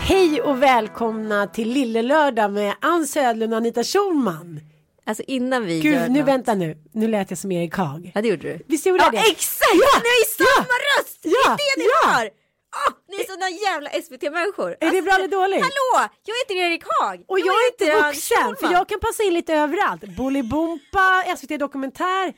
Hej 0.00 0.40
och 0.42 0.62
välkomna 0.62 1.46
till 1.46 1.68
Lillelördag 1.68 2.52
med 2.52 2.74
Ann 2.80 3.06
Södlund 3.06 3.52
och 3.52 3.56
Anita 3.56 3.84
Schulman. 3.84 4.60
Alltså 5.06 5.22
innan 5.26 5.64
vi 5.64 5.80
Gud, 5.80 5.94
gör 5.94 6.08
nu 6.08 6.18
något. 6.18 6.28
vänta 6.28 6.54
nu. 6.54 6.76
Nu 6.92 7.08
lät 7.08 7.30
jag 7.30 7.38
som 7.38 7.52
Erik 7.52 7.74
Haag. 7.76 8.12
Ja 8.14 8.22
det 8.22 8.28
gjorde 8.28 8.42
du. 8.42 8.58
Visst 8.66 8.86
gjorde 8.86 8.98
Ja 9.02 9.10
jag 9.12 9.24
det? 9.24 9.30
exakt! 9.30 9.68
Ja, 9.74 9.88
har 9.94 10.18
ju 10.18 10.46
samma 10.46 10.66
ja, 10.68 11.00
röst! 11.02 11.18
ja, 11.22 11.56
det 11.58 11.62
är 11.62 11.78
det 11.78 11.90
ja. 12.02 12.08
har! 12.10 12.30
Ah, 12.70 12.92
ni 13.08 13.16
är 13.16 13.24
sådana 13.26 13.50
jävla 13.50 13.90
SVT-människor. 13.90 14.76
Är 14.80 14.90
det 14.90 15.02
bra 15.02 15.12
eller 15.14 15.28
dåligt? 15.28 15.60
Hallå! 15.62 16.08
Jag 16.24 16.34
heter 16.34 16.54
Erik 16.66 16.84
Haag. 16.88 17.24
Och 17.26 17.40
jag 17.40 17.46
är 17.46 17.72
inte 17.72 18.06
vuxen 18.06 18.56
för 18.60 18.72
jag 18.72 18.88
kan 18.88 19.00
passa 19.00 19.22
in 19.22 19.34
lite 19.34 19.54
överallt. 19.54 20.02
Bolibompa, 20.16 21.24
SVT 21.36 21.58
Dokumentär. 21.58 22.34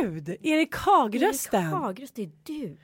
Gud, 0.00 0.28
Erik 0.42 0.74
Haag-rösten. 0.76 1.62
Erik 1.62 1.72
Haag-röst, 1.72 2.14
det 2.16 2.22
är 2.22 2.30
du. 2.42 2.78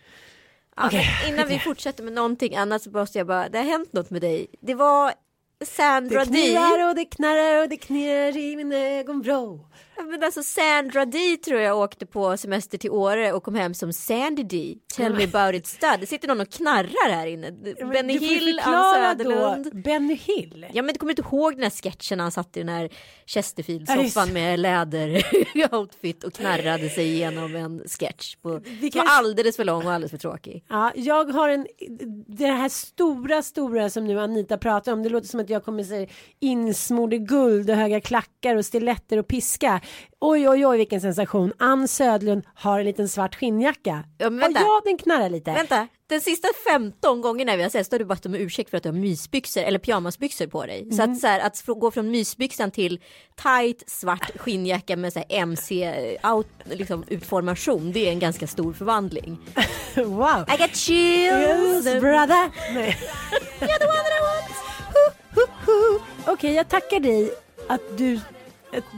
Ja, 0.76 0.88
men 0.92 1.28
innan 1.34 1.48
vi 1.48 1.58
fortsätter 1.58 2.02
med 2.04 2.12
någonting 2.12 2.56
annat 2.56 2.82
så 2.82 2.90
måste 2.90 3.18
jag 3.18 3.26
bara, 3.26 3.48
det 3.48 3.58
har 3.58 3.64
hänt 3.64 3.92
något 3.92 4.10
med 4.10 4.20
dig. 4.20 4.46
Det 4.60 4.74
var 4.74 5.12
Sandra 5.64 6.24
Det 6.24 6.30
Dee. 6.30 6.46
knirrar 6.46 6.88
och 6.88 6.94
det 6.94 7.04
knarrar 7.04 7.62
och 7.62 7.68
det 7.68 7.76
knirrar 7.76 8.36
i 8.36 8.56
min 8.56 8.72
ögonvrå. 8.72 9.66
Men 9.96 10.24
alltså 10.24 10.42
Sandra 10.42 11.04
Dee 11.04 11.36
tror 11.36 11.60
jag 11.60 11.78
åkte 11.78 12.06
på 12.06 12.36
semester 12.36 12.78
till 12.78 12.90
Åre 12.90 13.32
och 13.32 13.42
kom 13.42 13.54
hem 13.54 13.74
som 13.74 13.92
Sandy 13.92 14.42
Dee. 14.42 14.76
Tell 14.96 15.14
me 15.14 15.24
about 15.24 15.54
it 15.54 15.66
stud. 15.66 16.00
Det 16.00 16.06
sitter 16.06 16.28
någon 16.28 16.40
och 16.40 16.50
knarrar 16.50 17.12
här 17.12 17.26
inne. 17.26 17.50
Benny 17.92 18.18
får 18.18 18.28
ju 18.28 18.34
Hill, 18.34 18.60
Ann 18.64 18.94
Söderlund. 18.94 19.64
Då, 19.72 19.78
Benny 19.78 20.14
Hill. 20.14 20.66
Ja 20.72 20.82
men 20.82 20.92
du 20.92 20.98
kommer 20.98 21.12
inte 21.12 21.22
ihåg 21.22 21.54
den 21.54 21.62
här 21.62 21.70
sketchen 21.70 22.18
när 22.18 22.24
han 22.24 22.32
satt 22.32 22.56
i 22.56 22.60
den 22.60 22.68
här 22.68 22.88
Chesterfield-soffan 23.26 24.32
med 24.32 24.60
läder-outfit 24.60 26.24
och 26.24 26.32
knarrade 26.32 26.88
sig 26.88 27.06
igenom 27.06 27.56
en 27.56 27.82
sketch 27.86 28.36
på, 28.36 28.60
Vi 28.80 28.90
som 28.90 28.98
var 28.98 29.08
alldeles 29.08 29.56
för 29.56 29.64
lång 29.64 29.86
och 29.86 29.92
alldeles 29.92 30.10
för 30.10 30.18
tråkig. 30.18 30.64
Ja, 30.68 30.92
jag 30.94 31.24
har 31.24 31.48
en, 31.48 31.66
det 32.26 32.46
här 32.46 32.68
stora, 32.68 33.42
stora 33.42 33.90
som 33.90 34.06
nu 34.06 34.20
Anita 34.20 34.58
pratar 34.58 34.92
om. 34.92 35.02
Det 35.02 35.08
låter 35.08 35.28
som 35.28 35.40
att 35.40 35.50
jag 35.50 35.64
kommer 35.64 35.82
säga 35.84 36.06
insmord 36.40 37.14
i 37.14 37.18
guld 37.18 37.70
och 37.70 37.76
höga 37.76 38.00
klackar 38.00 38.56
och 38.56 38.66
stiletter 38.66 39.18
och 39.18 39.26
piska. 39.26 39.80
Oj, 40.20 40.48
oj, 40.48 40.66
oj, 40.66 40.76
vilken 40.78 41.00
sensation. 41.00 41.52
Ann 41.58 41.88
Södlund 41.88 42.44
har 42.54 42.78
en 42.78 42.84
liten 42.86 43.08
svart 43.08 43.34
skinnjacka. 43.34 44.04
Ja, 44.18 44.30
men 44.30 44.38
vänta. 44.40 44.60
Och 44.60 44.66
ja, 44.66 44.80
den 44.84 44.98
knarrar 44.98 45.30
lite. 45.30 45.50
Vänta, 45.52 45.88
den 46.06 46.20
sista 46.20 46.48
15 46.70 47.20
gångerna 47.20 47.56
vi 47.56 47.62
har 47.62 47.70
sett 47.70 47.86
så 47.86 47.94
har 47.94 47.98
du 47.98 48.04
bett 48.04 48.26
om 48.26 48.34
ursäkt 48.34 48.70
för 48.70 48.76
att 48.76 48.82
du 48.82 48.88
har 48.88 48.96
mysbyxor 48.96 49.62
eller 49.62 49.78
pyjamasbyxor 49.78 50.46
på 50.46 50.66
dig. 50.66 50.88
Så 50.92 51.02
Mm. 51.02 51.12
att, 51.12 51.20
så 51.20 51.26
här, 51.26 51.40
att 51.40 51.62
gå 51.66 51.90
från 51.90 52.10
mysbyxan 52.10 52.70
till 52.70 53.00
tight 53.42 53.90
svart 53.90 54.30
skinnjacka 54.38 54.96
med 54.96 55.12
så 55.12 55.18
här 55.18 55.26
MC 55.30 55.94
out, 56.22 56.46
liksom, 56.64 57.04
utformation, 57.08 57.92
det 57.92 58.08
är 58.08 58.12
en 58.12 58.18
ganska 58.18 58.46
stor 58.46 58.72
förvandling. 58.72 59.38
Wow. 59.96 60.44
I 60.54 60.56
got 60.62 60.76
chills! 60.76 61.86
Yes, 61.86 62.00
brother. 62.00 62.50
Nej. 62.74 62.96
You're 63.60 63.78
the 63.78 63.86
one 63.86 63.96
that 63.96 64.12
I 64.18 64.20
want! 64.20 64.54
Okej, 66.26 66.54
jag 66.54 66.68
tackar 66.68 67.00
dig 67.00 67.30
att 67.68 67.98
du 67.98 68.20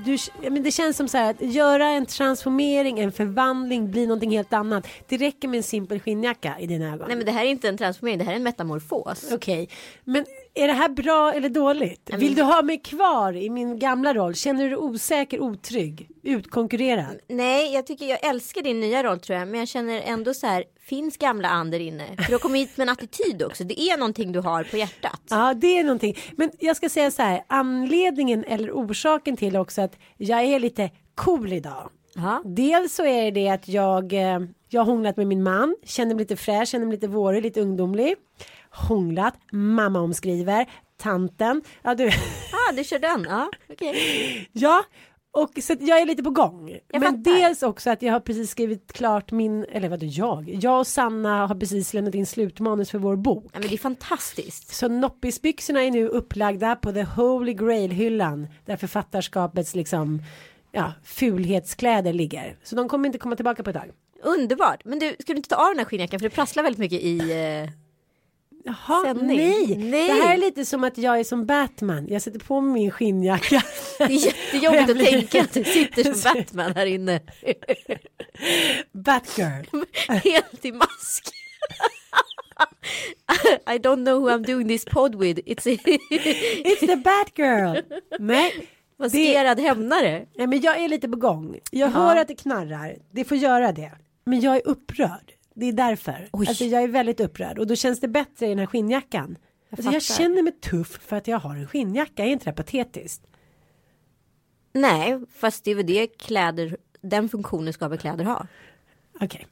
du, 0.05 0.19
men 0.51 0.63
det 0.63 0.71
känns 0.71 0.97
som 0.97 1.09
så 1.09 1.19
här 1.19 1.31
att 1.31 1.41
göra 1.41 1.87
en 1.89 2.07
transformering, 2.07 2.99
en 2.99 3.13
förvandling, 3.13 3.91
bli 3.91 4.07
någonting 4.07 4.31
helt 4.31 4.53
annat. 4.53 4.87
Det 5.09 5.17
räcker 5.17 5.49
med 5.49 5.57
en 5.57 5.63
simpel 5.63 6.01
skinnjacka 6.01 6.57
i 6.59 6.67
dina 6.67 6.95
ögon. 6.95 7.07
Nej 7.09 7.17
men 7.17 7.27
det 7.27 7.33
här 7.33 7.45
är 7.45 7.49
inte 7.49 7.69
en 7.69 7.79
transformering, 7.79 8.19
det 8.19 8.25
här 8.25 8.33
är 8.33 8.37
en 8.37 8.43
metamorfos. 8.43 9.33
Okej, 9.33 9.69
men 10.05 10.25
är 10.57 10.67
det 10.67 10.73
här 10.73 10.89
bra 10.89 11.33
eller 11.33 11.49
dåligt? 11.49 12.11
Vill 12.15 12.35
du 12.35 12.43
ha 12.43 12.63
mig 12.63 12.79
kvar 12.79 13.37
i 13.37 13.51
min 13.51 13.79
gamla 13.79 14.15
roll? 14.15 14.35
Känner 14.35 14.63
du 14.63 14.69
dig 14.69 14.79
osäker, 14.79 15.41
otrygg, 15.41 16.09
utkonkurrerad? 16.23 17.19
Nej, 17.29 17.75
jag 17.75 17.87
tycker 17.87 18.07
jag 18.07 18.27
älskar 18.27 18.63
din 18.63 18.81
nya 18.81 19.03
roll 19.03 19.21
tror 19.21 19.39
jag, 19.39 19.49
men 19.49 19.61
jag 19.61 19.69
känner 19.69 20.01
ändå 20.01 20.35
så 20.35 20.47
här, 20.47 20.65
finns 20.81 21.17
gamla 21.17 21.49
Ander 21.49 21.81
inne? 21.81 22.07
För 22.17 22.27
du 22.27 22.33
har 22.33 22.39
kommit 22.39 22.69
hit 22.69 22.77
med 22.77 22.89
en 22.89 22.93
attityd 22.93 23.43
också, 23.43 23.65
det 23.65 23.81
är 23.81 23.97
någonting 23.97 24.33
du 24.33 24.41
har 24.41 24.65
på 24.65 24.77
hjärtat. 24.77 25.21
Ja, 25.29 25.55
det 25.55 25.79
är 25.79 25.85
någonting. 25.85 26.17
Men 26.37 26.51
jag 26.59 26.77
ska 26.77 26.89
säga 26.89 27.11
så 27.11 27.23
här, 27.23 27.45
anledningen 27.47 28.45
eller 28.45 28.71
orsaken 28.71 29.37
till 29.37 29.57
också 29.57 29.83
att 29.83 29.99
jag 30.17 30.45
är 30.45 30.61
lite 30.61 30.91
cool 31.15 31.53
idag. 31.53 31.91
Ja. 32.15 32.43
Dels 32.45 32.95
så 32.95 33.05
är 33.05 33.23
det 33.23 33.31
det 33.31 33.49
att 33.49 33.69
jag, 33.69 34.13
eh, 34.13 34.41
jag 34.69 34.81
har 34.81 34.85
hånglat 34.85 35.17
med 35.17 35.27
min 35.27 35.43
man, 35.43 35.77
känner 35.85 36.15
mig 36.15 36.23
lite 36.23 36.37
fräsch, 36.37 36.69
känner 36.69 36.87
mig 36.87 36.95
lite 36.95 37.09
vårig, 37.09 37.43
lite 37.43 37.61
ungdomlig. 37.61 38.15
Hånglat, 38.77 39.35
mamma 39.53 40.01
omskriver, 40.01 40.67
tanten. 40.97 41.63
Ja, 41.83 41.95
du. 41.95 42.11
Ah, 42.69 42.73
du 42.73 42.85
kör 42.85 42.99
den, 42.99 43.27
ja 43.29 43.51
okej. 43.71 44.49
ja, 44.53 44.85
och 45.31 45.51
så 45.63 45.77
jag 45.81 46.01
är 46.01 46.07
lite 46.07 46.23
på 46.23 46.31
gång. 46.31 46.71
Jag 46.71 47.01
Men 47.01 47.03
fattar. 47.03 47.39
dels 47.39 47.63
också 47.63 47.91
att 47.91 48.03
jag 48.03 48.13
har 48.13 48.21
precis 48.21 48.51
skrivit 48.51 48.93
klart 48.93 49.33
min, 49.33 49.65
eller 49.65 49.89
vadå 49.89 50.07
jag? 50.07 50.49
Jag 50.63 50.79
och 50.79 50.87
Sanna 50.87 51.47
har 51.47 51.55
precis 51.55 51.95
lämnat 51.95 52.15
in 52.15 52.27
slutmanus 52.27 52.91
för 52.91 52.99
vår 52.99 53.17
bok. 53.17 53.45
Ja, 53.53 53.59
men 53.59 53.69
det 53.69 53.75
är 53.75 53.79
fantastiskt. 53.79 54.75
Så 54.75 54.89
noppisbyxorna 54.89 55.83
är 55.83 55.91
nu 55.91 56.09
upplagda 56.09 56.77
på 56.77 56.93
the 56.93 57.03
holy 57.03 57.55
grail 57.55 57.91
hyllan 57.91 58.49
där 58.65 58.77
författarskapets 58.77 59.75
liksom 59.75 60.23
ja, 60.73 60.93
fulhetskläder 61.05 62.13
ligger. 62.13 62.57
Så 62.63 62.77
de 62.77 62.89
kommer 62.89 63.07
inte 63.07 63.19
komma 63.19 63.37
tillbaka 63.37 63.63
på 63.63 63.71
ett 63.71 63.77
tag. 63.77 63.91
Underbart. 64.23 64.85
Men 64.85 64.99
du, 64.99 65.17
ska 65.19 65.33
du 65.33 65.37
inte 65.37 65.49
ta 65.49 65.57
av 65.57 65.69
den 65.69 65.79
här 65.79 65.85
skinnjackan 65.85 66.21
för 66.21 66.29
det 66.29 66.35
prasslar 66.35 66.63
väldigt 66.63 66.81
mycket 66.81 67.01
i... 67.01 67.19
Eh... 67.33 67.71
Jaha, 68.67 69.03
Sändning. 69.05 69.37
nej. 69.37 69.77
Nej. 69.77 70.09
Det 70.09 70.13
här 70.15 70.35
är 70.35 70.39
lite 70.39 70.65
som 70.65 70.85
att 70.85 70.99
jag 70.99 71.21
är 71.21 71.25
som 71.25 71.47
Batman. 71.47 72.07
Jag 72.09 72.23
sätter 72.23 72.39
på 72.39 72.61
mig 72.61 72.73
min 72.75 72.91
skinnjacka. 72.91 73.63
Det 73.99 74.05
är 74.05 74.09
jättejobbigt 74.09 74.63
Jag 74.63 74.91
att 74.91 74.97
blir- 74.97 75.07
tänka 75.07 75.41
att 75.43 75.53
du 75.53 75.65
sitter 75.65 76.15
som 76.15 76.35
Batman 76.35 76.73
här 76.75 76.87
inne. 76.87 77.21
Batgirl. 78.93 79.65
Helt 80.09 80.65
i 80.65 80.73
mask. 80.73 81.29
I 83.75 83.79
don't 83.79 84.05
know 84.05 84.21
who 84.21 84.31
I'm 84.31 84.45
doing 84.47 84.69
this 84.69 84.85
pod 84.85 85.15
with. 85.15 85.41
It's 85.47 85.67
It's 85.67 86.87
the 86.87 86.97
Batgirl. 86.97 87.83
Nej. 88.19 88.69
maskerad 88.99 89.61
hämnare. 89.61 90.27
Nej, 90.35 90.47
men 90.47 90.61
jag 90.61 90.79
är 90.81 90.89
lite 90.89 91.09
på 91.09 91.17
gång. 91.17 91.59
Jag 91.71 91.89
Ja. 91.91 91.93
hör 91.93 92.17
att 92.17 92.29
det 92.29 92.35
knarrar. 92.35 92.97
Det 93.13 93.25
får 93.25 93.37
göra 93.37 93.73
det. 93.73 93.93
Men 94.25 94.41
jag 94.41 94.57
är 94.57 94.63
upprörd. 94.69 95.33
Det 95.59 95.67
är 95.67 95.73
därför. 95.73 96.29
Oj. 96.33 96.49
Alltså 96.49 96.65
jag 96.65 96.83
är 96.83 96.89
väldigt 96.89 97.21
upprörd. 97.21 97.59
Och 97.59 97.67
då 97.67 97.77
känns 97.77 98.01
det 98.01 98.09
bättre 98.09 98.47
i 98.47 98.49
den 98.49 98.59
här 98.59 98.67
skinnjackan. 98.67 99.39
Jag, 99.69 99.79
alltså, 99.79 99.93
jag 99.93 100.03
känner 100.03 100.43
mig 100.43 100.53
tuff 100.53 100.99
för 101.03 101.17
att 101.17 101.29
jag 101.29 101.39
har 101.39 101.57
en 101.57 101.69
skinnjacka. 101.69 102.25
Är 102.25 102.29
inte 102.29 102.45
det 102.45 102.53
patetiskt? 102.53 103.27
Nej, 104.73 105.21
fast 105.33 105.65
det 105.65 105.71
är 105.71 105.75
väl 105.75 105.87
det 105.87 106.07
kläder, 106.07 106.77
den 107.01 107.29
funktionen 107.29 107.73
ska 107.73 107.89
väl 107.89 107.99
kläder 107.99 108.25
ha. 108.25 108.47
Okej. 109.21 109.47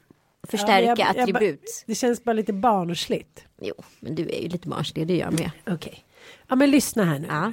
Förstärka 0.49 0.81
Ja, 0.81 0.87
jag- 0.89 0.99
jag 0.99 1.21
attribut. 1.21 1.85
Det 1.87 1.95
känns 1.95 2.25
bara 2.25 2.33
lite 2.33 2.53
barnsligt. 2.53 3.45
Jo, 3.61 3.75
men 4.01 4.15
du 4.15 4.23
är 4.23 4.43
ju 4.43 4.49
lite 4.49 4.69
barnslig, 4.69 5.07
det 5.07 5.15
är 5.15 5.19
jag 5.19 5.33
med. 5.33 5.51
Okej. 5.67 6.05
Ja 6.49 6.57
men 6.57 6.71
lyssna 6.71 7.05
här 7.05 7.19
nu. 7.19 7.27
Ja. 7.31 7.53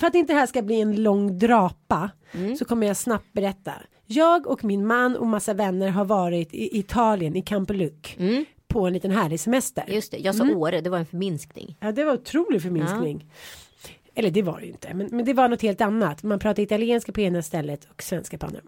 för 0.00 0.06
att 0.06 0.14
inte 0.14 0.32
det 0.32 0.38
här 0.38 0.46
ska 0.46 0.62
bli 0.62 0.80
en 0.80 1.02
lång 1.02 1.38
drapa 1.38 2.10
så 2.58 2.64
kommer 2.64 2.86
jag 2.86 2.96
snabbt 2.96 3.32
berätta. 3.32 3.72
Jag 4.06 4.46
och 4.46 4.64
min 4.64 4.86
man 4.86 5.16
och 5.16 5.26
massa 5.26 5.54
vänner 5.54 5.88
har 5.88 6.04
varit 6.04 6.54
i 6.54 6.78
Italien 6.78 7.36
i 7.36 7.42
Campeluc 7.42 7.92
på 8.68 8.86
en 8.86 8.92
liten 8.92 9.10
härlig 9.10 9.40
semester. 9.40 9.84
Just 9.88 10.10
det, 10.12 10.18
jag 10.18 10.34
sa 10.34 10.44
Åre, 10.44 10.80
det 10.80 10.90
var 10.90 10.98
en 10.98 11.06
förminskning. 11.06 11.76
Ja, 11.80 11.92
det 11.92 12.04
var 12.04 12.12
otrolig 12.12 12.62
förminskning. 12.62 13.30
Eller 14.14 14.30
det 14.30 14.42
var 14.42 14.60
det 14.60 14.66
ju 14.66 14.72
inte, 14.72 14.94
men, 14.94 15.08
men 15.10 15.24
det 15.24 15.34
var 15.34 15.48
något 15.48 15.62
helt 15.62 15.80
annat. 15.80 16.22
Man 16.22 16.38
pratar 16.38 16.62
italienska 16.62 17.12
på 17.12 17.20
ena 17.20 17.42
stället 17.42 17.88
och 17.90 18.02
svenska 18.02 18.38
på 18.38 18.46
andra. 18.46 18.60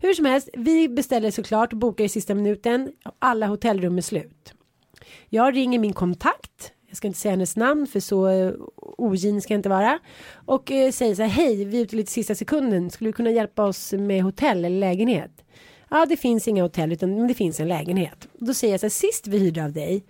Hur 0.00 0.14
som 0.14 0.24
helst, 0.24 0.48
vi 0.52 0.88
beställer 0.88 1.30
såklart 1.30 1.72
och 1.72 1.78
bokar 1.78 2.04
i 2.04 2.08
sista 2.08 2.34
minuten. 2.34 2.92
Alla 3.18 3.46
hotellrum 3.46 3.98
är 3.98 4.02
slut. 4.02 4.54
Jag 5.28 5.56
ringer 5.56 5.78
min 5.78 5.92
kontakt. 5.92 6.72
Jag 6.92 6.96
ska 6.96 7.06
inte 7.06 7.18
säga 7.18 7.32
hennes 7.32 7.56
namn 7.56 7.86
för 7.86 8.00
så 8.00 8.28
eh, 8.28 8.52
ogin 8.76 9.42
ska 9.42 9.54
jag 9.54 9.58
inte 9.58 9.68
vara. 9.68 9.98
Och 10.34 10.70
eh, 10.70 10.90
säger 10.90 11.14
så 11.14 11.22
här, 11.22 11.28
hej, 11.28 11.64
vi 11.64 11.78
är 11.78 11.82
ute 11.82 11.96
lite 11.96 12.12
sista 12.12 12.34
sekunden. 12.34 12.90
Skulle 12.90 13.08
du 13.08 13.12
kunna 13.12 13.30
hjälpa 13.30 13.64
oss 13.64 13.92
med 13.92 14.22
hotell 14.22 14.64
eller 14.64 14.78
lägenhet? 14.78 15.44
Ja, 15.90 16.06
det 16.06 16.16
finns 16.16 16.48
inga 16.48 16.62
hotell 16.62 16.92
utan 16.92 17.14
men 17.14 17.28
det 17.28 17.34
finns 17.34 17.60
en 17.60 17.68
lägenhet. 17.68 18.28
Då 18.38 18.54
säger 18.54 18.74
jag 18.74 18.80
så 18.80 18.86
här, 18.86 18.90
sist 18.90 19.26
vi 19.26 19.38
hyrde 19.38 19.64
av 19.64 19.72
dig 19.72 20.04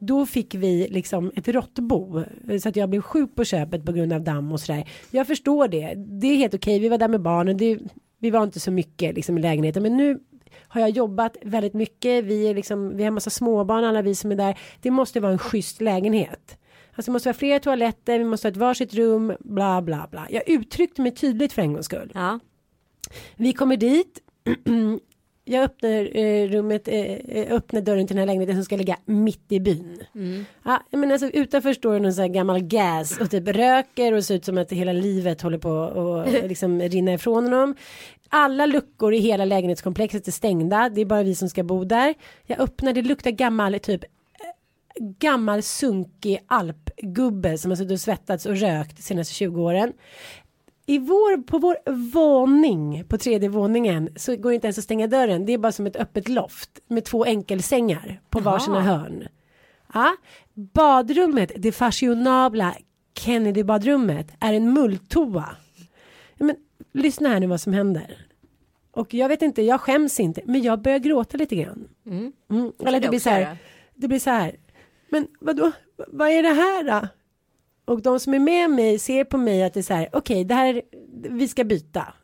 då 0.00 0.26
fick 0.26 0.54
vi 0.54 0.88
liksom 0.90 1.32
ett 1.36 1.48
råttbo 1.48 2.22
eh, 2.48 2.58
så 2.58 2.68
att 2.68 2.76
jag 2.76 2.88
blev 2.88 3.02
sjuk 3.02 3.34
på 3.34 3.44
köpet 3.44 3.84
på 3.84 3.92
grund 3.92 4.12
av 4.12 4.22
damm 4.22 4.52
och 4.52 4.60
sådär. 4.60 4.88
Jag 5.10 5.26
förstår 5.26 5.68
det. 5.68 5.94
Det 5.96 6.26
är 6.26 6.36
helt 6.36 6.54
okej. 6.54 6.78
Vi 6.78 6.88
var 6.88 6.98
där 6.98 7.08
med 7.08 7.22
barnen. 7.22 7.56
Det, 7.56 7.78
vi 8.18 8.30
var 8.30 8.42
inte 8.42 8.60
så 8.60 8.70
mycket 8.70 9.14
liksom 9.14 9.38
i 9.38 9.40
lägenheten, 9.40 9.82
men 9.82 9.96
nu 9.96 10.18
har 10.68 10.80
jag 10.80 10.90
jobbat 10.90 11.36
väldigt 11.42 11.74
mycket. 11.74 12.24
Vi 12.24 12.48
är 12.48 12.54
liksom, 12.54 12.96
vi 12.96 13.04
har 13.04 13.10
massa 13.10 13.30
småbarn 13.30 13.84
alla 13.84 14.02
vi 14.02 14.14
som 14.14 14.32
är 14.32 14.36
där. 14.36 14.58
Det 14.80 14.90
måste 14.90 15.20
vara 15.20 15.32
en 15.32 15.38
schysst 15.38 15.80
lägenhet. 15.80 16.58
Alltså 16.94 17.10
det 17.10 17.12
måste 17.12 17.28
vara 17.28 17.38
flera 17.38 17.60
toaletter, 17.60 18.18
vi 18.18 18.24
måste 18.24 18.48
ha 18.48 18.50
ett 18.50 18.56
varsitt 18.56 18.94
rum, 18.94 19.32
bla 19.40 19.82
bla 19.82 20.08
bla. 20.10 20.26
Jag 20.30 20.48
uttryckte 20.48 21.02
mig 21.02 21.14
tydligt 21.14 21.52
för 21.52 21.62
en 21.62 21.72
gångs 21.72 21.86
skull. 21.86 22.12
Ja. 22.14 22.38
Vi 23.36 23.52
kommer 23.52 23.76
dit. 23.76 24.20
Jag 25.50 25.64
öppnar 25.64 26.16
eh, 26.16 26.48
rummet, 26.48 26.88
eh, 26.88 27.00
eh, 27.00 27.52
öppnar 27.52 27.80
dörren 27.80 28.06
till 28.06 28.16
den 28.16 28.20
här 28.20 28.26
lägenheten 28.26 28.56
som 28.56 28.64
ska 28.64 28.76
ligga 28.76 28.96
mitt 29.04 29.52
i 29.52 29.60
byn. 29.60 30.04
Ja, 30.64 30.82
men 30.90 31.12
alltså, 31.12 31.26
utanför 31.26 31.72
står 31.72 31.92
det 31.92 32.00
någon 32.00 32.12
sån 32.12 32.22
här 32.22 32.28
gammal 32.28 32.60
gas 32.60 33.20
och 33.20 33.30
typ 33.30 33.48
röker 33.48 34.12
och 34.12 34.24
ser 34.24 34.34
ut 34.34 34.44
som 34.44 34.58
att 34.58 34.72
hela 34.72 34.92
livet 34.92 35.42
håller 35.42 35.58
på 35.58 35.82
att 35.82 36.32
liksom 36.48 36.80
rinna 36.80 37.12
ifrån 37.12 37.44
honom. 37.44 37.74
Alla 38.28 38.66
luckor 38.66 39.14
i 39.14 39.18
hela 39.18 39.44
lägenhetskomplexet 39.44 40.28
är 40.28 40.32
stängda. 40.32 40.88
Det 40.88 41.00
är 41.00 41.04
bara 41.04 41.22
vi 41.22 41.34
som 41.34 41.48
ska 41.48 41.62
bo 41.62 41.84
där. 41.84 42.14
Jag 42.46 42.60
öppnar, 42.60 42.92
det 42.92 43.02
luktar 43.02 43.30
gammal 43.30 43.78
typ 43.80 44.04
eh, 44.04 44.08
gammal 45.18 45.62
sunkig 45.62 46.38
alpgubbe 46.46 47.58
som 47.58 47.70
har 47.70 47.76
suttit 47.76 47.92
och 47.92 48.00
svettats 48.00 48.46
och 48.46 48.56
rökt 48.56 48.96
de 48.96 49.02
senaste 49.02 49.34
20 49.34 49.62
åren. 49.62 49.92
I 50.86 50.98
vår, 50.98 51.42
på 51.42 51.58
vår 51.58 51.76
våning 52.12 53.04
på 53.08 53.18
tredje 53.18 53.48
våningen 53.48 54.08
så 54.16 54.36
går 54.36 54.50
det 54.50 54.54
inte 54.54 54.66
ens 54.66 54.78
att 54.78 54.84
stänga 54.84 55.06
dörren. 55.06 55.46
Det 55.46 55.52
är 55.52 55.58
bara 55.58 55.72
som 55.72 55.86
ett 55.86 55.96
öppet 55.96 56.28
loft 56.28 56.70
med 56.86 57.04
två 57.04 57.24
enkelsängar 57.24 58.20
på 58.30 58.40
varsina 58.40 58.80
hörn. 58.80 59.28
Ja, 59.94 60.16
badrummet, 60.54 61.52
det 61.56 61.72
fashionabla 61.72 62.74
Kennedy-badrummet 63.14 64.32
är 64.40 64.52
en 64.52 64.72
mulltoa. 64.72 65.48
Men, 66.36 66.56
lyssna 66.92 67.28
här 67.28 67.40
nu 67.40 67.46
vad 67.46 67.60
som 67.60 67.72
händer. 67.72 68.26
Och 68.90 69.14
jag 69.14 69.28
vet 69.28 69.42
inte, 69.42 69.62
jag 69.62 69.80
skäms 69.80 70.20
inte, 70.20 70.40
men 70.44 70.62
jag 70.62 70.82
börjar 70.82 70.98
gråta 70.98 71.36
lite 71.36 71.56
grann. 71.56 71.88
Mm. 72.06 72.32
Eller 72.80 72.92
jag 72.92 73.02
det 73.02 73.08
blir 73.08 73.20
så 73.20 73.30
här, 73.30 73.56
det 73.94 74.08
blir 74.08 74.18
så 74.18 74.30
här. 74.30 74.56
Men 75.10 75.26
vadå, 75.40 75.72
vad 76.08 76.28
är 76.28 76.42
det 76.42 76.48
här 76.48 76.84
då? 76.84 77.08
Och 77.84 78.02
de 78.02 78.20
som 78.20 78.34
är 78.34 78.38
med 78.38 78.70
mig 78.70 78.98
ser 78.98 79.24
på 79.24 79.38
mig 79.38 79.62
att 79.62 79.74
det 79.74 79.80
är 79.80 79.82
så 79.82 79.94
här, 79.94 80.08
okej, 80.12 80.44
det 80.44 80.54
här, 80.54 80.82
vi 81.12 81.48
ska 81.48 81.64
byta. 81.64 82.14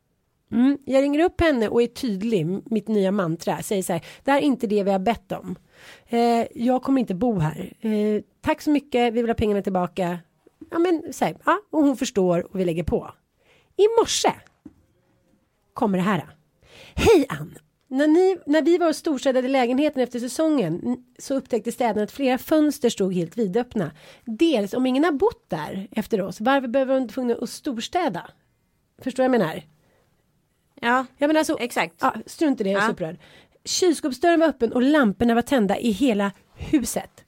Mm. 0.53 0.79
Jag 0.85 1.03
ringer 1.03 1.25
upp 1.25 1.41
henne 1.41 1.69
och 1.69 1.83
är 1.83 1.87
tydlig, 1.87 2.47
mitt 2.65 2.89
nya 2.89 3.12
mantra, 3.12 3.62
säger 3.62 3.83
så 3.83 3.93
här, 3.93 4.05
det 4.25 4.31
här 4.31 4.39
är 4.39 4.43
inte 4.43 4.67
det 4.67 4.83
vi 4.83 4.91
har 4.91 4.99
bett 4.99 5.33
om. 5.33 5.56
Eh, 6.06 6.47
jag 6.55 6.83
kommer 6.83 7.01
inte 7.01 7.15
bo 7.15 7.39
här. 7.39 7.73
Eh, 7.81 8.23
tack 8.41 8.62
så 8.62 8.71
mycket, 8.71 9.15
vi 9.15 9.21
vill 9.21 9.31
ha 9.31 9.35
pengarna 9.35 9.62
tillbaka. 9.62 10.19
Ja 10.71 10.79
men 10.79 11.12
så 11.12 11.25
här, 11.25 11.37
ja, 11.45 11.59
och 11.71 11.83
hon 11.83 11.97
förstår 11.97 12.47
och 12.53 12.61
vi 12.61 12.65
lägger 12.65 12.85
på. 12.85 13.11
I 13.76 13.85
morse 14.00 14.32
kommer 15.75 15.99
det 15.99 16.05
här. 16.05 16.25
Hej 16.94 17.26
Ann! 17.29 17.59
När, 17.88 18.06
ni, 18.09 18.37
när 18.47 18.62
vi 18.62 18.79
var 18.79 18.88
och 18.88 18.97
storstädade 18.97 19.49
lägenheten 19.49 20.03
efter 20.03 20.21
säsongen 20.21 21.05
så 21.19 21.35
upptäckte 21.35 21.73
städarna 21.73 22.03
att 22.03 22.12
flera 22.12 22.38
fönster 22.38 22.88
stod 22.91 23.15
helt 23.15 23.38
vidöppna. 23.38 23.91
Dels 24.25 24.75
om 24.75 24.87
ingen 24.87 25.05
har 25.05 25.12
bott 25.12 25.44
där 25.50 25.88
efter 25.91 26.21
oss, 26.21 26.41
varför 26.41 26.69
behöver 26.69 26.94
de 26.94 27.09
tvungna 27.09 27.35
att 27.35 27.50
storstäda? 27.50 28.31
Förstår 29.03 29.23
vad 29.23 29.35
jag 29.35 29.41
menar? 29.41 29.62
Ja, 30.81 31.06
Jag 31.19 31.29
menar 31.29 31.38
alltså, 31.38 31.56
exakt. 31.61 31.94
Ja, 32.00 32.15
strunt 32.27 32.61
i 32.61 32.65
det, 32.65 32.70
jag 32.70 32.79
är 32.79 32.82
Ja. 32.82 32.87
så 32.87 32.93
upprörd. 32.93 33.17
Kylskåpsdörren 33.65 34.41
var 34.41 34.47
öppen 34.47 34.73
och 34.73 34.82
lamporna 34.82 35.35
var 35.35 35.43
tända 35.43 35.79
i 35.79 35.91
hela 35.91 36.32
huset. 36.55 37.24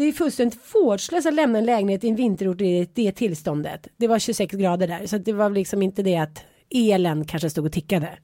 Det 0.00 0.04
är 0.04 0.12
fullständigt 0.12 0.74
vårdslöst 0.74 1.26
att 1.26 1.34
lämna 1.34 1.58
en 1.58 1.64
lägenhet 1.64 2.04
i 2.04 2.08
en 2.08 2.16
vinterort 2.16 2.60
i 2.60 2.88
det 2.94 3.12
tillståndet. 3.12 3.88
Det 3.96 4.08
var 4.08 4.18
26 4.18 4.54
grader 4.54 4.86
där 4.86 5.06
så 5.06 5.18
det 5.18 5.32
var 5.32 5.50
liksom 5.50 5.82
inte 5.82 6.02
det 6.02 6.16
att 6.16 6.44
elen 6.70 7.24
kanske 7.24 7.50
stod 7.50 7.66
och 7.66 7.72
tickade. 7.72 8.18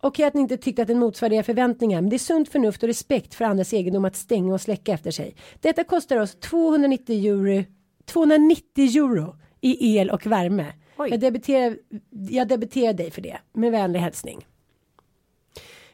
Okej 0.00 0.24
att 0.26 0.34
ni 0.34 0.40
inte 0.40 0.56
tyckte 0.56 0.82
att 0.82 0.88
den 0.88 0.98
motsvarade 0.98 1.36
era 1.36 1.42
förväntningar 1.42 2.00
men 2.00 2.10
det 2.10 2.16
är 2.16 2.18
sunt 2.18 2.48
förnuft 2.48 2.82
och 2.82 2.86
respekt 2.86 3.34
för 3.34 3.44
andras 3.44 3.72
egendom 3.72 4.04
att 4.04 4.16
stänga 4.16 4.54
och 4.54 4.60
släcka 4.60 4.92
efter 4.92 5.10
sig. 5.10 5.34
Detta 5.60 5.84
kostar 5.84 6.16
oss 6.16 6.36
290 6.40 7.26
euro, 7.26 7.64
290 8.04 8.84
euro 8.84 9.36
i 9.60 9.98
el 9.98 10.10
och 10.10 10.26
värme. 10.26 10.72
Oj. 10.96 11.10
Jag 11.10 11.20
debiterar, 11.20 11.78
jag 12.30 12.48
debiterar 12.48 12.92
dig 12.92 13.10
för 13.10 13.22
det. 13.22 13.38
Med 13.52 13.72
vänlig 13.72 14.00
hälsning. 14.00 14.46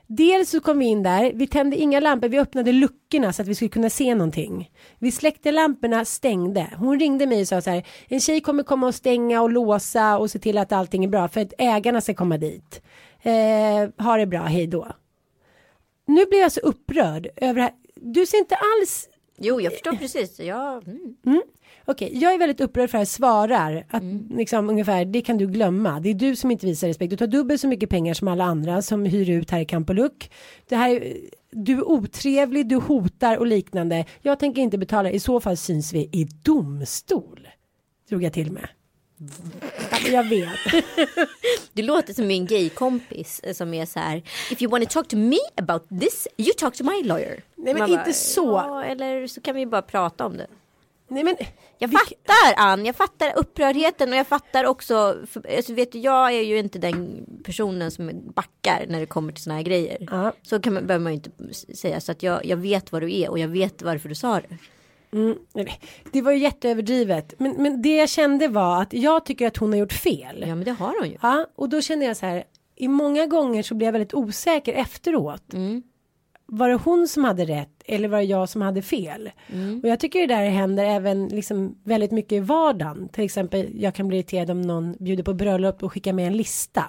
Dels 0.07 0.51
så 0.51 0.61
kom 0.61 0.79
vi 0.79 0.85
in 0.85 1.03
där, 1.03 1.33
vi 1.35 1.47
tände 1.47 1.77
inga 1.77 2.01
lampor, 2.01 2.29
vi 2.29 2.39
öppnade 2.39 2.73
luckorna 2.73 3.33
så 3.33 3.43
att 3.43 3.49
vi 3.49 3.55
skulle 3.55 3.69
kunna 3.69 3.91
se 3.91 4.15
någonting. 4.15 4.71
Vi 4.99 5.11
släckte 5.11 5.53
lamporna, 5.53 6.05
stängde. 6.05 6.71
Hon 6.77 7.01
ringde 7.01 7.27
mig 7.27 7.41
och 7.41 7.49
sa 7.49 7.61
så 7.61 7.71
här, 7.71 7.87
en 8.09 8.21
tjej 8.21 8.41
kommer 8.41 8.63
komma 8.63 8.87
och 8.87 8.95
stänga 8.95 9.43
och 9.43 9.51
låsa 9.51 10.19
och 10.19 10.31
se 10.31 10.39
till 10.39 10.59
att 10.59 10.73
allting 10.73 11.05
är 11.05 11.09
bra 11.09 11.29
för 11.29 11.41
att 11.41 11.53
ägarna 11.59 12.01
ska 12.01 12.15
komma 12.15 12.39
dit. 12.39 12.83
Eh, 13.23 14.05
ha 14.05 14.17
det 14.17 14.27
bra, 14.27 14.43
hej 14.43 14.67
då. 14.67 14.89
Nu 16.07 16.27
blir 16.27 16.41
jag 16.41 16.53
så 16.53 16.61
upprörd 16.61 17.29
över 17.37 17.55
det 17.55 17.63
här. 17.63 17.73
Du 17.95 18.27
ser 18.27 18.39
inte 18.39 18.57
alls 18.57 19.09
Jo, 19.39 19.61
jag 19.61 19.73
förstår 19.73 19.93
precis. 19.93 20.41
Ja, 20.41 20.83
mm. 21.25 21.43
Okej, 21.87 22.11
jag 22.19 22.35
är 22.35 22.39
väldigt 22.39 22.61
upprörd 22.61 22.91
för 22.91 22.99
att 22.99 23.01
jag 23.01 23.09
svarar 23.09 23.87
att 23.91 24.03
liksom 24.31 24.71
ungefär 24.71 25.05
det 25.05 25.21
kan 25.23 25.39
du 25.39 25.47
glömma. 25.47 26.01
Det 26.01 26.11
är 26.11 26.15
du 26.15 26.37
som 26.37 26.51
inte 26.51 26.67
visar 26.67 26.89
respekt. 26.89 27.11
Du 27.11 27.17
tar 27.17 27.27
dubbelt 27.27 27.61
så 27.61 27.69
mycket 27.69 27.91
pengar 27.91 28.15
som 28.15 28.29
alla 28.29 28.45
andra 28.45 28.83
som 28.83 29.05
hyr 29.05 29.31
ut 29.31 29.51
här 29.51 29.61
i 29.61 29.65
Campoluc. 29.65 30.13
Det 30.69 30.77
här, 30.77 30.91
är- 30.91 31.17
du 31.51 31.73
är 31.73 31.89
otrevlig, 31.89 32.69
du 32.69 32.77
hotar 32.77 33.37
och 33.37 33.47
liknande. 33.47 34.05
Jag 34.23 34.39
tänker 34.39 34.63
inte 34.63 34.79
betala. 34.79 35.11
I 35.11 35.21
så 35.21 35.41
fall 35.41 35.57
syns 35.57 35.93
vi 35.93 35.99
i 36.13 36.29
domstol. 36.43 37.49
Drog 38.09 38.23
jag 38.23 38.33
till 38.33 38.53
med. 38.53 38.69
Jag 40.13 40.25
vet. 40.25 40.49
Du 41.73 41.83
låter 41.83 42.15
som 42.15 42.27
min 42.27 42.47
gaykompis 42.47 43.41
eh, 43.43 43.53
som 43.55 43.75
är 43.75 43.87
så 43.87 43.99
här. 43.99 44.23
If 44.51 44.63
you 44.63 44.71
want 44.71 44.85
to 44.91 44.93
talk 44.93 45.09
to 45.09 45.17
me 45.17 45.37
about 45.57 45.89
this, 46.01 46.29
you 46.37 46.51
talk 46.59 46.75
to 46.77 46.85
my 46.85 47.03
lawyer. 47.09 47.43
Nej, 47.57 47.75
men 47.75 47.79
Man 47.91 47.99
inte 47.99 48.13
så. 48.13 48.47
Ja, 48.47 48.85
eller 48.85 49.27
så 49.27 49.41
kan 49.41 49.55
vi 49.55 49.67
bara 49.67 49.83
prata 49.83 50.27
om 50.27 50.37
det. 50.37 50.47
Nej 51.09 51.25
men. 51.25 51.37
Jag 51.93 52.01
fattar 52.01 52.55
Ann, 52.65 52.87
jag 52.87 52.97
fattar 52.97 53.33
upprördheten 53.37 54.09
och 54.09 54.17
jag 54.17 54.27
fattar 54.27 54.65
också, 54.65 55.17
för, 55.27 55.57
alltså, 55.57 55.75
vet 55.75 55.93
du, 55.93 55.99
jag 55.99 56.33
är 56.33 56.43
ju 56.43 56.59
inte 56.59 56.79
den 56.79 57.27
personen 57.45 57.91
som 57.91 58.11
backar 58.35 58.87
när 58.89 59.01
det 59.01 59.07
kommer 59.07 59.33
till 59.33 59.43
såna 59.43 59.57
här 59.57 59.63
grejer. 59.63 60.09
Ja. 60.11 60.33
Så 60.43 60.61
kan 60.61 60.75
man, 60.75 60.87
behöver 60.87 61.03
man 61.03 61.13
ju 61.13 61.17
inte 61.17 61.55
säga, 61.75 62.01
så 62.01 62.13
att 62.13 62.23
jag, 62.23 62.47
jag 62.47 62.57
vet 62.57 62.93
vad 62.93 63.03
du 63.03 63.15
är 63.15 63.31
och 63.31 63.39
jag 63.39 63.49
vet 63.49 63.83
varför 63.83 64.09
du 64.09 64.15
sa 64.15 64.41
det. 64.41 64.59
Nej, 65.53 65.81
Det 66.13 66.23
var 66.23 66.33
ju 66.33 66.39
jätteöverdrivet. 66.39 67.35
Men, 67.39 67.63
men 67.63 67.83
det 67.83 67.97
jag 67.97 68.09
kände 68.09 68.49
var 68.49 68.83
att 68.83 68.93
jag 68.93 69.27
tycker 69.27 69.47
att 69.47 69.57
hon 69.57 69.73
har 69.73 69.79
gjort 69.79 69.93
fel. 69.93 70.45
Ja 70.47 70.55
men 70.55 70.65
det 70.65 70.71
har 70.71 71.01
hon 71.01 71.11
ju. 71.11 71.17
Ja, 71.23 71.47
och 71.57 71.69
då 71.69 71.81
kände 71.81 72.05
jag 72.05 72.17
så 72.17 72.27
här. 72.27 72.45
I 72.77 72.89
många 72.89 73.27
gånger 73.27 73.63
så 73.63 73.75
blir 73.75 73.87
jag 73.87 73.93
väldigt 73.93 74.15
osäker 74.15 74.73
efteråt. 74.73 75.53
Mm. 75.53 75.83
Var 76.59 76.69
det 76.69 76.75
hon 76.75 77.09
som 77.09 77.25
hade 77.25 77.45
rätt 77.45 77.83
eller 77.85 78.09
var 78.09 78.19
det 78.19 78.25
jag 78.25 78.49
som 78.49 78.63
hade 78.63 78.83
fel? 78.83 79.31
Mm. 79.53 79.81
Och 79.83 79.89
jag 79.89 80.01
tycker 80.01 80.21
det 80.21 80.35
där 80.35 80.49
händer 80.49 80.85
även 80.85 81.29
liksom 81.29 81.79
väldigt 81.85 82.11
mycket 82.11 82.33
i 82.33 82.41
vardagen. 82.41 83.09
Till 83.09 83.25
exempel 83.25 83.69
jag 83.75 83.95
kan 83.95 84.09
bli 84.09 84.17
irriterad 84.17 84.51
om 84.51 84.63
någon 84.63 84.97
bjuder 85.01 85.23
på 85.23 85.35
bröllop 85.35 85.83
och 85.83 85.93
skickar 85.93 86.13
med 86.13 86.27
en 86.27 86.37
lista. 86.37 86.85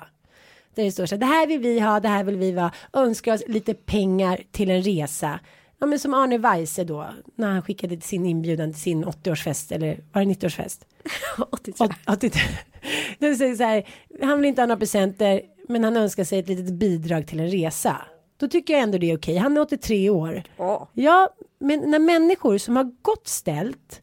Där 0.76 0.84
det 0.84 0.92
står 0.92 1.06
så 1.06 1.16
här, 1.16 1.20
det 1.20 1.26
här 1.26 1.48
vill 1.48 1.60
vi 1.60 1.80
ha, 1.80 2.00
det 2.00 2.08
här 2.08 2.24
vill 2.24 2.38
vi 2.38 2.52
vara, 2.52 2.72
önskar 2.94 3.34
oss 3.34 3.44
lite 3.48 3.74
pengar 3.74 4.40
till 4.52 4.72
en 4.72 4.82
resa. 4.82 5.40
Ja 5.80 5.86
men 5.86 6.00
som 6.00 6.14
Arne 6.14 6.38
Weise 6.38 6.84
då, 6.84 7.10
när 7.36 7.52
han 7.52 7.62
skickade 7.62 8.02
sin 8.02 8.26
inbjudan 8.26 8.72
till 8.72 8.82
sin 8.82 9.06
80-årsfest 9.06 9.76
eller 9.76 10.00
var 10.12 10.26
det 10.26 10.28
90-årsfest? 10.28 10.82
83. 11.50 11.88
83. 12.08 12.42
Det 13.20 13.36
säger 13.36 13.56
så 13.56 13.64
här, 13.64 13.88
han 14.22 14.38
vill 14.38 14.48
inte 14.48 14.62
ha 14.62 14.68
några 14.68 14.80
presenter 14.80 15.42
men 15.68 15.84
han 15.84 15.98
önskar 15.98 16.24
sig 16.24 16.40
ett 16.40 16.48
litet 16.48 16.74
bidrag 16.74 17.28
till 17.28 17.40
en 17.40 17.48
resa. 17.48 18.02
Då 18.38 18.48
tycker 18.48 18.74
jag 18.74 18.84
ändå 18.84 18.98
det 18.98 19.12
är 19.12 19.18
okej. 19.18 19.38
Han 19.38 19.58
är 19.58 19.62
83 19.62 20.10
år. 20.10 20.44
Ja. 20.58 20.88
Ja, 20.94 21.30
men 21.60 21.92
när 21.92 22.00
människor 22.00 22.58
som 22.58 22.76
har 22.76 22.92
gott 23.02 23.28
ställt 23.28 24.02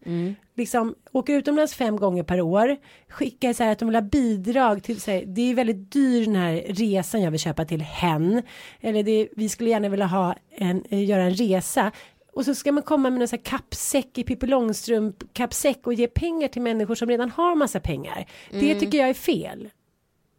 liksom 0.54 0.94
åker 1.12 1.34
utomlands 1.34 1.74
fem 1.74 1.96
gånger 1.96 2.22
per 2.22 2.40
år 2.40 2.76
skickar 3.08 3.52
så 3.52 3.64
här 3.64 3.72
att 3.72 3.78
de 3.78 3.88
vill 3.88 3.94
ha 3.94 4.02
bidrag 4.02 4.82
till 4.82 4.98
här, 5.06 5.24
det 5.26 5.50
är 5.50 5.54
väldigt 5.54 5.92
dyr 5.92 6.24
den 6.24 6.36
här 6.36 6.62
resan 6.66 7.22
jag 7.22 7.30
vill 7.30 7.40
köpa 7.40 7.64
till 7.64 7.82
hen 7.82 8.42
eller 8.80 9.02
det, 9.02 9.28
vi 9.36 9.48
skulle 9.48 9.70
gärna 9.70 9.88
vilja 9.88 10.06
ha 10.06 10.36
en, 10.50 10.84
eh, 10.90 11.04
göra 11.04 11.22
en 11.22 11.34
resa 11.34 11.92
och 12.32 12.44
så 12.44 12.54
ska 12.54 12.72
man 12.72 12.82
komma 12.82 13.10
med 13.10 13.22
en 13.22 13.28
sån 13.28 13.38
här 13.38 13.44
kappsäck 13.44 14.18
i 14.18 14.24
Pippi 14.24 14.46
Långstrump 14.46 15.32
kappsäck 15.32 15.86
och 15.86 15.94
ge 15.94 16.06
pengar 16.06 16.48
till 16.48 16.62
människor 16.62 16.94
som 16.94 17.08
redan 17.08 17.30
har 17.30 17.54
massa 17.54 17.80
pengar. 17.80 18.26
Det 18.50 18.74
tycker 18.80 18.98
jag 18.98 19.08
är 19.08 19.14
fel. 19.14 19.68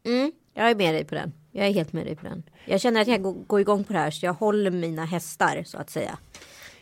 Mm, 0.05 0.31
jag 0.53 0.69
är 0.69 0.75
med 0.75 0.93
dig 0.93 1.05
på 1.05 1.15
den. 1.15 1.33
Jag 1.55 1.67
är 1.67 1.73
helt 1.73 1.93
med 1.93 2.05
dig 2.05 2.15
på 2.15 2.25
den. 2.27 2.43
Jag 2.65 2.81
känner 2.81 3.01
att 3.01 3.07
jag 3.07 3.47
går, 3.47 3.61
igång 3.61 3.83
på 3.83 3.93
det 3.93 3.99
här 3.99 4.11
så 4.11 4.25
jag 4.25 4.33
håller 4.33 4.71
mina 4.71 5.05
hästar 5.05 5.63
så 5.65 5.77
att 5.77 5.89
säga. 5.89 6.17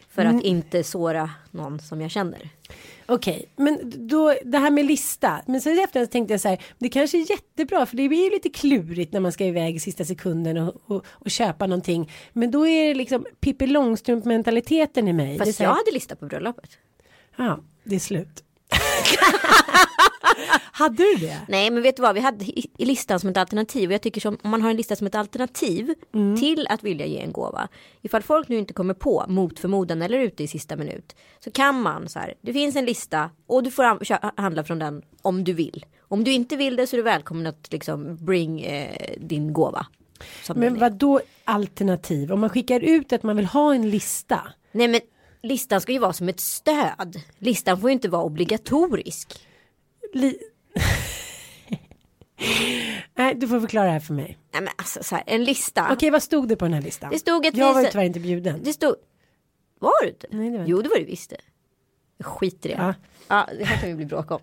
För 0.09 0.21
Mm. 0.21 0.37
att 0.37 0.43
inte 0.43 0.83
såra 0.83 1.29
någon 1.51 1.79
som 1.79 2.01
jag 2.01 2.11
känner. 2.11 2.49
Okej, 3.05 3.45
men 3.55 3.79
då 4.07 4.35
det 4.45 4.57
här 4.57 4.71
med 4.71 4.85
lista. 4.85 5.41
Men 5.47 5.61
sen 5.61 5.79
efter 5.79 6.05
tänkte 6.05 6.33
jag 6.33 6.41
så 6.41 6.47
här, 6.47 6.63
det 6.77 6.89
kanske 6.89 7.17
är 7.17 7.29
jättebra 7.31 7.85
för 7.85 7.97
det 7.97 8.07
blir 8.09 8.23
ju 8.23 8.29
lite 8.29 8.49
klurigt 8.49 9.13
när 9.13 9.19
man 9.19 9.31
ska 9.31 9.45
iväg 9.45 9.75
i 9.75 9.79
sista 9.79 10.05
sekunden 10.05 10.57
och, 10.57 10.81
och, 10.85 11.05
och 11.09 11.31
köpa 11.31 11.67
någonting. 11.67 12.11
Men 12.33 12.51
då 12.51 12.67
är 12.67 12.87
det 12.87 12.93
liksom 12.93 13.25
Pippi 13.39 13.67
Långstrump 13.67 14.25
mentaliteten 14.25 15.07
i 15.07 15.13
mig. 15.13 15.37
Fast 15.37 15.55
så 15.55 15.63
jag 15.63 15.69
här, 15.69 15.75
hade 15.77 15.91
lista 15.91 16.15
på 16.15 16.25
bröllopet. 16.25 16.69
Ja, 17.37 17.59
det 17.83 17.95
är 17.95 17.99
slut. 17.99 18.43
Hade 20.71 20.95
du 21.03 21.15
det? 21.15 21.41
Nej 21.47 21.71
men 21.71 21.83
vet 21.83 21.95
du 21.95 22.01
vad, 22.01 22.15
vi 22.15 22.21
hade 22.21 22.45
i 22.77 22.85
listan 22.85 23.19
som 23.19 23.29
ett 23.29 23.37
alternativ 23.37 23.89
och 23.89 23.93
jag 23.93 24.01
tycker 24.01 24.21
som 24.21 24.37
om 24.43 24.49
man 24.51 24.61
har 24.61 24.69
en 24.69 24.77
lista 24.77 24.95
som 24.95 25.07
ett 25.07 25.15
alternativ 25.15 25.93
Mm. 26.13 26.37
till 26.39 26.67
att 26.69 26.83
vilja 26.83 27.05
ge 27.05 27.19
en 27.19 27.31
gåva. 27.31 27.67
Ifall 28.01 28.21
folk 28.21 28.47
nu 28.47 28.57
inte 28.57 28.73
kommer 28.73 28.93
på 28.93 29.25
mot 29.27 29.59
förmodan 29.59 30.01
eller 30.01 30.19
ute 30.19 30.43
i 30.43 30.47
sista 30.47 30.75
minut 30.75 31.15
så 31.43 31.51
kan 31.51 31.81
man 31.81 32.09
så 32.09 32.19
här, 32.19 32.33
det 32.41 32.53
finns 32.53 32.75
en 32.75 32.85
lista 32.85 33.29
och 33.47 33.63
du 33.63 33.71
får 33.71 34.41
handla 34.41 34.63
från 34.63 34.79
den 34.79 35.01
om 35.21 35.43
du 35.43 35.53
vill. 35.53 35.85
Om 36.07 36.23
du 36.23 36.31
inte 36.31 36.55
vill 36.55 36.75
det 36.75 36.87
så 36.87 36.95
är 36.95 36.97
du 36.97 37.03
välkommen 37.03 37.47
att 37.47 37.67
liksom 37.71 38.17
bring 38.25 38.61
eh, 38.61 39.13
din 39.17 39.53
gåva. 39.53 39.85
Men 40.55 40.79
vad 40.79 40.93
då 40.93 41.19
alternativ? 41.45 42.31
Om 42.31 42.39
man 42.39 42.49
skickar 42.49 42.79
ut 42.79 43.13
att 43.13 43.23
man 43.23 43.35
vill 43.35 43.45
ha 43.45 43.73
en 43.75 43.89
lista. 43.89 44.41
Nej 44.71 44.87
men 44.87 45.01
listan 45.43 45.81
ska 45.81 45.91
ju 45.91 45.99
vara 45.99 46.13
som 46.13 46.29
ett 46.29 46.39
stöd. 46.39 47.21
Listan 47.37 47.81
får 47.81 47.89
ju 47.89 47.93
inte 47.93 48.09
vara 48.09 48.23
obligatorisk. 48.23 49.47
Li- 50.13 50.39
Nej, 53.15 53.35
du 53.35 53.47
får 53.47 53.59
förklara 53.59 53.85
det 53.85 53.91
här 53.91 53.99
för 53.99 54.13
mig. 54.13 54.37
Nej 54.53 54.61
men 54.61 54.73
alltså 54.75 55.03
så 55.03 55.15
här, 55.15 55.23
en 55.27 55.43
lista. 55.43 55.87
Okej, 55.93 56.09
vad 56.09 56.23
stod 56.23 56.47
det 56.47 56.55
på 56.55 56.65
den 56.65 56.73
här 56.73 56.81
listan? 56.81 57.09
Det 57.11 57.19
stod 57.19 57.45
att 57.47 57.57
jag 57.57 57.73
var 57.73 57.81
ju 57.81 57.87
tyvärr 57.87 58.05
inte 58.05 58.19
bjuden. 58.19 58.59
Det 58.63 58.73
stod... 58.73 58.95
Var 59.79 60.03
du 60.03 60.09
inte? 60.09 60.27
Nej, 60.31 60.49
det 60.51 60.57
var 60.57 60.65
jo 60.65 60.81
det 60.81 60.89
var 60.89 60.97
du 60.97 61.05
visst 61.05 61.29
det. 61.29 61.37
Skiter 62.23 62.69
i 62.69 62.73
det. 62.73 62.77
Ja. 62.79 62.93
Ja. 63.27 63.47
det 63.59 63.65
här 63.65 63.77
kan 63.79 63.89
vi 63.89 63.95
bli 63.95 64.05
bråk 64.05 64.31
om. 64.31 64.39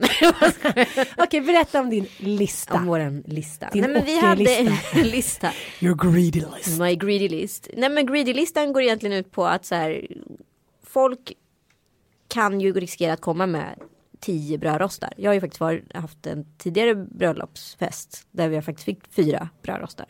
Okej, 1.17 1.41
berätta 1.41 1.81
om 1.81 1.91
din 1.91 2.07
lista. 2.19 2.75
om 2.75 2.87
våran 2.87 3.23
lista. 3.27 3.71
Din 3.71 3.83
Nej 3.83 3.91
men 3.93 4.05
vi 4.05 4.19
hade 4.21 4.45
80-lista. 4.45 4.99
en 4.99 5.07
lista. 5.09 5.53
Your 5.81 6.13
greedy 6.13 6.43
list. 6.57 6.81
My 6.81 6.95
greedy 6.97 7.29
list. 7.29 7.69
Nej 7.77 7.89
men 7.91 8.07
greedy 8.07 8.35
listan 8.35 8.73
går 8.73 8.83
egentligen 8.83 9.17
ut 9.19 9.31
på 9.33 9.47
att 9.47 9.65
så 9.65 9.75
här. 9.75 10.07
Folk 10.85 11.33
kan 12.29 12.61
ju 12.61 12.73
riskera 12.73 13.13
att 13.13 13.21
komma 13.21 13.47
med 13.47 13.79
tio 14.21 14.59
brödrostar. 14.59 15.13
Jag 15.17 15.31
har 15.31 15.35
ju 15.35 15.41
faktiskt 15.41 15.61
varit, 15.61 15.97
haft 15.97 16.27
en 16.27 16.47
tidigare 16.59 16.95
bröllopsfest 16.95 18.27
där 18.31 18.49
vi 18.49 18.63
faktiskt 18.63 18.85
fick 18.85 19.13
fyra 19.13 19.49
brödrostar. 19.63 20.07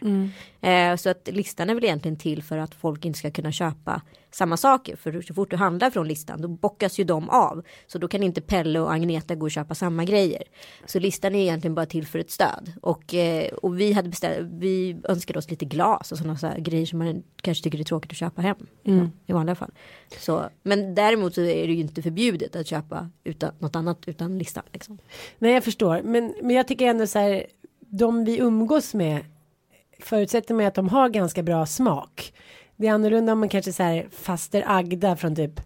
Eh, 0.61 0.97
så 0.97 1.11
att 1.11 1.29
listan 1.33 1.71
är 1.71 1.75
väl 1.75 1.85
egentligen 1.85 2.17
till 2.19 2.43
för 2.43 2.59
att 2.59 2.75
folk 2.75 3.05
inte 3.05 3.19
ska 3.19 3.31
kunna 3.31 3.53
köpa 3.53 4.03
samma 4.39 4.57
saker. 4.57 4.97
För 4.97 5.23
så 5.23 5.35
fort 5.35 5.51
du 5.51 5.57
handlar 5.57 5.91
från 5.91 6.09
listan 6.09 6.43
då 6.43 6.49
bockas 6.49 7.01
ju 7.01 7.05
de 7.05 7.31
av. 7.31 7.65
Så 7.87 7.99
då 7.99 8.09
kan 8.09 8.23
inte 8.23 8.41
Pelle 8.41 8.81
och 8.81 8.93
Agneta 8.93 9.35
gå 9.35 9.47
och 9.47 9.51
köpa 9.51 9.75
samma 9.75 10.05
grejer. 10.05 10.43
Så 10.87 10.99
listan 10.99 11.35
är 11.35 11.43
egentligen 11.43 11.75
bara 11.75 11.87
till 11.87 12.07
för 12.07 12.19
ett 12.19 12.31
stöd. 12.31 12.73
Och, 12.83 13.15
eh, 13.15 13.53
och 13.53 13.81
vi 13.81 13.93
hade 13.93 14.09
beställt, 14.09 14.49
vi 14.53 14.97
önskade 15.05 15.39
oss 15.39 15.51
lite 15.51 15.65
glas 15.65 16.13
och 16.13 16.19
sådana 16.19 16.37
så 16.37 16.47
här 16.47 16.59
grejer 16.59 16.87
som 16.87 16.99
man 16.99 17.23
kanske 17.41 17.65
tycker 17.65 17.81
är 17.81 17.85
tråkigt 17.85 18.11
att 18.11 18.17
köpa 18.17 18.43
hem. 18.43 18.67
I 19.27 19.33
vanliga 19.33 19.55
fall. 19.55 19.73
Så, 20.19 20.49
men 20.63 20.95
däremot 20.95 21.35
så 21.35 21.41
är 21.41 21.67
det 21.67 21.73
ju 21.73 21.81
inte 21.81 22.03
förbjudet 22.03 22.57
att 22.57 22.67
köpa 22.67 23.11
utan, 23.25 23.51
något 23.59 23.77
annat 23.77 23.99
utan 24.07 24.39
listan. 24.39 24.65
Liksom. 24.73 24.99
Nej, 25.39 25.53
jag 25.53 25.65
förstår. 25.65 26.03
Men, 26.05 26.35
men 26.43 26.57
jag 26.57 26.69
tycker 26.69 26.87
ändå 26.87 27.07
så 27.07 27.19
här, 27.19 27.47
de 27.81 28.25
vi 28.25 28.39
umgås 28.39 28.95
med 28.95 29.25
förutsätter 30.01 30.55
mig 30.55 30.67
att 30.67 30.75
de 30.75 30.89
har 30.89 31.09
ganska 31.09 31.43
bra 31.43 31.67
smak. 31.67 32.33
Det 32.79 32.87
är 32.87 32.93
annorlunda 32.93 33.33
om 33.33 33.39
man 33.39 33.49
kanske 33.49 33.73
så 33.73 33.83
här 33.83 34.09
faster 34.11 34.65
Agda 34.67 35.17
från 35.17 35.37
typ 35.37 35.61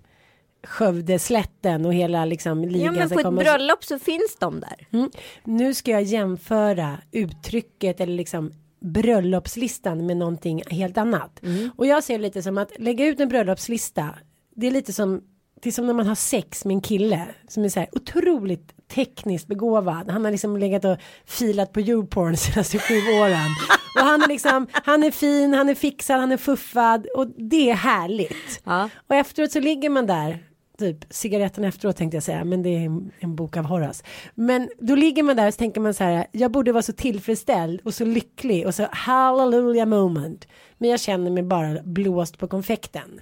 Skövdeslätten 0.64 1.86
och 1.86 1.94
hela 1.94 2.24
liksom 2.24 2.64
ligan 2.64 2.94
Ja 2.94 3.08
men 3.08 3.08
på 3.22 3.28
ett 3.28 3.44
bröllop 3.44 3.84
så 3.84 3.98
finns 3.98 4.36
de 4.38 4.60
där. 4.60 4.86
Mm. 4.92 5.10
Nu 5.44 5.74
ska 5.74 5.90
jag 5.90 6.02
jämföra 6.02 6.98
uttrycket 7.12 8.00
eller 8.00 8.14
liksom 8.14 8.52
bröllopslistan 8.80 10.06
med 10.06 10.16
någonting 10.16 10.62
helt 10.70 10.98
annat. 10.98 11.40
Och 11.76 11.86
jag 11.86 12.04
ser 12.04 12.18
lite 12.18 12.42
som 12.42 12.58
att 12.58 12.70
lägga 12.78 13.06
ut 13.06 13.20
en 13.20 13.28
bröllopslista. 13.28 14.14
Det 14.54 14.66
är 14.66 14.70
lite 14.70 14.92
som 14.92 15.22
det 15.62 15.68
är 15.68 15.72
som 15.72 15.86
när 15.86 15.94
man 15.94 16.06
har 16.06 16.14
sex 16.14 16.64
med 16.64 16.74
en 16.74 16.80
kille 16.80 17.26
som 17.48 17.64
är 17.64 17.68
så 17.68 17.80
här 17.80 17.88
otroligt 17.92 18.74
tekniskt 18.94 19.46
begåvad. 19.48 20.10
Han 20.10 20.24
har 20.24 20.32
liksom 20.32 20.56
legat 20.56 20.84
och 20.84 20.96
filat 21.26 21.72
på 21.72 21.80
YouPorn 21.80 22.36
senaste 22.36 22.78
sju 22.78 22.94
åren. 22.94 23.50
Och 23.98 24.06
han 24.06 24.22
är 24.22 24.28
liksom, 24.28 24.66
han 24.72 25.02
är 25.02 25.10
fin, 25.10 25.54
han 25.54 25.68
är 25.68 25.74
fixad, 25.74 26.20
han 26.20 26.32
är 26.32 26.36
fuffad 26.36 27.06
och 27.16 27.26
det 27.26 27.70
är 27.70 27.74
härligt. 27.74 28.62
Ja. 28.64 28.88
Och 29.08 29.14
efteråt 29.14 29.52
så 29.52 29.60
ligger 29.60 29.90
man 29.90 30.06
där 30.06 30.38
typ 30.78 31.04
cigaretten 31.10 31.64
efteråt 31.64 31.96
tänkte 31.96 32.16
jag 32.16 32.24
säga 32.24 32.44
men 32.44 32.62
det 32.62 32.68
är 32.68 32.80
en, 32.80 33.10
en 33.20 33.36
bok 33.36 33.56
av 33.56 33.64
Horace. 33.64 34.04
Men 34.34 34.68
då 34.78 34.94
ligger 34.94 35.22
man 35.22 35.36
där 35.36 35.46
och 35.46 35.54
så 35.54 35.58
tänker 35.58 35.80
man 35.80 35.94
så 35.94 36.04
här 36.04 36.26
jag 36.32 36.50
borde 36.50 36.72
vara 36.72 36.82
så 36.82 36.92
tillfredsställd 36.92 37.80
och 37.84 37.94
så 37.94 38.04
lycklig 38.04 38.66
och 38.66 38.74
så 38.74 38.88
hallelujah 38.92 39.86
moment. 39.86 40.48
Men 40.78 40.90
jag 40.90 41.00
känner 41.00 41.30
mig 41.30 41.42
bara 41.42 41.82
blåst 41.82 42.38
på 42.38 42.48
konfekten. 42.48 43.20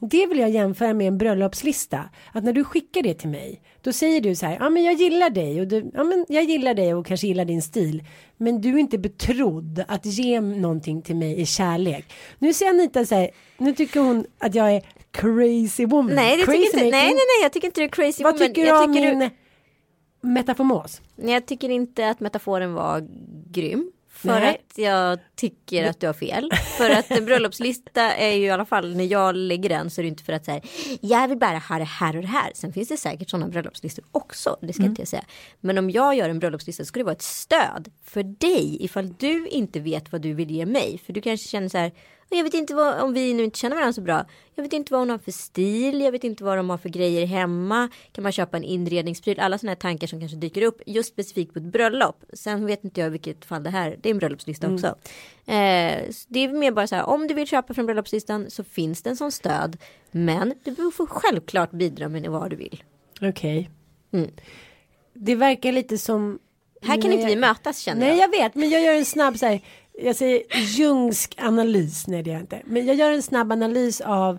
Det 0.00 0.26
vill 0.26 0.38
jag 0.38 0.50
jämföra 0.50 0.94
med 0.94 1.08
en 1.08 1.18
bröllopslista. 1.18 2.04
Att 2.32 2.44
när 2.44 2.52
du 2.52 2.64
skickar 2.64 3.02
det 3.02 3.14
till 3.14 3.28
mig. 3.28 3.62
Då 3.84 3.92
säger 3.92 4.20
du 4.20 4.34
så 4.34 4.46
här. 4.46 4.56
Ja 4.60 4.70
men 4.70 4.84
jag 4.84 4.94
gillar 4.94 5.30
dig. 5.30 5.60
Och 5.60 5.66
du, 5.68 5.90
ja 5.94 6.04
men 6.04 6.26
jag 6.28 6.44
gillar 6.44 6.74
dig 6.74 6.94
och 6.94 7.06
kanske 7.06 7.26
gillar 7.26 7.44
din 7.44 7.62
stil. 7.62 8.04
Men 8.36 8.60
du 8.60 8.74
är 8.74 8.78
inte 8.78 8.98
betrodd 8.98 9.84
att 9.88 10.06
ge 10.06 10.40
någonting 10.40 11.02
till 11.02 11.16
mig 11.16 11.40
i 11.40 11.46
kärlek. 11.46 12.12
Nu 12.38 12.52
ser 12.52 12.68
Anita 12.68 13.06
så 13.06 13.14
här. 13.14 13.30
Nu 13.58 13.74
tycker 13.74 14.00
hon 14.00 14.26
att 14.38 14.54
jag 14.54 14.74
är 14.74 14.82
crazy 15.10 15.86
woman. 15.86 16.14
Nej, 16.14 16.36
det 16.36 16.44
crazy 16.44 16.58
tycker 16.58 16.66
inte, 16.78 16.96
nej, 16.96 17.06
nej, 17.06 17.14
nej, 17.14 17.42
jag 17.42 17.52
tycker 17.52 17.68
inte 17.68 17.80
du 17.80 17.84
är 17.84 17.88
crazy 17.88 18.22
Vad 18.24 18.34
woman. 18.34 18.48
tycker 18.48 18.64
du 18.66 18.84
om 18.84 18.90
min 18.90 19.30
metaformos? 20.20 21.00
Nej, 21.16 21.34
jag 21.34 21.46
tycker 21.46 21.68
inte 21.70 22.08
att 22.08 22.20
metaforen 22.20 22.74
var 22.74 23.08
grym. 23.50 23.90
För 24.32 24.40
Nej. 24.40 24.48
att 24.70 24.78
jag 24.78 25.18
tycker 25.36 25.84
att 25.90 26.00
du 26.00 26.06
har 26.06 26.14
fel. 26.14 26.50
För 26.78 26.90
att 26.90 27.10
en 27.10 27.24
bröllopslista 27.24 28.14
är 28.14 28.32
ju 28.36 28.44
i 28.44 28.50
alla 28.50 28.64
fall 28.64 28.96
när 28.96 29.04
jag 29.04 29.36
lägger 29.36 29.68
den 29.68 29.90
så 29.90 30.00
är 30.00 30.02
det 30.02 30.08
inte 30.08 30.24
för 30.24 30.32
att 30.32 30.44
säga 30.44 30.60
jag 31.00 31.28
vill 31.28 31.38
bara 31.38 31.58
ha 31.58 31.78
det 31.78 31.84
här 31.84 32.16
och 32.16 32.22
det 32.22 32.28
här. 32.28 32.52
Sen 32.54 32.72
finns 32.72 32.88
det 32.88 32.96
säkert 32.96 33.30
sådana 33.30 33.48
bröllopslistor 33.48 34.04
också. 34.12 34.56
Det 34.60 34.72
ska 34.72 34.82
Mm. 34.82 34.90
inte 34.92 35.00
jag 35.02 35.08
säga. 35.08 35.24
Men 35.60 35.78
om 35.78 35.90
jag 35.90 36.14
gör 36.14 36.28
en 36.28 36.38
bröllopslista 36.38 36.82
så 36.84 36.86
ska 36.86 37.00
det 37.00 37.04
vara 37.04 37.14
ett 37.14 37.22
stöd 37.22 37.88
för 38.04 38.22
dig 38.22 38.76
ifall 38.84 39.12
du 39.18 39.48
inte 39.48 39.80
vet 39.80 40.12
vad 40.12 40.20
du 40.20 40.34
vill 40.34 40.50
ge 40.50 40.66
mig. 40.66 41.00
För 41.06 41.12
du 41.12 41.20
kanske 41.20 41.48
känner 41.48 41.68
så 41.68 41.78
här 41.78 41.92
"Och 42.23 42.23
jag 42.28 42.44
vet 42.44 42.54
inte 42.54 42.74
vad, 42.74 43.00
om 43.00 43.12
vi 43.12 43.34
nu 43.34 43.44
inte 43.44 43.58
känner 43.58 43.76
varandra 43.76 43.92
så 43.92 44.00
bra. 44.00 44.24
Jag 44.54 44.62
vet 44.62 44.72
inte 44.72 44.92
vad 44.92 45.00
hon 45.00 45.10
har 45.10 45.18
för 45.18 45.32
stil. 45.32 46.00
Jag 46.00 46.12
vet 46.12 46.24
inte 46.24 46.44
vad 46.44 46.56
de 46.56 46.70
har 46.70 46.78
för 46.78 46.88
grejer 46.88 47.26
hemma. 47.26 47.88
Kan 48.12 48.22
man 48.22 48.32
köpa 48.32 48.56
en 48.56 48.64
inredningspryl? 48.64 49.40
Alla 49.40 49.58
sådana 49.58 49.70
här 49.70 49.76
tankar 49.76 50.06
som 50.06 50.20
kanske 50.20 50.36
dyker 50.36 50.62
upp 50.62 50.82
just 50.86 51.08
specifikt 51.08 51.52
på 51.52 51.58
ett 51.58 51.64
bröllop. 51.64 52.24
Sen 52.32 52.66
vet 52.66 52.84
inte 52.84 53.00
jag 53.00 53.10
vilket 53.10 53.44
fall 53.44 53.62
det 53.62 53.70
här. 53.70 53.98
Det 54.02 54.08
är 54.08 54.10
en 54.10 54.18
bröllopslista 54.18 54.72
också. 54.72 54.86
Eh, 55.46 56.02
det 56.28 56.40
är 56.40 56.58
mer 56.58 56.72
bara 56.72 56.86
så 56.86 56.94
här. 56.94 57.04
Om 57.06 57.26
du 57.26 57.34
vill 57.34 57.46
köpa 57.46 57.74
från 57.74 57.86
bröllopslistan 57.86 58.50
så 58.50 58.64
finns 58.64 59.02
den 59.02 59.16
som 59.16 59.32
stöd. 59.32 59.76
Men 60.10 60.54
du 60.64 60.90
får 60.90 61.06
självklart 61.06 61.70
bidra 61.70 62.08
med 62.08 62.30
vad 62.30 62.50
du 62.50 62.56
vill. 62.56 62.82
Okej. 63.22 63.70
Mm. 64.12 64.30
Det 65.14 65.34
verkar 65.34 65.72
lite 65.72 65.98
som. 65.98 66.38
Här 66.82 67.00
kan 67.00 67.10
Nej, 67.10 67.18
inte 67.18 67.34
vi 67.34 67.36
mötas 67.36 67.78
känner 67.78 68.00
Nej 68.00 68.08
jag. 68.08 68.18
jag 68.18 68.28
vet 68.28 68.54
men 68.54 68.70
jag 68.70 68.82
gör 68.82 68.94
en 68.94 69.04
snabb 69.04 69.38
så 69.38 69.46
här. 69.46 69.60
Jag 69.98 70.16
säger 70.16 70.42
jungsk 70.78 71.34
analys. 71.38 72.06
Nej 72.06 72.22
det 72.22 72.30
gör 72.30 72.36
jag 72.36 72.42
inte. 72.42 72.62
Men 72.64 72.86
jag 72.86 72.96
gör 72.96 73.10
en 73.12 73.22
snabb 73.22 73.52
analys 73.52 74.00
av 74.00 74.38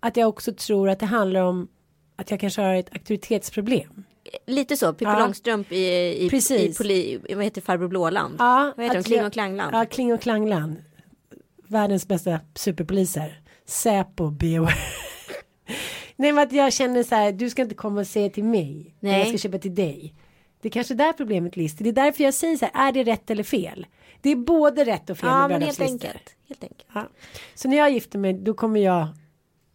att 0.00 0.16
jag 0.16 0.28
också 0.28 0.52
tror 0.52 0.88
att 0.88 0.98
det 1.00 1.06
handlar 1.06 1.40
om 1.40 1.68
att 2.16 2.30
jag 2.30 2.40
kanske 2.40 2.62
har 2.62 2.74
ett 2.74 2.92
auktoritetsproblem. 2.92 4.04
Lite 4.46 4.76
så. 4.76 4.92
Pippi 4.92 5.04
Ja. 5.04 5.18
Långstrump 5.18 5.72
i, 5.72 5.76
i, 5.76 6.26
i, 6.50 6.74
poli, 6.78 7.18
vad 7.34 7.44
heter 7.44 7.60
Farbror 7.60 7.88
Blåland? 7.88 8.36
Ja, 8.38 8.72
vad 8.76 8.86
heter 8.86 8.98
de? 8.98 9.04
Kling 9.04 9.24
och 9.24 9.32
Klangland? 9.32 9.74
Ja, 9.74 9.84
Kling 9.84 10.12
och 10.12 10.20
Klangland. 10.20 10.76
Världens 11.68 12.08
bästa 12.08 12.40
superpoliser. 12.54 13.40
Säpo, 13.66 14.30
BO. 14.30 14.66
Nej 16.16 16.32
men 16.32 16.38
att 16.38 16.52
jag 16.52 16.72
känner 16.72 17.02
så 17.02 17.14
här, 17.14 17.32
du 17.32 17.50
ska 17.50 17.62
inte 17.62 17.74
komma 17.74 18.00
och 18.00 18.06
säga 18.06 18.30
till 18.30 18.44
mig. 18.44 18.94
Nej. 19.00 19.18
Jag 19.18 19.28
ska 19.28 19.38
köpa 19.38 19.58
till 19.58 19.74
dig. 19.74 20.14
Det 20.60 20.68
är 20.68 20.70
kanske 20.70 20.94
där 20.94 21.12
problemet 21.12 21.56
ligger. 21.56 21.84
Det 21.84 21.88
är 21.88 21.92
därför 21.92 22.24
jag 22.24 22.34
säger 22.34 22.56
så 22.56 22.66
här, 22.72 22.88
är 22.88 22.92
det 22.92 23.04
rätt 23.04 23.30
eller 23.30 23.42
fel? 23.42 23.86
Det 24.20 24.30
är 24.30 24.36
både 24.36 24.84
rätt 24.84 25.10
och 25.10 25.18
fel 25.18 25.28
Ja 25.28 25.48
med 25.48 25.58
bröllopslistor. 25.58 26.08
Helt 26.48 26.62
enkelt. 26.62 26.86
Ja. 26.94 27.08
Så 27.54 27.68
när 27.68 27.76
jag 27.76 27.90
gifter 27.90 28.18
mig 28.18 28.32
då 28.32 28.54
kommer 28.54 28.80
jag 28.80 29.08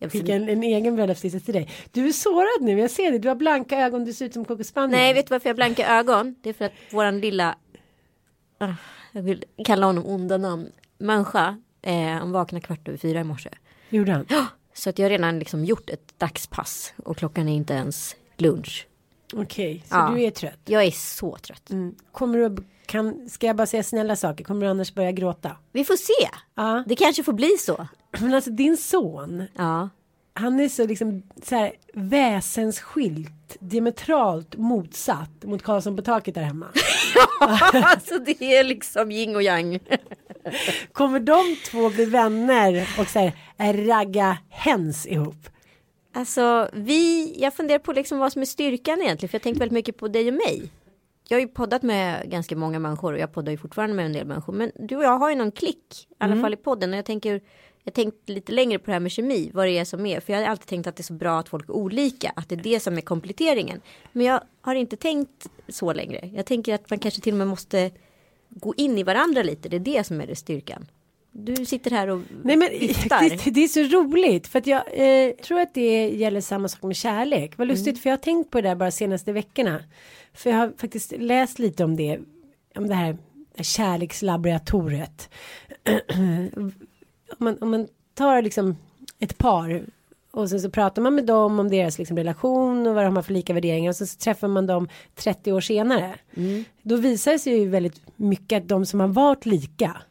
Fick 0.09 0.29
en, 0.29 0.49
en 0.49 0.63
egen 0.63 0.95
bröllopslista 0.95 1.39
till 1.39 1.53
dig. 1.53 1.69
Du 1.91 2.07
är 2.07 2.11
sårad 2.11 2.61
nu, 2.61 2.79
jag 2.79 2.91
ser 2.91 3.11
det. 3.11 3.19
Du 3.19 3.27
har 3.27 3.35
blanka 3.35 3.77
ögon, 3.77 4.05
du 4.05 4.13
ser 4.13 4.25
ut 4.25 4.33
som 4.33 4.45
Coco 4.45 4.63
Spaniel. 4.63 4.99
Nej, 4.99 5.13
vet 5.13 5.27
du 5.27 5.33
varför 5.33 5.49
jag 5.49 5.53
har 5.53 5.55
blanka 5.55 5.87
ögon? 5.87 6.35
Det 6.41 6.49
är 6.49 6.53
för 6.53 6.65
att 6.65 6.71
våran 6.91 7.19
lilla, 7.19 7.55
ah, 8.57 8.73
jag 9.11 9.21
vill 9.21 9.43
kalla 9.65 9.85
honom 9.85 10.05
onda 10.05 10.37
namn, 10.37 10.71
människa, 10.97 11.57
eh, 11.81 11.95
han 11.95 12.31
vaknade 12.31 12.65
kvart 12.65 12.87
över 12.87 12.97
fyra 12.97 13.19
i 13.19 13.23
morse. 13.23 13.49
Gjorde 13.89 14.11
han? 14.11 14.25
Så 14.73 14.89
att 14.89 14.99
jag 14.99 15.05
har 15.05 15.09
redan 15.09 15.39
liksom 15.39 15.65
gjort 15.65 15.89
ett 15.89 16.19
dagspass 16.19 16.93
och 16.97 17.17
klockan 17.17 17.47
är 17.49 17.55
inte 17.55 17.73
ens 17.73 18.15
lunch. 18.37 18.87
Okej, 19.33 19.83
så 19.89 19.95
Ja. 19.95 20.11
du 20.15 20.21
är 20.23 20.31
trött. 20.31 20.59
Jag 20.65 20.83
är 20.83 20.91
så 20.91 21.37
trött. 21.37 21.69
Mm. 21.69 21.95
Kommer 22.11 22.37
du, 22.49 22.63
kan, 22.85 23.29
ska 23.29 23.47
jag 23.47 23.55
bara 23.55 23.67
säga 23.67 23.83
snälla 23.83 24.15
saker? 24.15 24.43
Kommer 24.43 24.61
du 24.61 24.67
annars 24.71 24.93
börja 24.93 25.11
gråta? 25.11 25.57
Vi 25.71 25.83
får 25.85 25.95
se. 25.95 26.37
Ja. 26.55 26.83
Det 26.87 26.95
kanske 26.95 27.23
får 27.23 27.33
bli 27.33 27.57
så. 27.59 27.87
Men 28.19 28.33
alltså 28.33 28.51
din 28.51 28.77
son, 28.77 29.43
Ja. 29.55 29.89
han 30.33 30.59
är 30.59 30.69
så 30.69 30.85
liksom 30.87 31.23
så 31.43 31.55
här 31.55 31.71
väsensskilt, 31.93 33.57
diametralt 33.59 34.55
motsatt 34.57 35.43
mot 35.43 35.63
Karlsson 35.63 35.95
på 35.95 36.01
taket 36.01 36.35
där 36.35 36.41
hemma. 36.43 36.67
alltså 37.83 38.19
det 38.19 38.41
är 38.55 38.63
liksom 38.63 39.11
yin 39.11 39.35
och 39.35 39.43
yang. 39.43 39.79
Kommer 40.91 41.19
de 41.19 41.55
två 41.71 41.89
bli 41.89 42.05
vänner 42.05 42.89
och 42.99 43.07
så 43.07 43.19
här 43.57 43.73
ragga 43.87 44.37
hens 44.49 45.07
ihop? 45.07 45.49
Alltså 46.13 46.69
vi, 46.73 47.33
jag 47.41 47.53
funderar 47.53 47.79
på 47.79 47.93
liksom 47.93 48.19
vad 48.19 48.31
som 48.31 48.41
är 48.41 48.45
styrkan 48.45 49.01
egentligen. 49.01 49.29
För 49.29 49.35
jag 49.35 49.43
tänker 49.43 49.59
väldigt 49.59 49.73
mycket 49.73 49.97
på 49.97 50.07
dig 50.07 50.27
och 50.27 50.33
mig. 50.33 50.71
Jag 51.27 51.37
har 51.37 51.41
ju 51.41 51.47
poddat 51.47 51.83
med 51.83 52.29
ganska 52.29 52.55
många 52.55 52.79
människor 52.79 53.13
och 53.13 53.19
jag 53.19 53.33
poddar 53.33 53.51
ju 53.51 53.57
fortfarande 53.57 53.95
med 53.95 54.05
en 54.05 54.13
del 54.13 54.27
människor. 54.27 54.53
Men 54.53 54.71
du 54.75 54.95
och 54.97 55.03
jag 55.03 55.17
har 55.17 55.29
ju 55.29 55.35
någon 55.35 55.51
klick, 55.51 56.07
i 56.09 56.13
alla 56.17 56.41
fall 56.41 56.53
i 56.53 56.57
podden. 56.57 56.91
Och 56.91 56.97
jag 56.97 57.05
tänker, 57.05 57.41
jag 57.83 57.93
tänkt 57.93 58.29
lite 58.29 58.51
längre 58.51 58.79
på 58.79 58.85
det 58.85 58.91
här 58.91 58.99
med 58.99 59.11
kemi, 59.11 59.51
vad 59.53 59.67
det 59.67 59.77
är 59.77 59.85
som 59.85 60.05
är. 60.05 60.19
För 60.19 60.33
jag 60.33 60.39
har 60.39 60.47
alltid 60.47 60.67
tänkt 60.67 60.87
att 60.87 60.95
det 60.95 61.01
är 61.01 61.03
så 61.03 61.13
bra 61.13 61.39
att 61.39 61.49
folk 61.49 61.69
är 61.69 61.73
olika, 61.73 62.33
att 62.35 62.49
det 62.49 62.55
är 62.55 62.63
det 62.63 62.79
som 62.79 62.97
är 62.97 63.01
kompletteringen. 63.01 63.81
Men 64.11 64.25
jag 64.25 64.41
har 64.61 64.75
inte 64.75 64.97
tänkt 64.97 65.49
så 65.67 65.93
längre. 65.93 66.29
Jag 66.33 66.45
tänker 66.45 66.75
att 66.75 66.89
man 66.89 66.99
kanske 66.99 67.21
till 67.21 67.33
och 67.33 67.37
med 67.37 67.47
måste 67.47 67.91
gå 68.49 68.73
in 68.77 68.97
i 68.97 69.03
varandra 69.03 69.43
lite. 69.43 69.69
Det 69.69 69.75
är 69.75 69.79
det 69.79 70.03
som 70.03 70.21
är 70.21 70.27
det 70.27 70.35
styrkan. 70.35 70.87
Du 71.31 71.65
sitter 71.65 71.91
här 71.91 72.09
och 72.09 72.21
Nej 72.43 72.57
men 72.57 72.69
det, 72.69 73.51
det 73.51 73.63
är 73.63 73.67
så 73.67 73.97
roligt 73.97 74.47
för 74.47 74.59
att 74.59 74.67
jag 74.67 74.83
eh, 74.93 75.31
tror 75.35 75.59
att 75.59 75.73
det 75.73 76.09
gäller 76.09 76.41
samma 76.41 76.67
sak 76.67 76.83
med 76.83 76.95
kärlek. 76.95 77.57
Vad 77.57 77.67
lustigt 77.67 78.01
för 78.01 78.09
jag 78.09 78.17
har 78.17 78.21
tänkt 78.21 78.51
på 78.51 78.61
det 78.61 78.69
där 78.69 78.75
bara 78.75 78.91
senaste 78.91 79.31
veckorna. 79.31 79.83
För 80.33 80.49
jag 80.49 80.57
har 80.57 80.73
faktiskt 80.77 81.13
läst 81.17 81.59
lite 81.59 81.83
om 81.83 81.95
det. 81.95 82.19
Om 82.75 82.87
det 82.87 82.95
här 82.95 83.17
kärlekslaboratoriet. 83.61 85.29
om, 86.57 86.71
man, 87.37 87.57
om 87.61 87.71
man 87.71 87.87
tar 88.13 88.41
liksom 88.41 88.77
ett 89.19 89.37
par 89.37 89.85
och 90.31 90.49
sen 90.49 90.61
så 90.61 90.69
pratar 90.69 91.01
man 91.01 91.15
med 91.15 91.25
dem 91.25 91.59
om 91.59 91.69
deras 91.69 91.97
liksom 91.97 92.17
relation 92.17 92.87
och 92.87 92.95
vad 92.95 93.05
de 93.05 93.15
har 93.15 93.23
för 93.23 93.33
lika 93.33 93.53
värderingar 93.53 93.89
och 93.89 93.95
så, 93.95 94.05
så 94.05 94.17
träffar 94.17 94.47
man 94.47 94.67
dem 94.67 94.87
30 95.15 95.51
år 95.51 95.61
senare. 95.61 96.15
Då 96.81 96.95
visar 96.95 97.31
det 97.31 97.39
sig 97.39 97.59
ju 97.59 97.69
väldigt 97.69 98.01
mycket 98.15 98.61
att 98.61 98.67
de 98.67 98.85
som 98.85 98.99
har 98.99 99.07
varit 99.07 99.45
lika 99.45 100.01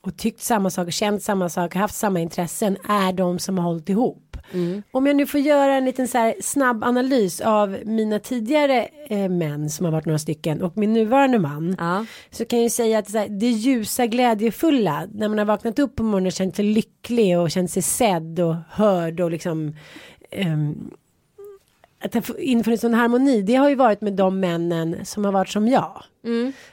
och 0.00 0.16
tyckt 0.16 0.40
samma 0.40 0.70
sak, 0.70 0.92
känt 0.92 1.22
samma 1.22 1.48
sak, 1.48 1.74
haft 1.74 1.94
samma 1.94 2.20
intressen 2.20 2.76
är 2.88 3.12
de 3.12 3.38
som 3.38 3.58
har 3.58 3.64
hållit 3.64 3.88
ihop. 3.88 4.28
Om 4.90 5.06
jag 5.06 5.16
nu 5.16 5.26
får 5.26 5.40
göra 5.40 5.74
en 5.74 5.84
liten 5.84 6.08
så 6.08 6.18
här 6.18 6.34
snabb 6.40 6.84
analys 6.84 7.40
av 7.40 7.78
mina 7.84 8.18
tidigare 8.18 8.88
eh, 9.08 9.28
män 9.28 9.70
som 9.70 9.84
har 9.84 9.92
varit 9.92 10.06
några 10.06 10.18
stycken 10.18 10.62
och 10.62 10.76
min 10.76 10.92
nuvarande 10.92 11.38
man. 11.38 11.76
Ja. 11.78 12.06
Så 12.30 12.44
kan 12.44 12.58
jag 12.58 12.64
ju 12.64 12.70
säga 12.70 12.98
att 12.98 13.10
så 13.10 13.18
här, 13.18 13.28
det 13.28 13.50
ljusa 13.50 14.06
glädjefulla 14.06 15.06
när 15.12 15.28
man 15.28 15.38
har 15.38 15.44
vaknat 15.44 15.78
upp 15.78 15.96
på 15.96 16.02
morgonen 16.02 16.26
och 16.26 16.32
känt 16.32 16.56
sig 16.56 16.64
lycklig 16.64 17.38
och 17.38 17.50
känt 17.50 17.70
sig 17.70 17.82
sedd 17.82 18.40
och 18.40 18.54
hörd 18.70 19.20
och 19.20 19.30
liksom 19.30 19.76
ehm, 20.30 20.90
att 22.00 22.14
ha 22.14 22.38
infunnit 22.38 22.80
sån 22.80 22.94
harmoni 22.94 23.42
det 23.42 23.54
har 23.54 23.68
ju 23.68 23.74
varit 23.74 24.00
med 24.00 24.12
de 24.12 24.40
männen 24.40 25.04
som 25.04 25.24
har 25.24 25.32
varit 25.32 25.48
som 25.48 25.68
jag. 25.68 26.02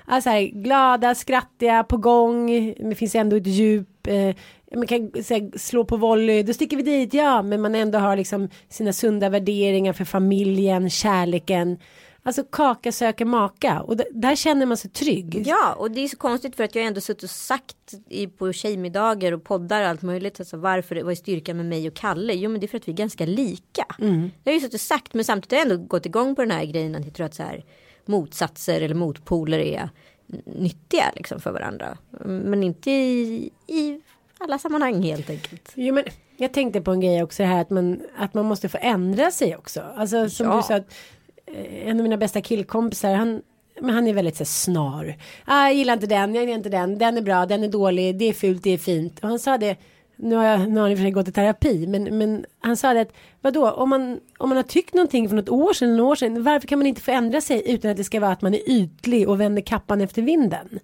Alltså 0.06 0.30
här, 0.30 0.42
glada, 0.42 1.16
skrattiga, 1.16 1.84
på 1.84 1.98
gång, 1.98 2.46
men 2.80 2.90
det 2.90 2.96
finns 2.96 3.16
ändå 3.16 3.36
ett 3.36 3.48
djup. 3.48 4.08
Eh, 4.08 4.36
man 4.76 4.88
kan 4.88 5.00
här, 5.02 5.58
slå 5.58 5.86
på 5.86 5.98
volley, 5.98 6.44
då 6.44 6.54
sticker 6.54 6.78
vi 6.78 6.84
dit, 6.84 7.14
ja, 7.14 7.42
men 7.42 7.62
man 7.62 7.76
ändå 7.76 8.00
har 8.00 8.18
liksom 8.18 8.50
sina 8.70 8.94
sunda 8.94 9.30
värderingar 9.30 9.94
för 9.94 10.06
familjen, 10.06 10.90
kärleken. 10.90 11.78
Alltså 12.28 12.44
kaka 12.44 12.92
söker 12.92 13.26
maka 13.26 13.82
och 13.82 13.98
där 14.12 14.36
känner 14.36 14.66
man 14.66 14.78
sig 14.78 14.92
trygg. 14.92 15.44
Ja, 15.48 15.74
och 15.74 15.92
det 15.92 16.02
är 16.04 16.08
så 16.08 16.18
konstigt 16.18 16.56
för 16.56 16.64
att 16.64 16.76
jag 16.76 16.86
ändå 16.86 17.02
suttit 17.02 17.24
och 17.24 17.30
sagt 17.30 17.94
i, 18.10 18.28
på 18.28 18.54
tjejmiddagar 18.54 19.32
och 19.32 19.44
poddar 19.44 19.82
och 19.82 19.88
allt 19.88 20.02
möjligt. 20.02 20.40
Alltså 20.40 20.58
varför, 20.58 20.96
vad 21.04 21.12
är 21.12 21.16
styrkan 21.16 21.58
med 21.58 21.66
mig 21.66 21.88
och 21.88 21.94
Kalle? 21.94 22.34
Jo, 22.34 22.50
men 22.50 22.60
det 22.62 22.66
är 22.66 22.68
för 22.68 22.78
att 22.78 22.88
vi 22.88 22.92
är 22.92 22.96
ganska 22.96 23.26
lika. 23.26 23.86
Jag 24.44 24.52
har 24.52 24.54
ju 24.54 24.60
suttit 24.60 24.74
och 24.74 24.80
sagt, 24.82 25.14
men 25.14 25.24
samtidigt 25.26 25.52
har 25.52 25.58
jag 25.58 25.72
ändå 25.72 25.86
gått 25.88 26.06
igång 26.06 26.36
på 26.36 26.42
den 26.42 26.52
här 26.52 26.66
grejen 26.66 26.96
att 26.96 27.06
jag 27.06 27.14
tror 27.14 27.26
att 27.26 27.34
så 27.36 27.44
här 27.44 27.66
motsatser 28.06 28.82
eller 28.82 28.96
motpoler 28.96 29.60
är 29.60 29.90
nyttiga 30.46 31.12
liksom 31.16 31.40
för 31.40 31.52
varandra. 31.52 31.98
Men 32.26 32.64
inte 32.64 32.92
i, 32.92 33.50
i 33.68 34.02
alla 34.38 34.58
sammanhang 34.58 35.02
helt 35.04 35.30
enkelt. 35.30 35.72
Jo, 35.76 35.94
men 35.94 36.04
jag 36.38 36.54
tänkte 36.54 36.82
på 36.82 36.92
en 36.92 37.00
grej 37.02 37.24
också 37.24 37.44
här 37.44 37.62
att 37.62 37.70
man, 37.70 38.02
att 38.18 38.34
man 38.34 38.46
måste 38.46 38.70
få 38.70 38.78
ändra 38.82 39.32
sig 39.32 39.56
också. 39.56 39.82
Alltså 39.96 40.30
som 40.30 40.46
Ja. 40.48 40.56
du 40.58 40.64
sa 40.64 40.76
att 40.76 40.94
en 41.86 41.98
av 42.00 42.04
mina 42.04 42.18
bästa 42.18 42.42
killkompisar 42.42 43.14
han 43.14 43.42
men 43.82 43.96
han 43.96 44.08
är 44.08 44.14
väldigt 44.14 44.36
så 44.36 44.42
här, 44.42 44.46
snar. 44.46 45.16
Ah, 45.46 45.64
jag 45.66 45.74
gillar 45.74 45.94
inte 45.94 46.06
den, 46.08 46.36
jag 46.36 46.44
gillar 46.44 46.58
inte 46.58 46.70
den, 46.70 46.98
den 46.98 47.18
är 47.18 47.22
bra, 47.22 47.46
den 47.46 47.64
är 47.64 47.68
dålig, 47.68 48.18
det 48.18 48.26
är 48.26 48.34
fult, 48.34 48.64
det 48.64 48.70
är 48.70 48.78
fint. 48.78 49.20
Och 49.20 49.30
han 49.30 49.40
sa 49.40 49.58
det, 49.58 49.76
nu 50.16 50.36
har, 50.36 50.44
jag, 50.44 50.60
nu 50.70 50.76
har 50.76 50.82
han 50.82 50.92
i 50.92 50.94
och 50.94 50.98
för 50.98 51.04
sig 51.04 51.12
gått 51.12 51.28
i 51.28 51.32
terapi, 51.32 51.88
men, 51.88 52.18
men 52.18 52.46
han 52.60 52.78
sa 52.78 52.94
det 52.94 53.02
att 53.02 53.14
vadå, 53.42 53.72
om 53.72 53.90
man, 53.90 54.20
om 54.38 54.50
man 54.50 54.56
har 54.56 54.64
tyckt 54.64 54.94
någonting 54.94 55.30
för 55.30 55.36
något 55.36 55.50
år 55.50 55.74
sedan, 55.74 55.88
eller 55.90 55.98
några 55.98 56.12
år 56.12 56.16
sedan, 56.16 56.44
varför 56.44 56.68
kan 56.68 56.80
man 56.80 56.88
inte 56.88 57.02
få 57.02 57.12
ändra 57.12 57.42
sig 57.42 57.64
utan 57.74 57.92
att 57.92 57.98
det 57.98 58.04
ska 58.04 58.20
vara 58.20 58.32
att 58.32 58.42
man 58.42 58.54
är 58.54 58.70
ytlig 58.70 59.30
och 59.30 59.42
vänder 59.42 59.62
kappan 59.62 60.02
efter 60.02 60.22
vinden? 60.22 60.80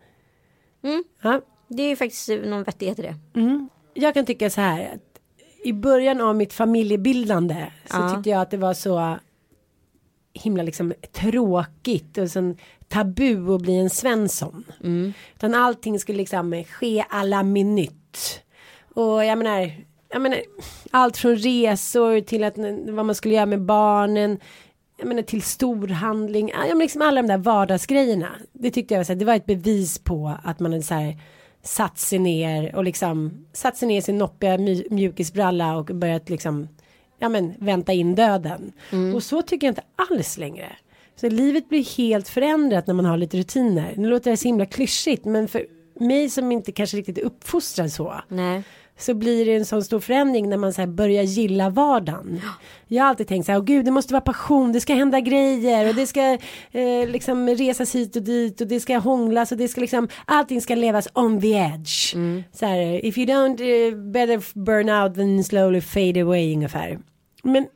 Mm. 0.84 1.04
Ja, 1.22 1.42
Det 1.68 1.84
är 1.84 1.90
ju 1.90 1.96
faktiskt 1.96 2.30
någon 2.46 2.64
vettighet 2.64 3.00
i 3.00 3.02
det. 3.02 3.16
jag 3.94 4.14
kan 4.14 4.26
tycka 4.26 4.50
så 4.50 4.62
här 4.62 4.82
att 4.94 5.20
i 5.64 5.74
början 5.74 6.22
av 6.22 6.36
mitt 6.36 6.54
familjebildande 6.54 7.66
så 7.86 7.98
Ja. 7.98 8.10
tyckte 8.16 8.30
jag 8.30 8.42
att 8.42 8.52
det 8.52 8.58
var 8.58 8.74
så 8.74 9.18
himla 10.34 10.64
liksom 10.64 10.94
tråkigt 11.12 12.18
och 12.18 12.32
sån 12.32 12.58
tabu 12.88 13.56
att 13.56 13.62
bli 13.62 13.76
en 13.76 13.90
Svensson. 13.90 14.64
Utan 15.36 15.56
allting 15.56 16.00
skulle 16.00 16.18
liksom 16.18 16.64
ske 16.64 17.06
alla 17.10 17.44
minut. 17.44 18.42
Och 18.94 19.26
jag 19.26 19.38
menar, 19.38 19.72
jag 20.10 20.22
menar 20.22 20.40
allt 20.92 21.18
från 21.18 21.36
resor 21.36 22.22
till 22.22 22.44
att 22.44 22.58
vad 22.88 23.06
man 23.06 23.16
skulle 23.16 23.36
göra 23.36 23.46
med 23.46 23.62
barnen. 23.62 24.40
Jag 24.98 25.08
menar 25.08 25.22
till 25.22 25.42
storhandling, 25.42 26.50
ja, 26.50 26.68
men 26.68 26.80
liksom 26.80 27.02
alla 27.02 27.22
de 27.22 27.28
där 27.28 27.38
vardagsgrejerna. 27.38 28.30
Det 28.54 28.72
tyckte 28.72 28.94
jag 28.94 29.00
var 29.00 29.04
så 29.04 29.14
här, 29.14 29.20
det 29.20 29.26
var 29.26 29.36
ett 29.36 29.46
bevis 29.46 30.00
på 30.00 30.38
att 30.44 30.60
man 30.60 30.72
hade 30.72 30.84
så 30.84 30.94
här 30.94 31.18
satt 31.64 32.00
sig 32.00 32.20
ner 32.20 32.76
och 32.76 32.84
liksom 32.84 33.46
satt 33.54 33.78
sig 33.78 33.88
ner 33.88 33.98
i 33.98 34.02
sin 34.02 34.18
noppiga 34.18 34.58
mjukisbralla 34.90 35.78
och 35.78 35.86
börjat 35.86 36.30
liksom 36.30 36.68
ja 37.22 37.30
men 37.30 37.54
vänta 37.60 37.94
in 37.94 38.16
döden. 38.16 38.72
Och 39.16 39.24
så 39.24 39.42
tycker 39.42 39.68
jag 39.68 39.72
inte 39.72 39.84
alls 40.10 40.38
längre. 40.38 40.76
Så 41.16 41.30
livet 41.30 41.70
blir 41.70 41.98
helt 41.98 42.28
förändrat 42.28 42.88
när 42.88 42.94
man 42.94 43.06
har 43.06 43.18
lite 43.18 43.38
rutiner. 43.38 43.94
Nu 43.98 44.10
låter 44.10 44.32
det 44.32 44.38
så 44.38 44.48
himla 44.48 44.66
klyschigt 44.66 45.26
men 45.26 45.48
för 45.48 45.66
mig 46.00 46.30
som 46.30 46.52
inte 46.52 46.72
kanske 46.72 46.98
riktigt 46.98 47.18
är 47.18 47.22
uppfostrad 47.22 47.92
så 47.92 48.14
Nej. 48.28 48.64
så 48.98 49.14
blir 49.14 49.46
det 49.46 49.56
en 49.56 49.66
sån 49.66 49.84
stor 49.84 50.00
förändring 50.00 50.50
när 50.50 50.58
man 50.58 50.74
så 50.74 50.88
börjar 50.88 51.24
gilla 51.24 51.70
vardagen. 51.70 52.42
Jag 52.88 53.04
har 53.04 53.10
alltid 53.10 53.28
tänkt 53.28 53.46
så 53.46 53.52
här, 53.52 53.60
åh 53.60 53.66
gud 53.66 53.86
det 53.86 53.92
måste 53.92 54.14
vara 54.14 54.22
passion, 54.22 54.72
det 54.72 54.82
ska 54.82 54.94
hända 54.94 55.20
grejer 55.20 55.90
och 55.90 55.96
det 55.96 56.08
ska 56.08 56.38
eh, 56.72 57.08
liksom 57.08 57.50
resas 57.50 57.96
hit 57.96 58.16
och 58.16 58.24
dit 58.24 58.62
och 58.62 58.68
det 58.68 58.80
ska 58.80 58.98
hånglas 58.98 59.52
och 59.52 59.58
det 59.58 59.68
ska 59.68 59.82
liksom, 59.82 60.08
allting 60.26 60.62
ska 60.62 60.76
levas 60.76 61.08
on 61.14 61.42
the 61.42 61.54
edge. 61.54 62.16
Så 62.54 62.66
här, 62.66 63.06
if 63.06 63.18
you 63.18 63.28
don't 63.28 63.62
eh, 63.62 63.96
better 64.12 64.60
burn 64.60 64.90
out 64.90 65.16
than 65.16 65.44
slowly 65.44 65.82
fade 65.82 66.22
away 66.22 66.54
ungefär. 66.54 67.00
Men 67.42 67.68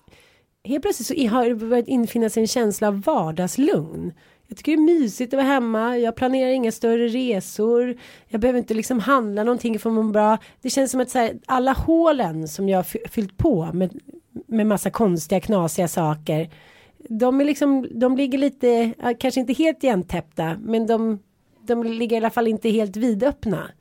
helt 0.64 0.82
plötsligt 0.82 1.08
så 1.08 1.36
har 1.36 1.50
det 1.50 1.56
börjat 1.56 1.88
infinna 1.88 2.30
sig 2.30 2.42
en 2.42 2.48
känsla 2.48 2.88
av 2.88 3.02
vardagslugn. 3.02 4.14
Jag 4.48 4.58
tycker 4.58 4.72
det 4.72 4.82
är 4.82 5.00
mysigt 5.00 5.34
att 5.34 5.38
vara 5.38 5.48
hemma. 5.48 5.98
Jag 5.98 6.16
planerar 6.16 6.50
inga 6.50 6.72
större 6.72 7.08
resor. 7.08 7.98
Jag 8.28 8.42
behöver 8.42 8.60
inte 8.60 8.74
liksom 8.74 9.00
handla 9.00 9.44
någonting 9.44 9.80
för 9.80 9.90
att 9.90 9.96
må 9.96 10.04
bra. 10.04 10.38
Det 10.62 10.70
känns 10.70 10.92
som 10.92 11.02
att 11.02 11.10
så 11.10 11.20
här, 11.20 11.40
alla 11.46 11.74
hålen 11.74 12.48
som 12.48 12.70
jag 12.70 12.78
har 12.78 13.10
fyllt 13.10 13.38
på 13.38 13.70
med, 13.74 14.00
med 14.48 14.68
massa 14.68 14.90
konstiga 14.90 15.42
knasiga 15.42 15.88
saker. 15.88 16.50
De 16.98 17.42
är 17.42 17.46
liksom, 17.46 17.88
de 17.92 18.18
ligger 18.18 18.38
lite, 18.38 18.94
kanske 19.20 19.40
inte 19.40 19.54
helt 19.54 19.84
igentäppta, 19.84 20.58
men 20.60 20.88
de, 20.88 21.20
de 21.62 21.84
ligger 21.84 22.16
i 22.16 22.18
alla 22.18 22.30
fall 22.30 22.48
inte 22.48 22.70
helt 22.70 22.98
vidöppna. 22.98 23.72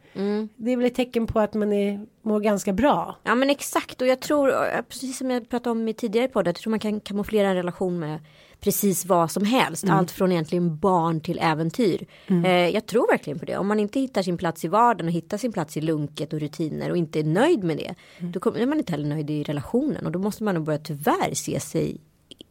Det 0.56 0.72
är 0.72 0.76
väl 0.76 0.86
ett 0.86 0.94
tecken 0.94 1.26
på 1.26 1.40
att 1.40 1.54
man 1.54 1.72
är, 1.72 2.06
mår 2.22 2.40
ganska 2.40 2.72
bra. 2.72 3.16
Ja 3.22 3.34
men 3.34 3.50
exakt 3.50 4.00
och 4.00 4.06
jag 4.06 4.20
tror, 4.20 4.82
precis 4.82 5.18
som 5.18 5.30
jag 5.30 5.48
pratade 5.48 5.70
om 5.70 5.88
i 5.88 5.94
tidigare 5.94 6.28
podd, 6.28 6.46
jag 6.46 6.54
tror 6.54 6.70
man 6.70 6.80
kan 6.80 7.00
kamouflera 7.00 7.48
en 7.48 7.54
relation 7.54 7.98
med 7.98 8.20
precis 8.60 9.06
vad 9.06 9.30
som 9.30 9.44
helst. 9.44 9.84
Mm. 9.84 9.96
Allt 9.96 10.10
från 10.10 10.32
egentligen 10.32 10.78
barn 10.78 11.20
till 11.20 11.38
äventyr. 11.42 12.06
Eh, 12.44 12.50
jag 12.50 12.86
tror 12.86 13.12
verkligen 13.12 13.38
på 13.38 13.44
det. 13.44 13.56
Om 13.56 13.66
man 13.66 13.80
inte 13.80 14.00
hittar 14.00 14.22
sin 14.22 14.38
plats 14.38 14.64
i 14.64 14.68
vardagen 14.68 15.06
och 15.06 15.12
hittar 15.12 15.38
sin 15.38 15.52
plats 15.52 15.76
i 15.76 15.80
lunket 15.80 16.32
och 16.32 16.40
rutiner 16.40 16.90
och 16.90 16.96
inte 16.96 17.18
är 17.18 17.24
nöjd 17.24 17.64
med 17.64 17.76
det. 17.76 17.94
Mm. 18.18 18.32
Då 18.32 18.40
kommer, 18.40 18.60
är 18.60 18.66
man 18.66 18.78
inte 18.78 18.92
heller 18.92 19.08
nöjd 19.08 19.30
i 19.30 19.42
relationen 19.42 20.06
och 20.06 20.12
då 20.12 20.18
måste 20.18 20.44
man 20.44 20.54
nog 20.54 20.64
börja 20.64 20.78
tyvärr 20.78 21.34
se 21.34 21.60
sig 21.60 22.00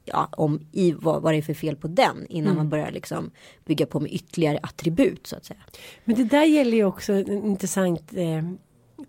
ja, 0.06 0.30
om 0.32 0.67
i 0.72 0.91
vad, 0.91 1.22
vad 1.22 1.34
det 1.34 1.38
är 1.38 1.41
för 1.41 1.54
fel 1.54 1.76
på 1.76 1.88
den 1.88 2.26
innan 2.30 2.48
Mm. 2.48 2.58
man 2.58 2.69
börjar 2.69 2.91
liksom 2.91 3.32
bygga 3.65 3.86
på 3.86 4.00
med 4.00 4.12
ytterligare 4.13 4.60
attribut 4.63 5.28
så 5.28 5.36
att 5.36 5.46
säga. 5.46 5.60
Men 6.06 6.15
det 6.15 6.24
där 6.24 6.43
gäller 6.43 6.78
ju 6.78 6.86
också 6.86 7.13
en 7.13 7.46
intressant 7.46 8.13
eh, 8.13 8.43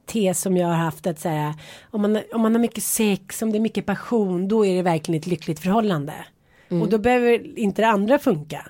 tes 0.06 0.40
som 0.40 0.56
jag 0.56 0.68
har 0.68 0.74
haft 0.74 1.06
att 1.06 1.18
säga 1.20 1.54
om 1.90 2.02
man, 2.02 2.20
om 2.32 2.40
man 2.40 2.54
har 2.54 2.60
mycket 2.60 2.84
sex, 2.84 3.42
om 3.42 3.52
det 3.52 3.58
är 3.58 3.60
mycket 3.60 3.87
passion, 3.87 4.48
då 4.48 4.66
är 4.66 4.76
det 4.76 4.82
verkligen 4.82 5.20
ett 5.20 5.26
lyckligt 5.26 5.60
förhållande. 5.60 6.14
Och 6.82 6.88
då 6.88 6.98
behöver 6.98 7.58
inte 7.58 7.82
det 7.82 7.88
andra 7.88 8.18
funka. 8.18 8.66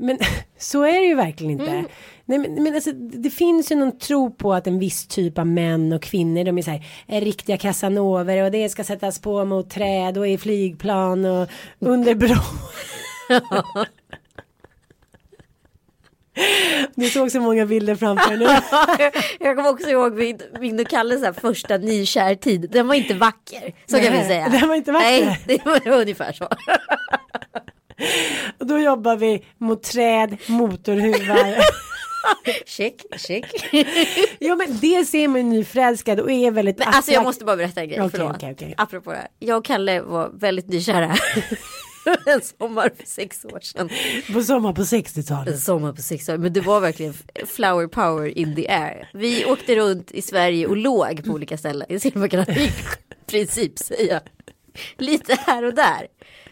Men 0.00 0.18
så 0.58 0.82
är 0.82 0.92
det 0.92 1.06
ju 1.06 1.14
verkligen 1.14 1.50
inte. 1.50 1.84
Nej, 2.24 2.38
men, 2.38 2.62
men 2.62 2.74
alltså, 2.74 2.92
det 2.92 3.30
finns 3.30 3.72
ju 3.72 3.76
någon 3.76 3.98
tro 3.98 4.30
på 4.30 4.54
att 4.54 4.66
en 4.66 4.78
viss 4.78 5.06
typ 5.06 5.38
av 5.38 5.46
män 5.46 5.92
och 5.92 6.02
kvinnor 6.02 6.44
de 6.44 6.58
är 6.58 6.62
så 6.62 6.70
här, 6.70 6.84
är 7.06 7.20
riktiga 7.20 7.56
casanover 7.56 8.44
och 8.44 8.50
det 8.50 8.68
ska 8.68 8.84
sättas 8.84 9.18
på 9.18 9.44
mot 9.44 9.70
träd 9.70 10.18
och 10.18 10.28
i 10.28 10.38
flygplan 10.38 11.24
och 11.24 11.48
under 11.78 12.14
bro. 12.14 12.36
Du 16.94 17.08
såg 17.08 17.30
så 17.30 17.40
många 17.40 17.66
bilder 17.66 17.94
framför 17.94 18.36
nu. 18.36 18.44
jag 19.40 19.56
kommer 19.56 19.70
också 19.70 19.88
ihåg 19.88 20.14
min, 20.14 20.40
min 20.60 20.80
och 20.80 20.88
Kalles 20.88 21.36
första 21.36 21.76
nykärtid. 21.76 22.70
Den 22.70 22.86
var 22.88 22.94
inte 22.94 23.14
vacker. 23.14 23.74
Så 23.86 23.96
kan 23.96 24.12
vi 24.12 24.18
Nej, 24.18 24.28
säga. 24.28 24.48
den 24.48 24.68
var 24.68 24.74
inte 24.74 24.92
vacker. 24.92 25.38
Nej, 25.46 25.62
det 25.84 25.90
var 25.90 26.00
ungefär 26.00 26.32
så. 26.32 26.48
Och 28.58 28.66
då 28.66 28.78
jobbar 28.78 29.16
vi 29.16 29.44
mot 29.58 29.82
träd, 29.82 30.36
motorhuvar. 30.46 31.56
check, 32.66 32.94
check. 33.16 33.44
jo 34.40 34.56
men 34.56 34.78
det 34.80 35.04
ser 35.04 35.28
man 35.28 35.36
ju 35.40 35.42
nyförälskad 35.46 36.20
och 36.20 36.30
är 36.30 36.50
väldigt 36.50 36.78
Men 36.78 36.88
alltså 36.88 37.12
jag 37.12 37.22
måste 37.22 37.44
bara 37.44 37.56
berätta 37.56 37.80
en 37.80 37.88
grej. 37.88 38.00
Okej, 38.00 38.10
förlåt. 38.10 38.36
okej, 38.36 38.52
okej. 38.52 38.74
Apropå 38.76 39.10
det 39.10 39.16
här. 39.16 39.28
Jag 39.38 39.58
och 39.58 39.64
Kalle 39.64 40.00
var 40.00 40.30
väldigt 40.34 40.68
nykära. 40.68 41.16
en 42.26 42.40
sommar 42.58 42.90
för 42.98 43.06
sex 43.06 43.44
år 43.44 43.60
sedan. 43.62 43.90
På 44.32 44.42
sommar 44.42 44.72
på 44.72 44.80
En 44.80 44.86
60-talet. 44.86 45.60
sommar 45.60 45.92
på 45.92 46.02
sex 46.02 46.28
år. 46.28 46.36
Men 46.36 46.52
det 46.52 46.60
var 46.60 46.80
verkligen 46.80 47.14
flower 47.46 47.86
power 47.86 48.38
in 48.38 48.56
the 48.56 48.68
air. 48.68 49.10
Vi 49.14 49.44
åkte 49.44 49.76
runt 49.76 50.10
i 50.10 50.22
Sverige 50.22 50.66
och 50.66 50.76
låg 50.76 51.24
på 51.24 51.30
olika 51.32 51.58
ställen. 51.58 51.86
Jag 51.90 52.00
ser 52.00 52.18
man 52.18 52.28
kan 52.28 52.40
i 52.50 52.72
princip 53.26 53.78
säga. 53.78 54.20
Lite 54.98 55.34
här 55.34 55.64
och 55.64 55.74
där. 55.74 56.06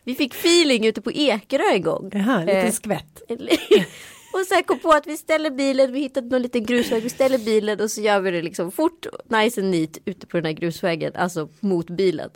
Vi 0.05 0.14
fick 0.14 0.35
feeling 0.35 0.87
ute 0.87 1.01
på 1.01 1.12
Ekerö 1.12 1.64
en 1.73 1.83
gång. 1.83 2.11
Jaha, 2.12 2.38
lite 2.41 2.53
Eh, 2.53 2.73
skvätt. 2.73 3.23
och 4.33 4.41
sen 4.49 4.62
kom 4.64 4.79
på 4.79 4.91
att 4.91 5.07
vi 5.07 5.17
ställer 5.17 5.51
bilen, 5.51 5.93
vi 5.93 6.01
hittade 6.01 6.29
någon 6.29 6.43
liten 6.43 6.64
grusväg, 6.67 7.03
vi 7.03 7.09
ställer 7.11 7.38
bilen 7.38 7.81
och 7.81 7.91
så 7.91 8.01
gör 8.01 8.21
vi 8.21 8.31
det 8.31 8.43
liksom 8.43 8.73
fort, 8.73 9.07
nice 9.29 9.61
and 9.61 9.71
neat 9.71 9.99
ute 10.05 10.27
på 10.27 10.37
den 10.37 10.47
här 10.47 10.53
grusvägen, 10.53 11.12
alltså 11.17 11.49
mot 11.61 11.91
bilen. 11.91 12.31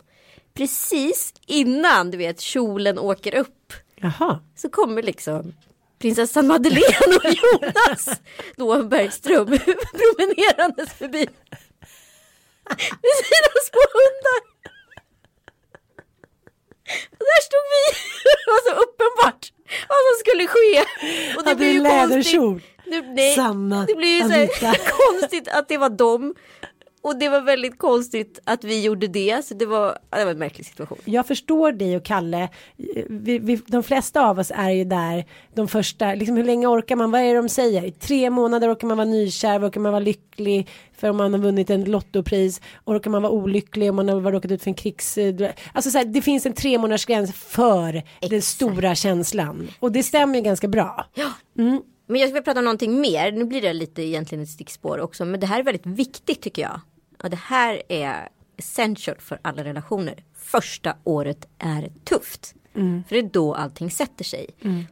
Precis 0.53 1.33
innan 1.47 2.11
du 2.11 2.17
vet 2.17 2.41
kjolen 2.41 2.99
åker 2.99 3.35
upp 3.35 3.73
Jaha. 3.95 4.39
så 4.55 4.69
kommer 4.69 5.03
liksom 5.03 5.53
prinsessan 5.99 6.47
Madeleine 6.47 7.15
och 7.15 7.25
Jonas 7.61 8.21
då 8.55 8.83
Bergström 8.83 9.45
promenerandes 9.93 10.93
förbi. 10.93 11.27
Med 12.69 13.15
sina 13.23 13.51
små 13.69 13.81
hundar. 13.93 14.52
Där 17.29 17.41
stod 17.49 17.65
vi. 17.73 17.83
Det 18.23 18.51
var 18.51 18.61
så 18.69 18.73
uppenbart 18.83 19.51
vad 19.89 19.97
som 20.07 20.15
skulle 20.19 20.47
ske. 20.47 20.79
Och 21.37 21.43
det 21.43 21.49
Hade 21.49 21.55
blev 21.55 21.71
ju 21.71 21.79
läderkjol. 21.83 22.51
konstigt. 22.53 22.69
Nu, 22.85 23.01
nej, 23.01 23.35
Sanna 23.35 23.85
det 23.85 23.95
blir 23.95 24.15
ju 24.17 24.29
så 24.29 24.33
Anita. 24.33 24.65
här 24.67 24.79
konstigt 25.19 25.47
att 25.47 25.67
det 25.67 25.77
var 25.77 25.89
dem. 25.89 26.35
Och 27.03 27.19
det 27.19 27.29
var 27.29 27.41
väldigt 27.41 27.77
konstigt 27.77 28.39
att 28.43 28.63
vi 28.63 28.83
gjorde 28.83 29.07
det. 29.07 29.45
Så 29.45 29.53
det 29.53 29.65
var, 29.65 29.97
ja, 30.09 30.17
det 30.17 30.25
var 30.25 30.31
en 30.31 30.39
märklig 30.39 30.65
situation. 30.65 30.97
Jag 31.05 31.27
förstår 31.27 31.71
dig 31.71 31.97
och 31.97 32.03
Kalle. 32.03 32.49
Vi, 33.09 33.39
vi, 33.39 33.61
de 33.65 33.83
flesta 33.83 34.21
av 34.21 34.39
oss 34.39 34.51
är 34.55 34.69
ju 34.69 34.83
där 34.83 35.25
de 35.53 35.67
första, 35.67 36.13
liksom 36.13 36.37
hur 36.37 36.43
länge 36.43 36.67
orkar 36.67 36.95
man, 36.95 37.11
vad 37.11 37.21
är 37.21 37.25
det 37.25 37.41
de 37.41 37.49
säger? 37.49 37.85
I 37.85 37.91
tre 37.91 38.29
månader 38.29 38.73
orkar 38.73 38.87
man 38.87 38.97
vara 38.97 39.07
nykär, 39.07 39.67
orkar 39.67 39.81
man 39.81 39.91
vara 39.91 40.03
lycklig 40.03 40.69
för 40.97 41.09
om 41.09 41.17
man 41.17 41.33
har 41.33 41.39
vunnit 41.39 41.69
en 41.69 41.83
lottopris, 41.83 42.61
orkar 42.85 43.11
man 43.11 43.21
vara 43.21 43.31
olycklig 43.31 43.89
om 43.89 43.95
man 43.95 44.09
har 44.09 44.31
råkat 44.31 44.51
ut 44.51 44.63
för 44.63 44.69
en 44.69 44.75
krigs... 44.75 45.17
Alltså 45.73 45.91
så 45.91 45.97
här, 45.97 46.05
det 46.05 46.21
finns 46.21 46.45
en 46.45 46.53
tre 46.53 46.77
månaders 46.77 47.05
gräns 47.05 47.33
för 47.33 48.03
den 48.29 48.41
stora 48.41 48.95
känslan. 48.95 49.67
Och 49.79 49.91
det 49.91 50.03
stämmer 50.03 50.35
ju 50.35 50.41
ganska 50.41 50.67
bra. 50.67 51.05
Men 52.07 52.21
jag 52.21 52.33
vill 52.33 52.43
prata 52.43 52.59
om 52.59 52.65
någonting 52.65 53.01
mer. 53.01 53.31
Nu 53.31 53.45
blir 53.45 53.61
det 53.61 53.73
lite 53.73 54.01
egentligen 54.01 54.43
ett 54.43 54.49
stickspår 54.49 54.99
också. 54.99 55.25
Men 55.25 55.39
det 55.39 55.47
här 55.47 55.59
är 55.59 55.63
väldigt 55.63 55.85
viktigt 55.85 56.41
tycker 56.41 56.61
jag. 56.61 56.81
Och 57.23 57.29
det 57.29 57.39
här 57.39 57.81
är 57.89 58.29
essential 58.57 59.15
för 59.19 59.39
alla 59.41 59.63
relationer. 59.63 60.23
Första 60.33 60.95
året 61.03 61.47
är 61.59 61.91
tufft. 62.03 62.55
För 63.07 63.15
det 63.15 63.19
är 63.19 63.29
då 63.29 63.53
allting 63.53 63.91
sätter 63.91 64.23
sig. 64.23 64.49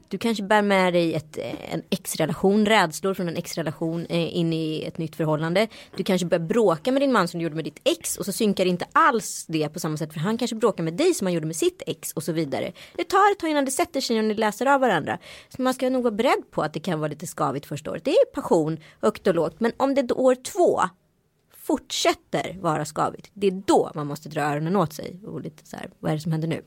Du 0.07 0.17
kanske 0.17 0.43
bär 0.43 0.61
med 0.61 0.93
dig 0.93 1.13
ett, 1.13 1.37
eh, 1.37 1.73
en 1.73 1.81
ex-relation, 1.89 2.65
rädslor 2.65 3.13
från 3.13 3.27
en 3.27 3.37
ex-relation 3.37 4.05
eh, 4.05 4.37
in 4.37 4.53
i 4.53 4.83
ett 4.87 4.97
nytt 4.97 5.15
förhållande. 5.15 5.67
Du 5.97 6.03
kanske 6.03 6.27
börjar 6.27 6.45
bråka 6.45 6.91
med 6.91 7.01
din 7.01 7.11
man 7.11 7.27
som 7.27 7.39
du 7.39 7.43
gjorde 7.43 7.55
med 7.55 7.65
ditt 7.65 7.79
ex 7.83 8.17
och 8.17 8.25
så 8.25 8.31
synkar 8.31 8.65
inte 8.65 8.85
alls 8.93 9.45
det 9.47 9.69
på 9.69 9.79
samma 9.79 9.97
sätt 9.97 10.13
för 10.13 10.19
han 10.19 10.37
kanske 10.37 10.55
bråkar 10.55 10.83
med 10.83 10.93
dig 10.93 11.13
som 11.13 11.27
han 11.27 11.33
gjorde 11.33 11.47
med 11.47 11.55
sitt 11.55 11.81
ex 11.87 12.11
och 12.11 12.23
så 12.23 12.31
vidare. 12.31 12.71
Det 12.95 13.03
tar 13.03 13.31
ett 13.31 13.39
tag 13.39 13.49
innan 13.49 13.65
det 13.65 13.71
sätter 13.71 14.01
sig 14.01 14.19
och 14.19 14.25
ni 14.25 14.33
läser 14.33 14.65
av 14.65 14.81
varandra. 14.81 15.17
Så 15.49 15.61
man 15.61 15.73
ska 15.73 15.89
nog 15.89 16.03
vara 16.03 16.15
beredd 16.15 16.51
på 16.51 16.61
att 16.61 16.73
det 16.73 16.79
kan 16.79 16.99
vara 16.99 17.09
lite 17.09 17.27
skavigt 17.27 17.65
första 17.65 17.91
året. 17.91 18.05
Det 18.05 18.11
är 18.11 18.25
passion, 18.25 18.77
högt 19.01 19.27
och 19.27 19.35
lågt. 19.35 19.59
Men 19.59 19.71
om 19.77 19.95
det 19.95 20.01
då 20.01 20.15
år 20.15 20.35
två 20.35 20.81
fortsätter 21.71 22.57
vara 22.61 22.85
skavigt, 22.85 23.31
det 23.33 23.47
är 23.47 23.63
då 23.65 23.91
man 23.95 24.07
måste 24.07 24.29
dra 24.29 24.41
öronen 24.41 24.75
åt 24.75 24.93
sig 24.93 25.19
och 25.25 25.41
lite 25.41 25.67
så 25.67 25.77
här, 25.77 25.89
vad 25.99 26.11
är 26.11 26.15
det 26.15 26.21
som 26.21 26.31
händer 26.31 26.47
nu? 26.47 26.61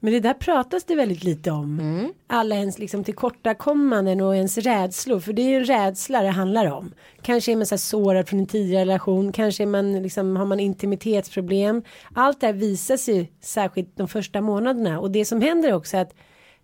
Men 0.00 0.12
det 0.12 0.20
där 0.20 0.34
pratas 0.34 0.84
det 0.84 0.94
väldigt 0.94 1.24
lite 1.24 1.50
om. 1.50 2.12
Alla 2.26 2.54
ens 2.54 2.78
liksom 2.78 3.04
tillkortakommanden 3.04 4.20
och 4.20 4.36
ens 4.36 4.58
rädslor. 4.58 5.20
För 5.20 5.32
det 5.32 5.42
är 5.42 5.48
ju 5.48 5.56
en 5.56 5.64
rädsla 5.64 6.22
det 6.22 6.28
handlar 6.28 6.66
om. 6.66 6.92
Kanske 7.22 7.52
är 7.52 7.56
man 7.56 7.66
så 7.66 7.74
här 7.74 7.78
sårad 7.78 8.28
från 8.28 8.40
en 8.40 8.46
tidigare 8.46 8.84
relation. 8.84 9.32
Kanske 9.32 9.62
är 9.62 9.66
man 9.66 10.02
liksom, 10.02 10.36
har 10.36 10.46
man 10.46 10.60
intimitetsproblem. 10.60 11.82
Allt 12.14 12.40
det 12.40 12.46
här 12.46 12.54
visar 12.54 12.96
sig 12.96 13.32
särskilt 13.40 13.96
de 13.96 14.08
första 14.08 14.40
månaderna. 14.40 15.00
Och 15.00 15.10
det 15.10 15.24
som 15.24 15.40
händer 15.40 15.72
också 15.72 15.96
är 15.96 16.02
att 16.02 16.14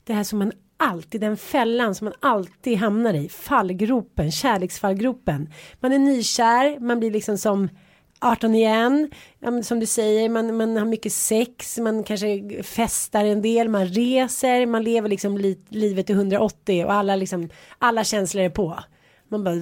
det 0.05 0.13
här 0.13 0.25
som 0.25 0.39
man 0.39 0.53
alltid, 0.79 1.21
den 1.21 1.37
fällan 1.37 1.95
som 1.95 2.05
man 2.05 2.15
alltid 2.21 2.79
hamnar 2.79 3.15
i. 3.15 3.29
Fallgropen, 3.29 4.33
kärleksfallgropen. 4.33 5.53
Man 5.81 5.93
är 5.93 5.99
nykär, 5.99 6.81
man 6.81 6.99
blir 7.01 7.11
liksom 7.11 7.39
som 7.39 7.69
18 8.21 8.55
igen, 8.55 9.11
som 9.63 9.81
du 9.81 9.87
säger, 9.87 10.29
man, 10.29 10.57
man 10.57 10.77
har 10.77 10.85
mycket 10.85 11.13
sex, 11.13 11.79
man 11.79 12.05
kanske 12.05 12.63
festar 12.63 13.25
en 13.25 13.43
del, 13.43 13.69
man 13.69 13.87
reser, 13.87 14.67
man 14.67 14.83
lever 14.83 15.09
liksom 15.09 15.39
li, 15.39 15.59
livet 15.69 16.07
till 16.07 16.15
180 16.15 16.85
och 16.85 16.93
alla, 16.93 17.17
liksom, 17.17 17.49
alla 17.79 18.05
känslor 18.05 18.45
är 18.45 18.51
på. 18.51 18.79
Man 19.29 19.45
bara... 19.45 19.55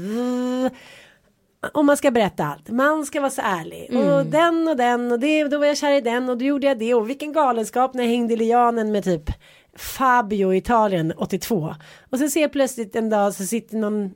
Och 1.74 1.84
man 1.84 1.96
ska 1.96 2.10
berätta 2.10 2.44
allt. 2.44 2.68
Man 2.68 3.06
ska 3.06 3.20
vara 3.20 3.30
så 3.30 3.42
ärlig. 3.44 3.90
Och 3.90 4.26
den 4.26 4.68
och 4.68 4.76
den 4.76 5.12
och 5.12 5.20
det, 5.20 5.44
då 5.44 5.58
var 5.58 5.66
jag 5.66 5.76
kär 5.76 5.92
i 5.92 6.00
den 6.00 6.28
och 6.28 6.38
då 6.38 6.44
gjorde 6.44 6.66
jag 6.66 6.78
det. 6.78 6.94
Och 6.94 7.10
vilken 7.10 7.32
galenskap 7.32 7.94
när 7.94 8.02
jag 8.02 8.10
hängde 8.10 8.34
i 8.34 8.36
lianen 8.36 8.92
med 8.92 9.04
typ 9.04 9.30
Fabio 9.76 10.54
i 10.54 10.56
Italien 10.56 11.12
82. 11.16 11.74
Och 12.10 12.18
sen 12.18 12.30
ser 12.30 12.40
jag 12.40 12.52
plötsligt 12.52 12.96
en 12.96 13.10
dag 13.10 13.34
så 13.34 13.44
sitter 13.44 13.76
någon 13.76 14.10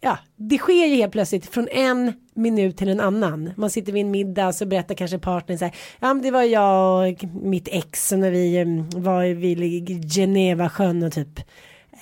ja, 0.00 0.18
det 0.36 0.58
sker 0.58 0.86
ju 0.86 0.96
helt 0.96 1.12
plötsligt 1.12 1.46
från 1.46 1.68
en 1.68 2.12
minut 2.34 2.76
till 2.76 2.88
en 2.88 3.00
annan. 3.00 3.50
Man 3.56 3.70
sitter 3.70 3.92
vid 3.92 4.04
en 4.04 4.10
middag 4.10 4.52
så 4.52 4.66
berättar 4.66 4.94
kanske 4.94 5.18
partnern 5.18 5.58
så 5.58 5.64
här. 5.64 5.74
Ja, 6.00 6.14
men 6.14 6.22
det 6.22 6.30
var 6.30 6.42
jag 6.42 7.08
och 7.12 7.24
mitt 7.42 7.68
ex 7.68 8.12
när 8.12 8.30
vi 8.30 8.56
em, 8.58 8.90
var 8.90 9.24
vid 9.34 10.12
Genevasjön 10.12 11.02
och 11.02 11.12
typ 11.12 11.40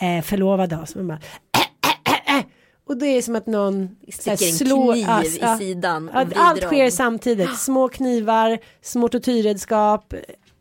eh, 0.00 0.22
förlovade 0.22 0.76
oss. 0.76 0.94
Man 0.94 1.08
bara, 1.08 1.18
och 2.86 2.96
det 2.96 3.06
är 3.06 3.22
som 3.22 3.36
att 3.36 3.46
någon 3.46 3.96
här 4.26 4.32
en 4.32 4.58
kniv 4.58 5.24
i 5.24 5.58
sidan 5.58 6.08
och 6.08 6.14
vrider 6.14 6.36
allt 6.40 6.62
sker 6.62 6.90
samtidigt. 6.90 7.56
Små 7.58 7.88
knivar, 7.88 8.58
små 8.82 9.08
tortyrredskap. 9.08 10.14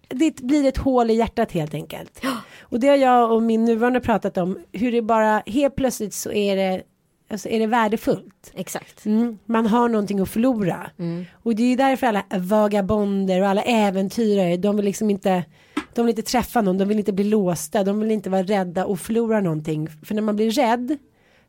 Det 0.08 0.36
blir 0.36 0.67
ett 0.67 0.77
hål 0.77 1.12
i 1.12 1.13
hjärtat 1.13 1.51
helt 1.51 1.73
enkelt. 1.73 2.21
Och 2.74 2.80
det 2.80 2.88
har 2.88 2.96
jag 2.96 3.32
och 3.32 3.44
min 3.44 3.66
nuvarande 3.66 4.00
pratat 4.00 4.38
om. 4.38 4.60
Hur 4.72 4.92
det 4.92 5.02
bara 5.02 5.44
helt 5.46 5.76
plötsligt 5.76 6.14
så 6.14 6.32
är 6.32 6.56
det, 6.56 6.84
alltså 7.30 7.50
är 7.50 7.60
det 7.60 7.68
värdefullt. 7.68 8.52
Exakt. 8.54 9.06
Mm, 9.06 9.38
man 9.46 9.66
har 9.66 9.90
någonting 9.90 10.20
att 10.20 10.30
förlora. 10.30 10.90
Och 11.34 11.56
det 11.56 11.64
är 11.64 11.68
ju 11.68 11.76
därför 11.76 12.08
alla 12.08 12.24
vagabonder 12.38 13.42
och 13.42 13.48
alla 13.48 13.62
äventyrare, 13.64 14.58
de 14.58 14.76
vill 14.76 14.86
liksom 14.86 15.10
inte, 15.10 15.46
de 15.94 16.06
vill 16.06 16.10
inte 16.18 16.32
träffa 16.32 16.62
någon, 16.62 16.78
de 16.78 16.88
vill 16.88 17.00
inte 17.00 17.14
bli 17.14 17.24
låsta, 17.24 17.84
de 17.84 18.00
vill 18.00 18.12
inte 18.12 18.30
vara 18.30 18.44
rädda 18.44 18.86
och 18.86 19.00
förlora 19.00 19.42
någonting. 19.42 19.90
För 20.04 20.16
när 20.16 20.22
man 20.22 20.36
blir 20.36 20.52
rädd, 20.52 20.98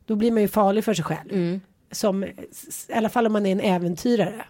då 0.05 0.15
blir 0.15 0.31
man 0.31 0.41
ju 0.41 0.47
farlig 0.47 0.83
för 0.83 0.93
sig 0.93 1.05
själv. 1.05 1.59
Som, 1.91 2.23
i 2.23 2.33
alla 2.95 3.09
fall 3.09 3.25
om 3.25 3.33
man 3.33 3.45
är 3.45 3.51
en 3.51 3.59
äventyrare. 3.59 4.45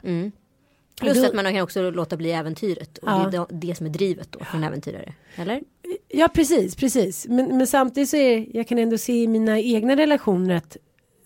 Plus 1.02 1.18
då- 1.22 1.26
att 1.28 1.34
man 1.34 1.46
kan 1.54 1.62
också 1.62 1.92
låta 1.92 2.18
bli 2.18 2.32
äventyret. 2.32 2.98
Och 2.98 3.10
Ja. 3.10 3.28
det 3.32 3.38
är 3.38 3.46
det 3.52 3.76
som 3.76 3.86
är 3.86 3.90
drivet 3.90 4.32
då 4.32 4.40
för 4.40 4.58
en 4.58 4.64
äventyrare. 4.64 5.14
Eller? 5.36 5.62
Ja, 6.08 6.28
precis, 6.28 6.76
precis. 6.76 7.28
Men, 7.28 7.58
men 7.58 7.68
samtidigt 7.68 8.10
så 8.10 8.18
är 8.18 8.56
jag 8.58 8.68
kan 8.68 8.78
ändå 8.78 8.98
se 8.98 9.24
i 9.24 9.28
mina 9.28 9.60
egna 9.60 9.96
relationer 9.96 10.56
att 10.56 10.78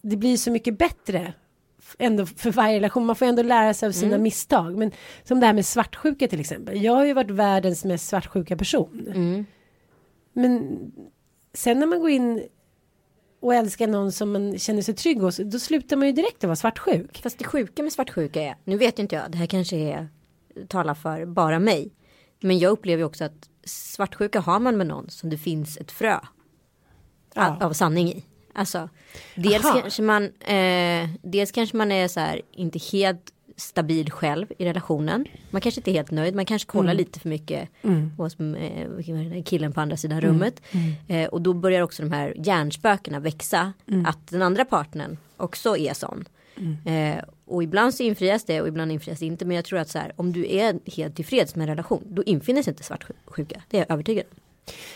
det 0.01 0.17
blir 0.17 0.37
så 0.37 0.51
mycket 0.51 0.77
bättre 0.77 1.33
ändå 1.99 2.25
för 2.25 2.51
varje 2.51 2.75
relation. 2.75 3.05
Man 3.05 3.15
får 3.15 3.25
ändå 3.25 3.43
lära 3.43 3.73
sig 3.73 3.87
av 3.87 3.91
sina 3.91 4.17
misstag. 4.17 4.77
Men 4.77 4.91
som 5.23 5.39
det 5.39 5.45
här 5.45 5.53
med 5.53 5.65
svartsjuka 5.65 6.27
till 6.27 6.39
exempel. 6.39 6.83
Jag 6.83 6.93
har 6.93 7.05
ju 7.05 7.13
varit 7.13 7.31
världens 7.31 7.85
mest 7.85 8.07
svartsjuka 8.07 8.57
person. 8.57 9.07
Men 10.33 10.77
sen 11.53 11.79
när 11.79 11.87
man 11.87 11.99
går 11.99 12.09
in 12.09 12.43
och 13.39 13.55
älskar 13.55 13.87
någon 13.87 14.11
som 14.11 14.31
man 14.31 14.57
känner 14.59 14.81
sig 14.81 14.95
trygg 14.95 15.21
hos, 15.21 15.37
då 15.37 15.59
slutar 15.59 15.97
man 15.97 16.07
ju 16.07 16.13
direkt 16.13 16.37
att 16.37 16.43
vara 16.43 16.55
svartsjuk. 16.55 17.21
Fast 17.21 17.39
det 17.39 17.45
sjuka 17.45 17.83
med 17.83 17.93
svartsjuka 17.93 18.41
är, 18.41 18.55
nu 18.63 18.77
vet 18.77 18.99
inte 18.99 19.15
jag, 19.15 19.31
det 19.31 19.37
här 19.37 19.45
kanske 19.45 19.75
är, 19.75 20.07
talar 20.67 20.93
för 20.93 21.25
bara 21.25 21.59
mig. 21.59 21.91
Men 22.39 22.59
jag 22.59 22.71
upplever 22.71 23.03
också 23.03 23.23
att 23.23 23.48
svartsjuka 23.63 24.39
har 24.39 24.59
man 24.59 24.77
med 24.77 24.87
någon 24.87 25.09
som 25.09 25.29
det 25.29 25.37
finns 25.37 25.77
ett 25.77 25.91
frö 25.91 26.19
Ja. 27.33 27.57
av 27.61 27.73
sanning 27.73 28.07
i. 28.09 28.23
Alltså, 28.53 28.89
dels 29.35 29.65
Aha. 29.65 29.79
kanske 29.81 30.01
man, 30.01 30.23
eh, 30.39 31.09
dels 31.21 31.51
kanske 31.51 31.77
man 31.77 31.91
är 31.91 32.07
så 32.07 32.19
här, 32.19 32.41
inte 32.51 32.79
helt 32.91 33.33
stabil 33.55 34.11
själv 34.11 34.47
i 34.57 34.65
relationen. 34.65 35.25
Man 35.51 35.61
kanske 35.61 35.79
inte 35.79 35.91
är 35.91 35.93
helt 35.93 36.11
nöjd, 36.11 36.35
man 36.35 36.45
kanske 36.45 36.67
kollar 36.67 36.93
lite 36.93 37.19
för 37.19 37.29
mycket 37.29 37.69
vad 38.17 38.31
som, 38.31 38.55
eh, 38.55 39.43
killen 39.45 39.73
på 39.73 39.81
andra 39.81 39.97
sidan 39.97 40.21
rummet. 40.21 40.61
Eh, 41.07 41.27
och 41.29 41.41
då 41.41 41.53
börjar 41.53 41.81
också 41.81 42.03
de 42.03 42.11
här 42.11 42.33
hjärnspökena 42.37 43.19
växa. 43.19 43.73
Att 44.05 44.27
den 44.27 44.41
andra 44.41 44.65
partnern 44.65 45.17
också 45.37 45.77
är 45.77 45.93
sån. 45.93 46.25
Eh, 46.85 47.23
och 47.45 47.63
ibland 47.63 47.93
så 47.93 48.03
infrias 48.03 48.43
det 48.43 48.61
och 48.61 48.67
ibland 48.67 48.91
infrias 48.91 49.19
det 49.19 49.25
inte. 49.25 49.45
Men 49.45 49.55
jag 49.55 49.65
tror 49.65 49.79
att 49.79 49.89
så 49.89 49.99
här, 49.99 50.11
om 50.15 50.33
du 50.33 50.55
är 50.55 50.79
helt 50.91 51.15
tillfreds 51.15 51.55
med 51.55 51.63
en 51.63 51.69
relation, 51.69 52.03
då 52.05 52.23
infinner 52.23 52.63
sig 52.63 52.71
inte 52.71 52.83
svartsjuka. 52.83 53.61
Det 53.69 53.77
är 53.77 53.81
jag 53.81 53.91
övertygad 53.91 54.25
om. 54.31 54.39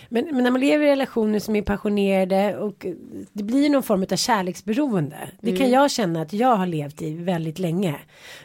Men, 0.09 0.25
men 0.31 0.43
när 0.43 0.51
man 0.51 0.61
lever 0.61 0.85
i 0.85 0.89
relationer 0.89 1.39
som 1.39 1.55
är 1.55 1.61
passionerade 1.61 2.57
och 2.57 2.85
det 3.33 3.43
blir 3.43 3.69
någon 3.69 3.83
form 3.83 4.05
av 4.11 4.15
kärleksberoende. 4.15 5.17
Det 5.41 5.57
kan 5.57 5.69
jag 5.69 5.91
känna 5.91 6.21
att 6.21 6.33
jag 6.33 6.55
har 6.55 6.65
levt 6.65 7.01
i 7.01 7.13
väldigt 7.13 7.59
länge. 7.59 7.95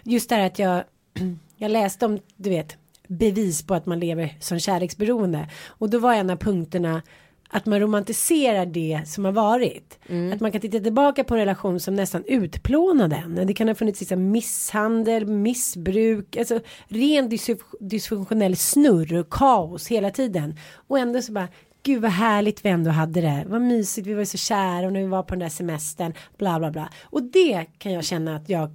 Just 0.02 0.28
det 0.28 0.35
här 0.35 0.46
att 0.46 0.59
jag, 0.59 0.85
jag 1.57 1.70
läste 1.70 2.07
om, 2.07 2.18
du 2.37 2.50
vet, 2.50 2.76
bevis 3.09 3.62
på 3.62 3.74
att 3.74 3.87
man 3.87 4.00
lever 4.00 4.37
som 4.40 4.59
kärleksberoende. 4.59 5.48
Och 5.66 5.90
då 5.90 5.98
var 5.98 6.14
en 6.14 6.31
av 6.31 6.37
punkterna 6.37 7.02
att 7.50 7.66
man 7.66 7.80
romantiserar 7.80 8.66
det 8.66 9.02
som 9.06 9.24
har 9.24 9.32
varit. 9.32 9.98
Att 10.34 10.40
man 10.40 10.52
kan 10.52 10.61
titta 10.61 10.80
tillbaka 10.80 11.24
på 11.24 11.34
en 11.34 11.40
relation 11.40 11.80
som 11.80 11.94
nästan 11.94 12.24
utplånade 12.26 13.16
en. 13.16 13.46
Det 13.46 13.54
kan 13.54 13.68
ha 13.68 13.74
funnits 13.74 14.00
liksom 14.00 14.30
misshandel, 14.30 15.26
missbruk, 15.26 16.37
alltså 16.37 16.61
ren 16.88 17.30
dysf- 17.30 17.74
dysfunktionell 17.80 18.56
snurr 18.56 19.14
och 19.18 19.30
kaos 19.30 19.88
hela 19.88 20.11
tiden. 20.11 20.56
Och 20.88 20.98
ändå 20.98 21.22
så 21.22 21.32
bara, 21.32 21.48
gud 21.82 22.02
vad 22.02 22.11
härligt 22.11 22.64
vi 22.64 22.68
ändå 22.68 22.90
hade 22.90 23.20
det. 23.20 23.44
Vad 23.48 23.62
mysigt, 23.62 24.06
vi 24.06 24.14
var 24.14 24.24
så 24.24 24.37
kära 24.37 24.87
och 24.87 24.92
när 24.92 25.00
vi 25.00 25.06
var 25.06 25.22
på 25.22 25.34
den 25.34 25.38
där 25.38 25.48
semestern, 25.48 26.12
bla 26.38 26.58
bla 26.58 26.70
bla. 26.70 26.88
Och 27.04 27.22
det 27.22 27.66
kan 27.78 27.92
jag 27.92 28.04
känna 28.04 28.37
att 28.37 28.48
jag 28.48 28.70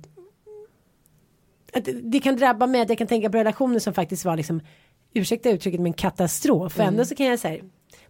att 1.73 1.89
det 2.03 2.19
kan 2.19 2.35
drabba 2.35 2.67
mig 2.67 2.81
att 2.81 2.89
jag 2.89 2.97
kan 2.97 3.07
tänka 3.07 3.29
på 3.29 3.37
relationer 3.37 3.79
som 3.79 3.93
faktiskt 3.93 4.25
var 4.25 4.37
liksom 4.37 4.61
ursäkta 5.13 5.49
uttrycket 5.49 5.81
men 5.81 5.93
katastrof. 5.93 6.73
För 6.73 6.83
ändå 6.83 7.05
så 7.05 7.15
kan 7.15 7.25
jag 7.25 7.39
säga 7.39 7.63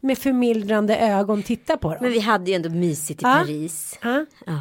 med 0.03 0.17
förmildrande 0.17 0.97
ögon 0.97 1.43
titta 1.43 1.77
på 1.77 1.89
dem. 1.89 1.97
Men 2.01 2.11
vi 2.11 2.19
hade 2.19 2.51
ju 2.51 2.55
ändå 2.55 2.69
mysigt 2.69 3.21
i 3.21 3.25
Ja. 3.25 3.33
Paris. 3.45 3.99
Ja. 4.03 4.25
Ja. 4.45 4.59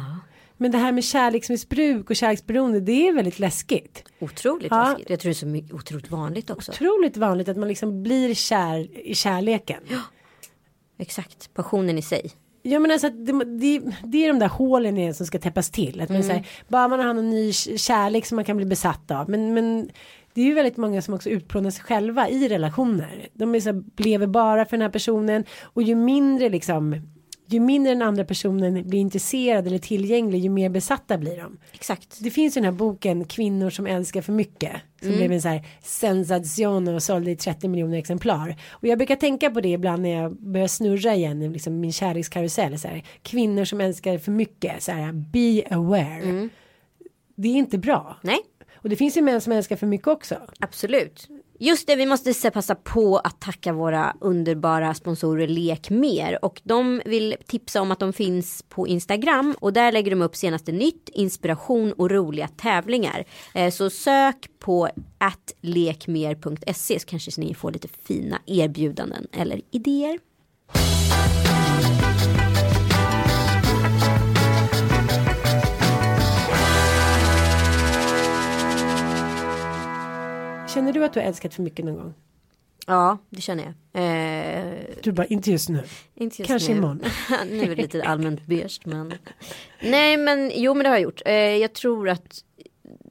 Men 0.57 0.71
det 0.71 0.77
här 0.77 0.91
med 0.91 1.03
kärleksmissbruk 1.03 2.09
och 2.09 2.15
kärleksberoende 2.15 2.79
det 2.79 3.07
är 3.07 3.13
väldigt 3.13 3.39
läskigt. 3.39 4.03
Otroligt 4.19 4.67
Ja. 4.71 4.83
läskigt. 4.89 5.09
Jag 5.09 5.19
tror 5.19 5.29
det 5.29 5.33
är 5.33 5.39
så 5.39 5.45
mycket, 5.45 5.73
otroligt 5.73 6.11
vanligt 6.11 6.49
också. 6.49 6.71
Otroligt 6.71 7.17
vanligt 7.17 7.49
att 7.49 7.57
man 7.57 7.67
liksom 7.67 8.03
blir 8.03 8.33
kär 8.33 9.07
i 9.07 9.15
kärleken. 9.15 9.81
Exakt, 10.99 11.53
passionen 11.53 11.97
i 11.97 12.01
sig. 12.01 12.31
Ja 12.61 12.79
men 12.79 12.91
alltså 12.91 13.09
det, 13.09 13.31
det, 13.45 13.81
det 14.03 14.25
är 14.25 14.27
de 14.27 14.39
där 14.39 14.47
hålen 14.47 14.97
i 14.97 15.01
en 15.05 15.13
som 15.13 15.25
ska 15.25 15.39
täppas 15.39 15.71
till. 15.71 16.01
Att 16.01 16.09
man 16.09 16.23
säger, 16.23 16.47
bara 16.67 16.87
man 16.87 16.99
har 16.99 17.13
någon 17.13 17.29
ny 17.29 17.53
kärlek 17.53 18.25
som 18.25 18.35
man 18.35 18.45
kan 18.45 18.57
bli 18.57 18.65
besatt 18.65 19.11
av. 19.11 19.29
Men, 19.29 19.53
men 19.53 19.89
det 20.33 20.41
är 20.41 20.45
ju 20.45 20.53
väldigt 20.53 20.77
många 20.77 21.01
som 21.01 21.13
också 21.13 21.29
utplånar 21.29 21.69
sig 21.69 21.83
själva 21.83 22.29
i 22.29 22.47
relationer. 22.47 23.27
De 23.33 23.55
är 23.55 23.59
så 23.59 23.69
här, 23.69 23.83
lever 23.97 24.27
bara 24.27 24.65
för 24.65 24.77
den 24.77 24.81
här 24.81 24.89
personen. 24.89 25.43
Och 25.63 25.83
ju 25.83 25.95
mindre 25.95 26.49
liksom 26.49 27.01
ju 27.53 27.59
mindre 27.59 27.93
den 27.93 28.01
andra 28.01 28.25
personen 28.25 28.87
blir 28.89 28.99
intresserad 28.99 29.67
eller 29.67 29.79
tillgänglig 29.79 30.39
ju 30.39 30.49
mer 30.49 30.69
besatta 30.69 31.17
blir 31.17 31.37
de. 31.37 31.57
Exakt. 31.73 32.17
Det 32.19 32.29
finns 32.29 32.57
ju 32.57 32.61
den 32.61 32.73
här 32.73 32.77
boken 32.77 33.25
Kvinnor 33.25 33.69
som 33.69 33.87
älskar 33.87 34.21
för 34.21 34.33
mycket. 34.33 34.71
Som 35.01 35.11
blev 35.11 35.31
en 35.31 35.41
så 35.41 35.47
här 35.47 35.65
sensation 35.81 36.87
och 36.87 37.03
sålde 37.03 37.31
i 37.31 37.35
30 37.35 37.67
miljoner 37.67 37.97
exemplar. 37.97 38.55
Och 38.71 38.87
jag 38.87 38.97
brukar 38.97 39.15
tänka 39.15 39.51
på 39.51 39.61
det 39.61 39.69
ibland 39.69 40.01
när 40.01 40.21
jag 40.21 40.35
börjar 40.41 40.67
snurra 40.67 41.15
igen 41.15 41.41
i 41.41 41.49
liksom 41.49 41.79
min 41.79 41.93
kärlekskarusell. 41.93 42.79
Så 42.79 42.87
här, 42.87 43.03
kvinnor 43.21 43.65
som 43.65 43.81
älskar 43.81 44.17
för 44.17 44.31
mycket. 44.31 44.83
Så 44.83 44.91
här, 44.91 45.11
be 45.11 45.75
aware. 45.75 46.49
Det 47.35 47.47
är 47.47 47.55
inte 47.55 47.77
bra. 47.77 48.17
Nej, 48.21 48.39
och 48.83 48.89
det 48.89 48.95
finns 48.95 49.17
ju 49.17 49.21
män 49.21 49.41
som 49.41 49.53
älskar 49.53 49.75
för 49.75 49.87
mycket 49.87 50.07
också. 50.07 50.35
absolut. 50.59 51.27
Just 51.59 51.87
det, 51.87 51.95
vi 51.95 52.05
måste 52.05 52.51
passa 52.51 52.75
på 52.75 53.17
att 53.17 53.41
tacka 53.41 53.73
våra 53.73 54.15
underbara 54.21 54.93
sponsorer 54.93 55.47
Lek 55.47 55.89
Mer. 55.89 56.45
Och 56.45 56.61
de 56.63 57.01
vill 57.05 57.35
tipsa 57.47 57.81
om 57.81 57.91
att 57.91 57.99
de 57.99 58.13
finns 58.13 58.63
på 58.69 58.87
Instagram. 58.87 59.55
Och 59.59 59.73
där 59.73 59.91
lägger 59.91 60.11
de 60.11 60.21
upp 60.21 60.35
senaste 60.35 60.71
nytt, 60.71 61.09
inspiration 61.13 61.93
och 61.93 62.11
roliga 62.11 62.47
tävlingar. 62.47 63.25
Eh, 63.53 63.71
så 63.71 63.89
sök 63.89 64.49
på 64.59 64.89
atlekmer.se 65.17 66.99
så 66.99 67.05
kanske 67.05 67.41
ni 67.41 67.53
får 67.53 67.71
lite 67.71 67.87
fina 68.03 68.41
erbjudanden 68.45 69.27
eller 69.31 69.61
idéer. 69.71 70.19
Känner 80.73 80.93
du 80.93 81.05
att 81.05 81.13
du 81.13 81.19
har 81.19 81.27
älskat 81.27 81.53
för 81.53 81.63
mycket 81.63 81.85
någon 81.85 81.95
gång? 81.95 82.13
Ja, 82.87 83.17
det 83.29 83.41
känner 83.41 83.63
jag. 83.63 83.73
Eh, 84.03 84.79
Du 85.03 85.11
bara, 85.11 85.25
inte 85.25 85.51
just 85.51 85.69
nu. 85.69 85.83
Inte 86.15 86.41
just 86.41 86.47
Kanske 86.47 86.71
nu. 86.71 86.77
imorgon. 86.77 87.03
nu 87.49 87.61
är 87.61 87.67
det 87.67 87.75
lite 87.75 88.03
allmänt 88.03 88.45
beige 88.45 88.79
men. 88.83 89.13
Nej 89.81 90.17
men 90.17 90.51
jo 90.55 90.73
men 90.73 90.83
det 90.83 90.89
har 90.89 90.95
jag 90.95 91.03
gjort. 91.03 91.21
Eh, 91.25 91.33
jag 91.33 91.73
tror 91.73 92.09
att 92.09 92.43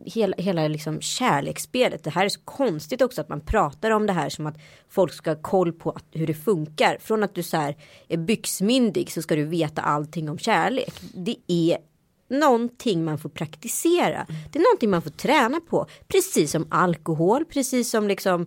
hela, 0.05 0.37
hela 0.37 0.69
liksom 0.69 1.01
kärleksspelet. 1.01 2.05
Det 2.05 2.11
här 2.11 2.25
är 2.25 2.29
så 2.29 2.41
konstigt 2.45 3.03
också 3.03 3.21
att 3.21 3.29
man 3.29 3.41
pratar 3.41 3.91
om 3.91 4.07
det 4.07 4.13
här 4.13 4.29
som 4.29 4.47
att 4.47 4.57
folk 4.89 5.13
ska 5.13 5.31
ha 5.31 5.43
koll 5.43 5.73
på 5.73 5.91
att, 5.91 6.05
hur 6.11 6.27
det 6.27 6.35
funkar. 6.35 6.99
Från 7.01 7.23
att 7.23 7.35
du 7.35 7.43
så 7.43 7.57
här 7.57 7.77
är 8.09 8.17
byxmyndig 8.17 9.13
så 9.13 9.23
ska 9.23 9.37
du 9.37 9.45
veta 9.45 9.83
allting 9.83 10.29
om 10.31 10.39
kärlek. 10.39 10.95
Det 11.15 11.37
är 11.47 11.79
någonting 12.33 13.05
man 13.05 13.19
får 13.19 13.29
praktisera. 13.29 14.27
Det 14.53 14.59
är 14.59 14.63
någonting 14.63 14.91
man 14.91 15.03
får 15.03 15.11
träna 15.11 15.61
på. 15.61 15.87
Precis 16.09 16.51
som 16.51 16.67
alkohol, 16.71 17.45
precis 17.45 17.91
som 17.91 18.09
liksom 18.09 18.47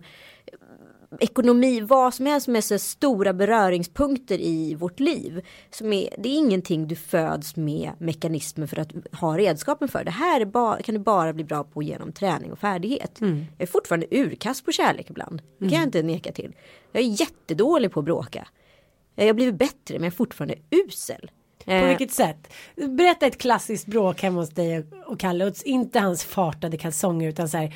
ekonomi, 1.20 1.80
vad 1.80 2.14
som 2.14 2.26
helst 2.26 2.44
som 2.44 2.56
är 2.56 2.60
så 2.60 2.78
stora 2.78 3.32
beröringspunkter 3.32 4.38
i 4.40 4.74
vårt 4.74 5.00
liv. 5.00 5.46
Som 5.70 5.92
är, 5.92 6.14
det 6.18 6.28
är 6.28 6.36
ingenting 6.36 6.88
du 6.88 6.94
föds 6.94 7.56
med 7.56 7.92
mekanismer 7.98 8.66
för 8.66 8.78
att 8.78 8.92
ha 9.12 9.38
redskapen 9.38 9.88
för. 9.88 10.04
Det 10.04 10.10
här 10.10 10.40
är 10.40 10.44
ba, 10.44 10.76
kan 10.82 10.94
du 10.94 11.00
bara 11.00 11.32
bli 11.32 11.44
bra 11.44 11.64
på 11.64 11.82
genom 11.82 12.12
träning 12.12 12.52
och 12.52 12.58
färdighet. 12.58 13.18
Jag 13.20 13.46
är 13.58 13.66
fortfarande 13.66 14.06
urkast 14.10 14.64
på 14.64 14.72
kärlek 14.72 15.10
ibland. 15.10 15.42
Det 15.58 15.68
kan 15.68 15.78
jag 15.78 15.88
inte 15.88 16.02
neka 16.02 16.32
till. 16.32 16.54
Jag 16.92 17.02
är 17.02 17.20
jättedålig 17.20 17.92
på 17.92 18.00
att 18.00 18.06
bråka. 18.06 18.48
Jag 19.14 19.26
har 19.26 19.34
blivit 19.34 19.58
bättre 19.58 19.94
men 19.94 20.02
jag 20.02 20.12
är 20.12 20.16
fortfarande 20.16 20.54
usel. 20.70 21.30
På 21.66 21.72
Eh, 21.72 21.88
vilket 21.88 22.12
sätt? 22.12 22.52
Berätta 22.76 23.26
ett 23.26 23.38
klassiskt 23.38 23.86
bråk 23.86 24.22
hemma 24.22 24.40
hos 24.40 24.50
dig 24.50 24.86
och- 25.06 25.20
Kalle. 25.20 25.44
Och 25.44 25.54
inte 25.64 25.98
hans 26.00 26.24
fartade 26.24 26.76
kalsonger 26.78 27.28
utan 27.28 27.48
så 27.48 27.56
här. 27.58 27.74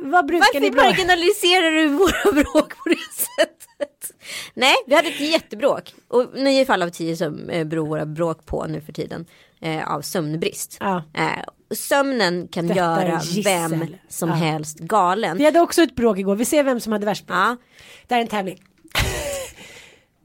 Vad 0.00 0.26
brukar 0.26 0.60
ni 0.60 0.70
Varför 0.70 0.72
bråka? 0.74 0.88
marginaliserar 0.88 1.70
du 1.70 1.88
våra 1.88 2.32
bråk 2.42 2.76
på 2.76 2.88
det 2.88 3.14
sättet? 3.14 4.12
Nej, 4.54 4.74
vi 4.86 4.94
hade 4.94 5.08
ett 5.08 5.20
jättebråk. 5.20 5.94
Och 6.08 6.26
nio 6.34 6.64
fall 6.66 6.82
av 6.82 6.88
tio 6.90 7.16
som 7.16 7.48
eh, 7.50 7.64
beror 7.64 7.86
våra 7.86 8.06
bråk 8.06 8.46
på 8.46 8.66
nu 8.66 8.80
för 8.80 8.92
tiden 8.92 9.26
eh, 9.60 9.92
av 9.94 10.00
sömnbrist. 10.02 10.76
Ja. 10.80 11.02
Eh, 11.14 11.74
sömnen 11.74 12.48
kan 12.48 12.66
Detta 12.66 12.78
göra 12.80 13.20
vem 13.44 13.86
som 14.08 14.28
Ja. 14.28 14.34
helst 14.34 14.78
galen. 14.78 15.36
Vi 15.38 15.44
hade 15.44 15.60
också 15.60 15.82
ett 15.82 15.94
bråk 15.94 16.18
igår. 16.18 16.36
Vi 16.36 16.44
ser 16.44 16.62
vem 16.62 16.80
som 16.80 16.92
hade 16.92 17.06
värst 17.06 17.26
bråk. 17.26 17.38
Ja. 17.38 17.56
Det 18.06 18.14
här 18.14 18.20
är 18.20 18.24
en 18.24 18.28
tävling. 18.30 18.62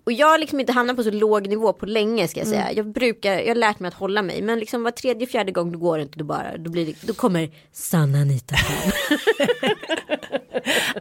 Och 0.05 0.11
jag 0.11 0.27
har 0.27 0.37
liksom 0.37 0.59
inte 0.59 0.71
hamnat 0.71 0.95
på 0.95 1.03
så 1.03 1.11
låg 1.11 1.47
nivå 1.47 1.73
på 1.73 1.85
länge 1.85 2.27
ska 2.27 2.39
jag 2.39 2.47
säga. 2.47 2.71
Jag 2.71 2.91
brukar, 2.91 3.33
jag 3.39 3.47
har 3.47 3.55
lärt 3.55 3.79
mig 3.79 3.87
att 3.87 3.93
hålla 3.93 4.21
mig. 4.21 4.41
Men 4.41 4.59
liksom 4.59 4.83
var 4.83 4.91
tredje, 4.91 5.27
fjärde 5.27 5.51
gång 5.51 5.71
då 5.71 5.79
går 5.79 5.97
det 5.97 6.03
inte. 6.03 6.19
Då, 6.19 6.25
bara, 6.25 6.57
då, 6.57 6.71
blir 6.71 6.85
det, 6.85 7.07
då 7.07 7.13
kommer 7.13 7.49
sanna 7.71 8.17
Anita. 8.17 8.55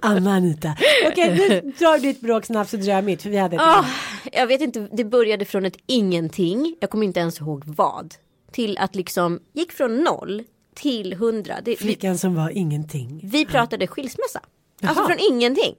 Anna 0.01 0.33
Anita. 0.35 0.77
Okej, 1.07 1.31
nu 1.31 1.73
drar 1.79 1.93
du 1.99 2.01
ditt 2.01 2.21
bråk 2.21 2.45
snabbt 2.45 2.71
så 2.71 2.77
drar 2.77 2.93
jag 2.93 3.05
mitt. 3.05 3.23
För 3.23 3.31
vi 3.31 3.37
hade 3.37 3.57
ett 3.57 3.62
Ah, 3.62 3.85
jag 4.33 4.47
vet 4.47 4.61
inte, 4.61 4.88
det 4.93 5.05
började 5.05 5.45
från 5.45 5.65
ett 5.65 5.77
ingenting. 5.87 6.77
Jag 6.81 6.91
kommer 6.91 7.07
inte 7.07 7.21
ens 7.21 7.41
ihåg 7.41 7.62
vad. 7.67 8.15
Till 8.53 8.79
att 8.79 8.95
liksom 8.95 9.41
gick 9.53 9.73
från 9.73 9.97
noll 10.05 10.43
till 10.75 11.15
hundra. 11.15 11.55
Det, 11.65 11.71
vi, 11.71 11.77
Flickan 11.77 12.19
som 12.19 12.35
var 12.35 12.51
ingenting. 12.51 13.21
vi 13.25 13.47
pratade 13.47 13.87
skilsmässa. 13.87 14.41
Alltså 14.83 15.01
Jaha. 15.03 15.07
från 15.09 15.19
ingenting. 15.31 15.75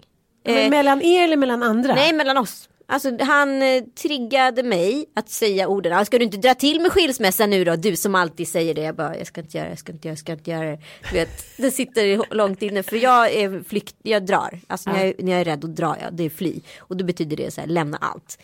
Men 0.46 0.58
Eh, 0.58 0.70
mellan 0.70 1.02
er 1.02 1.24
eller 1.24 1.38
mellan 1.38 1.64
andra? 1.64 1.96
nej, 1.96 2.14
mellan 2.14 2.38
oss. 2.38 2.70
Alltså 2.86 3.17
han 3.24 3.62
eh, 3.62 3.84
triggade 3.84 4.63
mig 4.63 5.06
att 5.13 5.30
säga 5.30 5.67
orden. 5.67 5.93
"Ah, 5.93 6.06
Ska 6.06 6.17
du 6.17 6.26
inte 6.26 6.38
dra 6.38 6.54
till 6.56 6.82
med 6.82 6.91
skilsmässa 6.91 7.46
nu 7.46 7.63
då? 7.63 7.76
Du 7.76 7.96
som 7.96 8.15
alltid 8.15 8.48
säger 8.48 8.74
det. 8.74 8.82
Jag 8.82 8.96
bara, 8.96 9.17
jag 9.17 9.28
ska 9.28 9.41
inte 9.41 9.58
göra 9.58 9.65
det, 9.67 9.72
jag 9.72 9.80
ska 9.80 9.91
inte 9.91 10.08
göra 10.08 10.12
det, 10.12 10.12
jag 10.12 10.17
ska 10.19 10.32
inte 10.32 10.52
göra 10.52 10.65
det. 10.72 10.80
Du 11.12 11.15
vet, 11.15 11.30
det 11.58 11.72
sitter 11.72 12.36
långt 12.36 12.62
inne. 12.62 12.84
För 12.84 12.96
jag 12.96 13.32
är 13.34 13.63
flykt, 13.63 13.96
jag 14.02 14.26
drar. 14.26 14.60
Alltså 14.67 14.89
när, 14.89 15.06
jag, 15.06 15.24
när 15.24 15.32
jag 15.32 15.41
är 15.41 15.46
rädd 15.46 15.60
då 15.60 15.67
drar 15.67 15.98
jag. 16.02 16.13
Det 16.13 16.24
är 16.24 16.30
fly. 16.30 16.60
Och 16.80 16.98
då 16.98 17.06
betyder 17.06 17.38
det 17.38 17.52
så 17.52 17.62
här, 17.62 17.67
lämna 17.67 17.98
allt. 17.98 18.39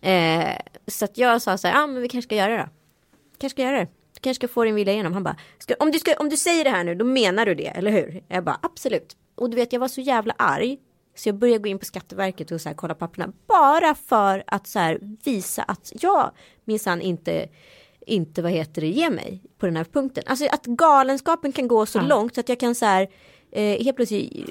Eh, 0.00 0.48
så 0.86 1.04
att 1.04 1.18
jag 1.18 1.42
sa 1.42 1.58
så 1.58 1.66
här, 1.68 1.74
ja 1.74 1.82
ah, 1.82 1.86
men 1.86 2.02
vi 2.02 2.08
kanske 2.08 2.28
ska 2.28 2.34
göra 2.36 2.52
det 2.52 2.58
då. 2.58 2.68
Kanske 3.38 3.54
ska 3.54 3.62
göra 3.62 3.76
det. 3.78 3.84
Du 4.14 4.20
kanske 4.20 4.46
ska 4.46 4.52
få 4.54 4.64
din 4.64 4.74
vilja 4.74 4.92
igenom. 4.92 5.12
Han 5.12 5.22
bara, 5.22 5.36
om, 5.78 5.90
du 5.90 5.98
ska, 5.98 6.14
om 6.14 6.28
du 6.28 6.36
säger 6.36 6.64
det 6.64 6.70
här 6.70 6.84
nu, 6.84 6.94
då 6.94 7.04
menar 7.04 7.46
du 7.46 7.54
det, 7.54 7.66
eller 7.66 7.90
hur? 7.90 8.22
Jag 8.28 8.44
bara, 8.44 8.58
absolut. 8.62 9.16
Och 9.34 9.50
du 9.50 9.56
vet, 9.56 9.72
jag 9.72 9.80
var 9.80 9.88
så 9.88 10.00
jävla 10.00 10.34
arg. 10.38 10.78
Så 11.14 11.28
jag 11.28 11.36
började 11.36 11.58
gå 11.58 11.68
in 11.68 11.78
på 11.78 11.84
Skatteverket 11.84 12.50
och 12.50 12.60
så 12.60 12.68
här, 12.68 12.76
kolla 12.76 12.94
papperna. 12.94 13.32
Bara 13.46 13.94
för 13.94 14.44
att 14.46 14.66
så 14.66 14.78
här, 14.78 14.98
visa 15.24 15.62
att 15.62 15.92
jag 16.00 16.30
minsann 16.64 17.00
inte, 17.00 17.48
inte 18.06 18.42
vad 18.42 18.52
heter 18.52 18.80
det, 18.82 18.88
ge 18.88 19.10
mig 19.10 19.42
på 19.58 19.66
den 19.66 19.76
här 19.76 19.84
punkten. 19.84 20.24
Alltså 20.26 20.46
att 20.50 20.66
galenskapen 20.66 21.52
kan 21.52 21.68
gå 21.68 21.86
så 21.86 21.98
långt 22.08 22.34
så 22.34 22.40
att 22.40 22.48
jag 22.48 22.60
kan 22.60 22.74
så 22.74 22.86
här, 22.86 23.08
eh, 23.52 23.84
helt 23.84 23.96
plötsligt, 23.96 24.50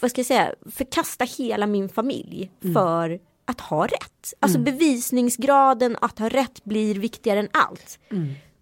vad 0.00 0.10
ska 0.10 0.18
jag 0.18 0.26
säga, 0.26 0.54
förkasta 0.70 1.24
hela 1.24 1.66
min 1.66 1.88
familj 1.88 2.50
för 2.74 3.20
att 3.44 3.60
ha 3.60 3.86
rätt. 3.86 4.34
Alltså 4.40 4.58
bevisningsgraden 4.64 5.96
att 6.00 6.18
ha 6.18 6.28
rätt 6.28 6.64
blir 6.64 6.94
viktigare 6.94 7.38
än 7.40 7.48
allt. 7.52 7.98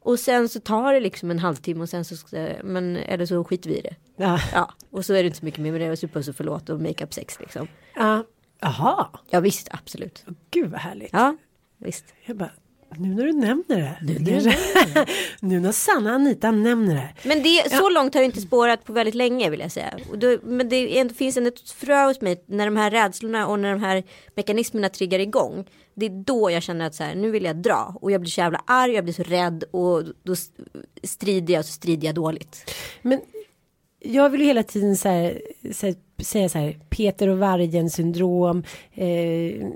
Och 0.06 0.18
sen 0.18 0.48
så 0.48 0.60
tar 0.60 0.92
det 0.92 1.00
liksom 1.00 1.30
en 1.30 1.38
halvtimme 1.38 1.82
och 1.82 1.88
sen 1.88 2.04
så, 2.04 2.16
men, 2.64 2.96
eller 2.96 3.26
så 3.26 3.44
skiter 3.44 3.70
vi 3.70 3.78
i 3.78 3.80
det. 3.80 3.96
Ja. 4.16 4.40
Ja, 4.52 4.72
och 4.90 5.04
så 5.04 5.14
är 5.14 5.22
det 5.22 5.26
inte 5.26 5.38
så 5.38 5.44
mycket 5.44 5.60
mer 5.60 5.72
med 5.72 5.80
det. 5.80 5.90
Och 5.90 5.98
så 5.98 6.08
puss 6.08 6.28
och 6.28 6.36
förlåt 6.36 6.68
och 6.68 6.80
make 6.80 7.04
up 7.04 7.14
sex 7.14 7.40
liksom. 7.40 7.68
Ja. 7.94 8.24
Jaha, 8.60 9.08
Ja 9.30 9.40
visst, 9.40 9.68
absolut. 9.70 10.24
gud 10.50 10.70
vad 10.70 10.80
härligt. 10.80 11.10
Ja, 11.12 11.36
visst. 11.78 12.04
Jag 12.26 12.36
bara, 12.36 12.50
nu 12.98 13.14
när 13.14 13.24
du 13.24 13.32
nämner 13.32 13.76
det. 13.76 13.96
Nu 14.00 14.18
när, 14.18 15.08
nu 15.46 15.60
när 15.60 15.72
Sanna 15.72 16.14
Anita 16.14 16.50
nämner 16.50 16.94
det. 16.94 17.28
Men 17.28 17.42
det, 17.42 17.70
så 17.70 17.90
långt 17.90 18.14
har 18.14 18.20
det 18.20 18.24
inte 18.24 18.40
spårat 18.40 18.84
på 18.84 18.92
väldigt 18.92 19.14
länge 19.14 19.50
vill 19.50 19.60
jag 19.60 19.72
säga. 19.72 19.98
Då, 20.14 20.38
men 20.42 20.68
det 20.68 20.98
är, 20.98 21.08
finns 21.08 21.36
ändå 21.36 21.48
ett 21.48 21.70
frö 21.70 22.06
hos 22.06 22.20
mig 22.20 22.44
när 22.46 22.64
de 22.64 22.76
här 22.76 22.90
rädslorna 22.90 23.46
och 23.46 23.58
när 23.58 23.70
de 23.70 23.80
här 23.80 24.04
mekanismerna 24.34 24.88
triggar 24.88 25.18
igång. 25.18 25.64
Det 25.94 26.06
är 26.06 26.24
då 26.24 26.50
jag 26.50 26.62
känner 26.62 26.86
att 26.86 26.94
så 26.94 27.04
här, 27.04 27.14
nu 27.14 27.30
vill 27.30 27.44
jag 27.44 27.56
dra. 27.56 27.96
Och 28.00 28.10
jag 28.10 28.20
blir 28.20 28.30
så 28.30 28.40
jävla 28.40 28.62
arg, 28.66 28.92
jag 28.92 29.04
blir 29.04 29.14
så 29.14 29.22
rädd 29.22 29.64
och 29.70 30.02
då 30.22 30.34
strider 31.02 31.54
jag 31.54 31.60
och 31.60 31.66
så 31.66 31.72
strider 31.72 32.06
jag 32.06 32.14
dåligt. 32.14 32.70
Men 33.02 33.20
jag 34.00 34.30
vill 34.30 34.40
ju 34.40 34.46
hela 34.46 34.62
tiden 34.62 34.96
så 34.96 35.08
här, 35.08 35.40
så 35.72 35.86
här, 35.86 35.94
säga 36.24 36.48
så 36.48 36.58
här 36.58 36.76
Peter 36.88 37.28
och 37.28 37.38
vargen 37.38 37.90
syndrom, 37.90 38.64
eh, 38.94 39.06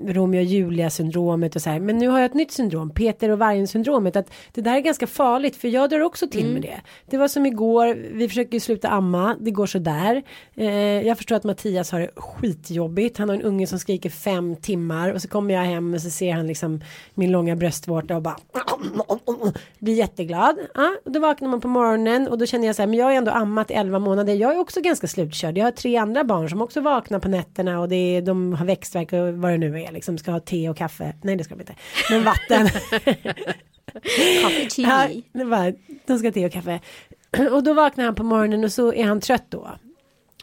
Romeo 0.07 0.39
och 0.39 0.45
Julia 0.45 0.89
syndromet 0.89 1.55
och 1.55 1.61
så 1.61 1.69
här. 1.69 1.79
Men 1.79 1.97
nu 1.97 2.07
har 2.07 2.19
jag 2.19 2.25
ett 2.25 2.33
nytt 2.33 2.51
syndrom, 2.51 2.89
Peter 2.89 3.29
och 3.29 3.39
vargen 3.39 3.67
syndromet. 3.67 4.15
Att 4.15 4.31
det 4.53 4.61
där 4.61 4.75
är 4.75 4.79
ganska 4.79 5.07
farligt 5.07 5.55
för 5.55 5.67
jag 5.67 5.89
drar 5.89 5.99
också 5.99 6.27
till 6.27 6.47
med 6.47 6.61
det. 6.61 6.81
Det 7.09 7.17
var 7.17 7.27
som 7.27 7.45
igår, 7.45 7.97
vi 8.13 8.27
försöker 8.27 8.53
ju 8.53 8.59
sluta 8.59 8.89
amma, 8.89 9.35
det 9.39 9.51
går 9.51 9.65
så 9.65 9.79
där. 9.79 10.23
Eh, 10.55 11.07
jag 11.07 11.17
förstår 11.17 11.35
att 11.35 11.43
Mattias 11.43 11.91
har 11.91 11.99
det 11.99 12.09
skitjobbigt. 12.15 13.17
Han 13.17 13.29
har 13.29 13.35
en 13.35 13.41
unge 13.41 13.67
som 13.67 13.79
skriker 13.79 14.09
fem 14.09 14.55
timmar 14.55 15.13
och 15.13 15.21
så 15.21 15.27
kommer 15.27 15.53
jag 15.53 15.61
hem 15.61 15.93
och 15.93 16.01
så 16.01 16.09
ser 16.09 16.33
han 16.33 16.47
liksom 16.47 16.81
min 17.13 17.31
långa 17.31 17.55
bröstvårta 17.55 18.15
och 18.15 18.21
bara 18.21 18.37
blir 19.79 19.93
jätteglad. 19.93 20.55
Ja, 20.73 20.95
och 21.05 21.11
då 21.11 21.19
vaknar 21.19 21.49
man 21.49 21.61
på 21.61 21.67
morgonen 21.67 22.27
och 22.27 22.37
då 22.37 22.45
känner 22.45 22.67
jag 22.67 22.75
så 22.75 22.81
här, 22.81 22.87
men 22.87 22.99
jag 22.99 23.05
har 23.05 23.11
ändå 23.11 23.31
ammat 23.31 23.71
i 23.71 23.73
11 23.73 23.99
månader. 23.99 24.33
Jag 24.33 24.55
är 24.55 24.59
också 24.59 24.81
ganska 24.81 25.07
slutkörd. 25.07 25.57
Jag 25.57 25.65
har 25.65 25.71
tre 25.71 25.97
andra 25.97 26.23
barn 26.31 26.49
som 26.49 26.61
också 26.61 26.81
vaknar 26.81 27.19
på 27.19 27.27
nätterna 27.27 27.79
och 27.79 27.89
det 27.89 27.95
är, 27.95 28.21
de 28.21 28.53
har 28.53 28.65
växtverk 28.65 29.13
och 29.13 29.33
vad 29.33 29.51
det 29.51 29.57
nu 29.57 29.81
är, 29.81 29.91
liksom 29.91 30.17
ska 30.17 30.31
ha 30.31 30.39
te 30.39 30.69
och 30.69 30.77
kaffe. 30.77 31.13
Nej, 31.21 31.35
det 31.35 31.43
ska 31.43 31.55
de 31.55 31.61
inte. 31.61 31.75
Men 32.09 32.23
vatten. 32.23 32.67
Kaffe 34.41 34.81
Ja, 34.81 35.07
de 36.05 36.17
ska 36.17 36.27
ha 36.27 36.31
te 36.31 36.45
och 36.45 36.51
kaffe. 36.51 36.79
Och 37.51 37.63
då 37.63 37.73
vaknar 37.73 38.05
han 38.05 38.15
på 38.15 38.23
morgonen 38.23 38.63
och 38.63 38.71
så 38.71 38.93
är 38.93 39.03
han 39.03 39.19
trött 39.19 39.45
då. 39.49 39.69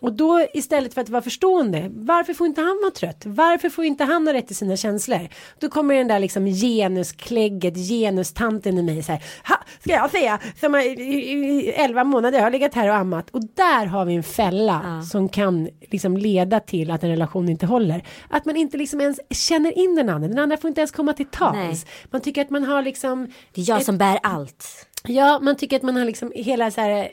Och 0.00 0.12
då 0.12 0.46
istället 0.54 0.94
för 0.94 1.00
att 1.00 1.08
vara 1.08 1.22
förstående, 1.22 1.90
varför 1.94 2.34
får 2.34 2.46
inte 2.46 2.60
han 2.60 2.78
vara 2.82 2.90
trött? 2.90 3.22
Varför 3.26 3.68
får 3.70 3.84
inte 3.84 4.04
han 4.04 4.26
ha 4.26 4.34
rätt 4.34 4.46
till 4.46 4.56
sina 4.56 4.76
känslor? 4.76 5.28
Då 5.58 5.68
kommer 5.68 5.94
den 5.94 6.08
där 6.08 6.18
liksom 6.20 6.46
genusklägget, 6.46 7.74
genustanten 7.76 8.78
i 8.78 8.82
mig 8.82 9.02
så 9.02 9.12
här, 9.12 9.22
ha, 9.48 9.56
ska 9.80 9.92
jag 9.92 10.10
säga, 10.10 10.38
som 10.60 10.74
har 10.74 10.80
i- 10.80 11.02
i- 11.02 11.50
i 11.50 11.68
11 11.72 12.04
månader 12.04 12.40
har 12.40 12.50
legat 12.50 12.74
här 12.74 12.88
och 12.88 12.94
ammat. 12.94 13.30
Och 13.30 13.40
där 13.54 13.86
har 13.86 14.04
vi 14.04 14.14
en 14.14 14.22
fälla 14.22 15.02
som 15.02 15.28
kan 15.28 15.68
liksom 15.90 16.16
leda 16.16 16.60
till 16.60 16.90
att 16.90 17.02
en 17.04 17.10
relation 17.10 17.48
inte 17.48 17.66
håller. 17.66 18.02
Att 18.30 18.44
man 18.44 18.56
inte 18.56 18.76
liksom 18.76 19.00
ens 19.00 19.20
känner 19.30 19.78
in 19.78 19.94
den 19.96 20.08
andra, 20.08 20.28
den 20.28 20.38
andra 20.38 20.56
får 20.56 20.68
inte 20.68 20.80
ens 20.80 20.92
komma 20.92 21.12
till 21.12 21.26
tals. 21.26 21.56
Nej. 21.56 21.76
Man 22.10 22.20
tycker 22.20 22.42
att 22.42 22.50
man 22.50 22.64
har 22.64 22.82
liksom 22.82 23.26
Det 23.54 23.60
är 23.60 23.68
jag 23.70 23.84
som 23.84 23.98
bär 23.98 24.18
allt. 24.22 24.86
Ja, 25.04 25.38
man 25.42 25.56
tycker 25.56 25.76
att 25.76 25.82
man 25.82 25.96
har 25.96 26.04
liksom 26.04 26.32
hela 26.34 26.70
så 26.70 26.80
här 26.80 27.08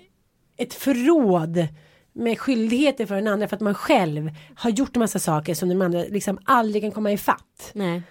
ett 0.57 0.73
förråd 0.73 1.67
med 2.15 2.39
skyldigheter 2.39 3.05
för 3.05 3.15
den 3.15 3.27
andra 3.27 3.47
för 3.47 3.55
att 3.55 3.61
man 3.61 3.75
själv 3.75 4.31
har 4.55 4.69
gjort 4.69 4.95
en 4.95 4.99
massa 4.99 5.19
saker 5.19 5.53
som 5.53 5.69
den 5.69 5.81
andra 5.81 6.03
liksom 6.03 6.39
aldrig 6.43 6.83
kan 6.83 6.91
komma 6.91 7.11
ifatt. 7.11 7.71
Nej. 7.73 8.01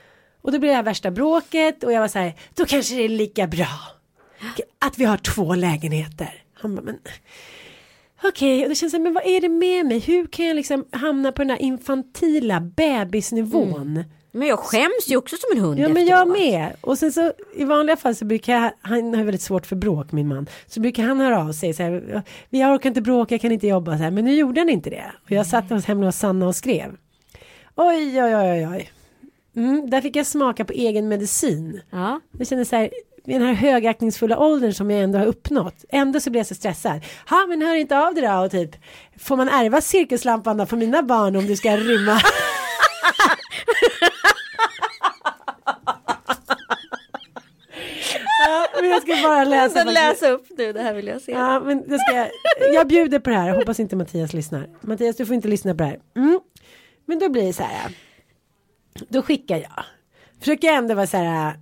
Och 0.42 0.52
då 0.52 0.58
blir 0.58 0.70
det 0.70 0.76
här 0.76 0.82
värsta 0.82 1.10
bråket 1.10 1.84
och 1.84 1.92
jag 1.92 2.00
var 2.00 2.08
så 2.08 2.18
här, 2.18 2.34
då 2.54 2.64
kanske 2.64 2.94
det 2.94 3.02
är 3.02 3.08
lika 3.08 3.46
bra 3.46 3.78
att 4.78 4.98
vi 4.98 5.04
har 5.04 5.16
två 5.16 5.54
lägenheter. 5.54 6.42
Han 6.54 6.74
bara, 6.74 6.82
men 6.82 6.98
okej, 8.22 8.62
och 8.62 8.68
då 8.68 8.74
känns 8.74 8.92
det, 8.92 8.98
men 8.98 9.14
vad 9.14 9.26
är 9.26 9.40
det 9.40 9.48
med 9.48 9.86
mig? 9.86 9.98
Hur 9.98 10.26
kan 10.26 10.46
jag 10.46 10.56
liksom 10.56 10.84
hamna 10.92 11.32
på 11.32 11.42
den 11.42 11.50
här 11.50 11.62
infantila 11.62 12.60
bebisnivån? 12.60 14.04
Men 14.36 14.48
jag 14.48 14.58
skäms 14.58 15.06
ju 15.08 15.16
också 15.16 15.36
som 15.36 15.58
en 15.58 15.64
hund 15.64 15.80
Ja 15.80 15.88
men 15.88 16.06
jag 16.06 16.28
med. 16.28 16.76
Och 16.80 16.98
sen 16.98 17.12
så 17.12 17.32
i 17.54 17.64
vanliga 17.64 17.96
fall 17.96 18.14
så 18.14 18.24
brukar 18.24 18.52
jag, 18.52 18.72
han 18.80 19.14
har 19.14 19.24
väldigt 19.24 19.42
svårt 19.42 19.66
för 19.66 19.76
bråk 19.76 20.12
min 20.12 20.28
man. 20.28 20.46
Så 20.66 20.80
brukar 20.80 21.02
han 21.02 21.20
höra 21.20 21.40
av 21.40 21.52
sig 21.52 21.74
så 21.74 21.82
här, 21.82 22.22
vi 22.50 22.64
orkar 22.64 22.90
inte 22.90 23.00
bråka, 23.00 23.34
jag 23.34 23.40
kan 23.40 23.52
inte 23.52 23.66
jobba 23.66 23.96
så 23.96 24.02
här. 24.02 24.10
Men 24.10 24.24
nu 24.24 24.34
gjorde 24.34 24.60
han 24.60 24.68
inte 24.68 24.90
det. 24.90 25.12
Och 25.24 25.30
jag 25.30 25.46
satt 25.46 25.70
hos 25.70 25.84
hemma 25.84 26.06
hos 26.06 26.16
Sanna 26.16 26.46
och 26.46 26.56
skrev. 26.56 26.96
Oj 27.74 28.22
oj 28.22 28.36
oj 28.36 28.68
oj. 28.68 28.90
Mm, 29.56 29.90
där 29.90 30.00
fick 30.00 30.16
jag 30.16 30.26
smaka 30.26 30.64
på 30.64 30.72
egen 30.72 31.08
medicin. 31.08 31.80
Ja. 31.90 32.20
Jag 32.38 32.46
kände 32.46 32.64
så 32.64 32.76
här, 32.76 32.90
i 33.26 33.32
den 33.32 33.42
här 33.42 33.54
högaktningsfulla 33.54 34.38
åldern 34.38 34.72
som 34.72 34.90
jag 34.90 35.02
ändå 35.02 35.18
har 35.18 35.26
uppnått. 35.26 35.84
Ändå 35.88 36.20
så 36.20 36.30
blir 36.30 36.40
jag 36.40 36.46
så 36.46 36.54
stressad. 36.54 37.00
Ha 37.28 37.46
men 37.48 37.62
hör 37.62 37.74
inte 37.74 37.98
av 37.98 38.14
det 38.14 38.20
då 38.20 38.44
och 38.44 38.50
typ. 38.50 38.70
Får 39.18 39.36
man 39.36 39.48
ärva 39.48 39.80
cirkuslampan 39.80 40.56
då 40.56 40.66
för 40.66 40.76
mina 40.76 41.02
barn 41.02 41.36
om 41.36 41.46
du 41.46 41.56
ska 41.56 41.76
rymma? 41.76 42.20
ja, 49.14 49.20
ska 49.20 49.28
bara 49.28 49.44
läsa. 49.44 49.84
Läsa 49.84 50.28
upp 50.30 50.46
nu, 50.58 50.72
det 50.72 50.82
här 50.82 50.94
vill 50.94 51.06
jag 51.06 51.22
se. 51.22 51.32
Ja, 51.32 51.60
men 51.60 51.88
det 51.88 51.98
ska 51.98 52.16
jag, 52.16 52.28
jag 52.74 52.88
bjuder 52.88 53.18
på 53.18 53.30
det 53.30 53.36
här. 53.36 53.50
Hoppas 53.56 53.80
inte 53.80 53.96
Mattias 53.96 54.32
lyssnar. 54.32 54.68
Mattias, 54.80 55.16
du 55.16 55.26
får 55.26 55.34
inte 55.34 55.48
lyssna 55.48 55.70
på 55.74 55.78
det 55.78 55.84
här. 55.84 55.98
Mm. 56.16 56.40
Men 57.06 57.18
då 57.18 57.28
blir 57.28 57.46
det 57.46 57.52
så 57.52 57.62
här. 57.62 57.92
Då 59.08 59.22
skickar 59.22 59.56
jag. 59.56 59.84
Försöker 60.38 60.68
jag 60.68 60.76
ändå 60.76 60.94
vara 60.94 61.06
så 61.06 61.16
här. 61.16 61.54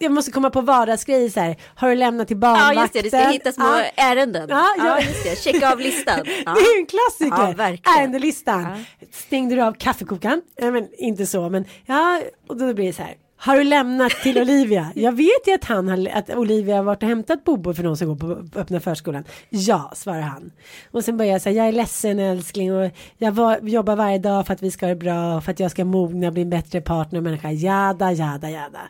Jag 0.00 0.12
måste 0.12 0.30
komma 0.32 0.50
på 0.50 0.60
vardagsgrejer 0.60 1.28
så 1.28 1.40
här. 1.40 1.56
Har 1.74 1.88
du 1.88 1.94
lämnat 1.94 2.28
till 2.28 2.36
Ja 2.36 2.40
barnvakten? 2.40 2.82
just 2.82 2.92
det, 2.92 3.02
du 3.02 3.08
ska 3.08 3.18
hitta 3.32 3.52
små 3.52 3.64
Ja. 3.64 3.84
ärenden. 4.04 4.46
Ja, 4.48 4.66
Ja, 4.78 4.84
ja. 4.86 5.00
just 5.00 5.24
det, 5.24 5.38
checka 5.52 5.72
av 5.72 5.78
listan. 5.80 6.20
Ja. 6.46 6.54
Det 6.54 6.60
är 6.60 6.74
ju 6.76 6.80
en 6.80 6.86
klassiker. 6.86 7.54
Ja. 7.84 7.98
Ärendelistan. 8.00 8.84
Stängde 9.12 9.54
du 9.54 9.62
av 9.62 9.72
kaffekokaren? 9.72 10.42
Nej, 10.60 10.70
men 10.70 10.88
inte 10.98 11.26
så, 11.26 11.48
men 11.48 11.64
ja, 11.86 12.22
och 12.48 12.56
då 12.56 12.74
blir 12.74 12.86
det 12.86 12.92
så 12.92 13.02
här. 13.02 13.14
Har 13.40 13.56
du 13.56 13.64
lämnat 13.64 14.12
till 14.12 14.38
Olivia? 14.38 14.92
Jag 14.94 15.12
vet 15.12 15.46
ju 15.46 15.54
att, 15.54 15.64
han 15.64 15.88
har, 15.88 16.08
att 16.12 16.30
Olivia 16.30 16.76
har 16.76 16.82
varit 16.82 17.02
och 17.02 17.08
hämtat 17.08 17.44
Bobo 17.44 17.74
för 17.74 17.82
någon 17.82 17.96
som 17.96 18.08
går 18.08 18.16
på 18.16 18.58
öppna 18.58 18.80
förskolan. 18.80 19.24
Ja, 19.50 19.92
svarar 19.94 20.20
han. 20.20 20.50
Och 20.90 21.04
sen 21.04 21.16
börjar 21.16 21.32
jag 21.32 21.42
säga, 21.42 21.56
jag 21.56 21.68
är 21.68 21.72
ledsen 21.72 22.18
älskling 22.18 22.74
och 22.74 22.90
jag 23.16 23.32
var, 23.32 23.58
jobbar 23.62 23.96
varje 23.96 24.18
dag 24.18 24.46
för 24.46 24.54
att 24.54 24.62
vi 24.62 24.70
ska 24.70 24.86
ha 24.86 24.90
det 24.90 24.96
bra 24.96 25.36
och 25.36 25.44
för 25.44 25.52
att 25.52 25.60
jag 25.60 25.70
ska 25.70 25.84
mogna 25.84 26.26
och 26.26 26.32
bli 26.32 26.42
en 26.42 26.50
bättre 26.50 26.80
partner 26.80 27.18
och 27.18 27.22
människa. 27.22 27.50
Jada, 27.50 28.12
jada, 28.12 28.50
jada. 28.50 28.80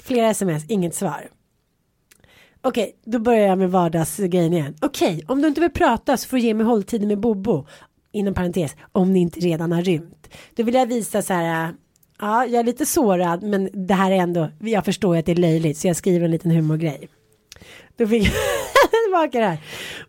Flera 0.00 0.30
sms, 0.30 0.64
inget 0.68 0.94
svar. 0.94 1.28
Okej, 2.62 2.96
då 3.04 3.18
börjar 3.18 3.46
jag 3.46 3.58
med 3.58 3.70
vardagsgrejen 3.70 4.52
igen. 4.52 4.76
Okej, 4.80 5.24
om 5.28 5.42
du 5.42 5.48
inte 5.48 5.60
vill 5.60 5.70
prata 5.70 6.16
så 6.16 6.28
får 6.28 6.36
du 6.36 6.42
ge 6.42 6.54
mig 6.54 6.66
hålltiden 6.66 7.08
med 7.08 7.20
Bobo. 7.20 7.66
Inom 8.12 8.34
parentes, 8.34 8.76
om 8.92 9.12
ni 9.12 9.20
inte 9.20 9.40
redan 9.40 9.72
har 9.72 9.82
rymt. 9.82 10.28
Då 10.54 10.62
vill 10.62 10.74
jag 10.74 10.86
visa 10.86 11.22
så 11.22 11.32
här. 11.32 11.64
Äh, 11.64 11.70
Ja, 12.20 12.46
jag 12.46 12.60
är 12.60 12.64
lite 12.64 12.86
sårad, 12.86 13.42
men 13.42 13.86
det 13.86 13.94
här 13.94 14.10
är 14.10 14.16
ändå. 14.16 14.48
Jag 14.60 14.84
förstår 14.84 15.16
att 15.16 15.26
det 15.26 15.32
är 15.32 15.36
löjligt, 15.36 15.78
så 15.78 15.86
jag 15.86 15.96
skriver 15.96 16.24
en 16.24 16.30
liten 16.30 16.50
humorgrej. 16.50 17.08
Då 17.96 18.06
fick 18.06 18.22
jag 18.22 18.32
tillbaka 19.04 19.38
det 19.40 19.46
här. 19.46 19.58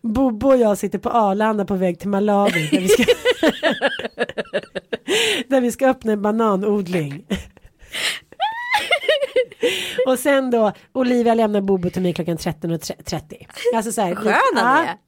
Bobo 0.02 0.48
och 0.48 0.56
jag 0.56 0.78
sitter 0.78 0.98
på 0.98 1.10
Arlanda 1.10 1.64
på 1.64 1.74
väg 1.74 1.98
till 1.98 2.08
Malawi. 2.08 2.68
Där 2.70 2.80
vi 2.80 2.88
ska, 2.88 3.04
där 5.48 5.60
vi 5.60 5.72
ska 5.72 5.88
öppna 5.88 6.12
en 6.12 6.22
bananodling. 6.22 7.24
Och 10.06 10.18
sen 10.18 10.50
då, 10.50 10.72
Olivia 10.92 11.34
lämnar 11.34 11.60
Bobo 11.60 11.90
till 11.90 12.02
mig 12.02 12.14
klockan 12.14 12.36
13.30. 12.36 13.46
Alltså 13.74 13.92
så 13.92 14.00
här, 14.00 14.14
Skön 14.14 14.34
han 14.54 14.86
ja. 14.86 14.98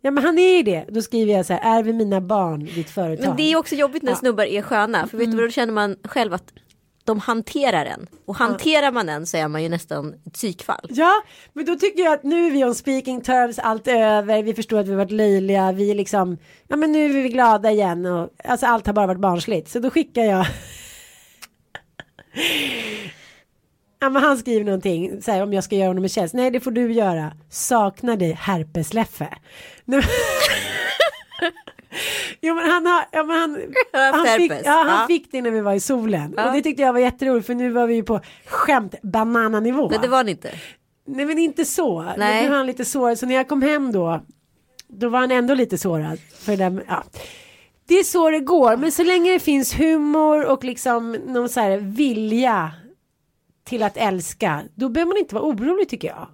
Ja 0.00 0.10
men 0.10 0.24
han 0.24 0.38
är 0.38 0.56
ju 0.56 0.62
det. 0.62 0.84
Då 0.88 1.02
skriver 1.02 1.32
jag 1.32 1.46
så 1.46 1.52
här, 1.52 1.78
är 1.78 1.82
vi 1.82 1.92
mina 1.92 2.20
barn 2.20 2.64
ditt 2.74 2.90
företag? 2.90 3.26
Men 3.26 3.36
det 3.36 3.52
är 3.52 3.56
också 3.56 3.74
jobbigt 3.74 4.02
när 4.02 4.12
Ja. 4.12 4.16
snubbar 4.16 4.44
är 4.44 4.62
sköna. 4.62 5.06
För 5.06 5.18
vet 5.18 5.30
du 5.30 5.36
vad 5.36 5.46
då 5.46 5.50
känner 5.50 5.72
man 5.72 5.96
själv 6.04 6.34
att 6.34 6.52
de 7.04 7.18
hanterar 7.20 7.84
en. 7.84 8.06
Och 8.24 8.36
hanterar 8.36 8.92
man 8.92 9.08
en 9.08 9.26
så 9.26 9.36
är 9.36 9.48
man 9.48 9.62
ju 9.62 9.68
nästan 9.68 10.14
ett 10.26 10.32
psykfall. 10.32 10.86
Ja, 10.90 11.12
men 11.52 11.64
då 11.64 11.74
tycker 11.76 12.02
jag 12.02 12.12
att 12.12 12.22
nu 12.22 12.46
är 12.46 12.50
vi 12.50 12.64
on 12.64 12.74
speaking 12.74 13.20
terms, 13.20 13.58
allt 13.58 13.88
över, 13.88 14.42
vi 14.42 14.54
förstår 14.54 14.78
att 14.78 14.88
vi 14.88 14.94
varit 14.94 15.10
löjliga, 15.10 15.72
vi 15.72 15.90
är 15.90 15.94
liksom, 15.94 16.38
ja 16.68 16.76
men 16.76 16.92
nu 16.92 17.04
är 17.04 17.22
vi 17.22 17.28
glada 17.28 17.70
igen 17.70 18.06
och 18.06 18.30
alltså 18.44 18.66
allt 18.66 18.86
har 18.86 18.94
bara 18.94 19.06
varit 19.06 19.20
barnsligt. 19.20 19.68
Så 19.70 19.78
då 19.78 19.90
skickar 19.90 20.22
jag 20.22 20.46
Ja 24.00 24.10
men 24.10 24.22
han 24.22 24.38
skriver 24.38 24.64
någonting, 24.64 25.22
så 25.22 25.32
här, 25.32 25.42
om 25.42 25.52
jag 25.52 25.64
ska 25.64 25.76
göra 25.76 25.88
honom 25.88 26.04
en 26.04 26.08
tjänst. 26.08 26.34
Nej 26.34 26.50
det 26.50 26.60
får 26.60 26.70
du 26.70 26.92
göra. 26.92 27.32
Saknar 27.50 28.16
dig 28.16 28.32
herpesleffe. 28.32 29.28
Nej, 29.84 30.02
Jo 32.40 32.54
men 32.54 32.70
han 32.70 32.86
har, 32.86 33.04
ja, 33.12 33.22
men 33.24 33.36
han, 33.38 33.56
han, 33.92 34.26
fick, 34.26 34.52
ja, 34.64 34.84
han 34.88 35.06
fick 35.06 35.32
det 35.32 35.42
när 35.42 35.50
vi 35.50 35.60
var 35.60 35.74
i 35.74 35.80
solen. 35.80 36.34
Ja. 36.36 36.48
Och 36.48 36.52
det 36.52 36.62
tyckte 36.62 36.82
jag 36.82 36.92
var 36.92 37.00
jätteroligt 37.00 37.46
för 37.46 37.54
nu 37.54 37.70
var 37.70 37.86
vi 37.86 37.94
ju 37.94 38.02
på 38.02 38.20
skämt 38.46 38.94
banananivå. 39.02 39.90
Men 39.90 40.00
det 40.00 40.08
var 40.08 40.24
det 40.24 40.30
inte. 40.30 40.50
Nej 41.06 41.26
men 41.26 41.38
inte 41.38 41.64
så. 41.64 42.02
Nej. 42.02 42.14
Nej. 42.18 42.42
Nu 42.42 42.48
var 42.48 42.56
han 42.56 42.66
lite 42.66 42.84
sårad. 42.84 43.18
Så 43.18 43.26
när 43.26 43.34
jag 43.34 43.48
kom 43.48 43.62
hem 43.62 43.92
då. 43.92 44.20
Då 44.88 45.08
var 45.08 45.20
han 45.20 45.30
ändå 45.30 45.54
lite 45.54 45.78
sårad. 45.78 46.18
För 46.38 46.56
det, 46.56 46.82
ja. 46.88 47.04
det 47.88 47.94
är 47.94 48.04
så 48.04 48.30
det 48.30 48.40
går. 48.40 48.76
Men 48.76 48.92
så 48.92 49.02
länge 49.02 49.32
det 49.32 49.38
finns 49.38 49.80
humor 49.80 50.46
och 50.46 50.64
liksom 50.64 51.12
någon 51.12 51.48
så 51.48 51.60
här 51.60 51.76
vilja. 51.76 52.72
Till 53.68 53.82
att 53.82 53.96
älska. 53.96 54.64
Då 54.74 54.88
behöver 54.88 55.08
man 55.12 55.18
inte 55.18 55.34
vara 55.34 55.44
orolig 55.44 55.88
tycker 55.88 56.08
jag. 56.08 56.26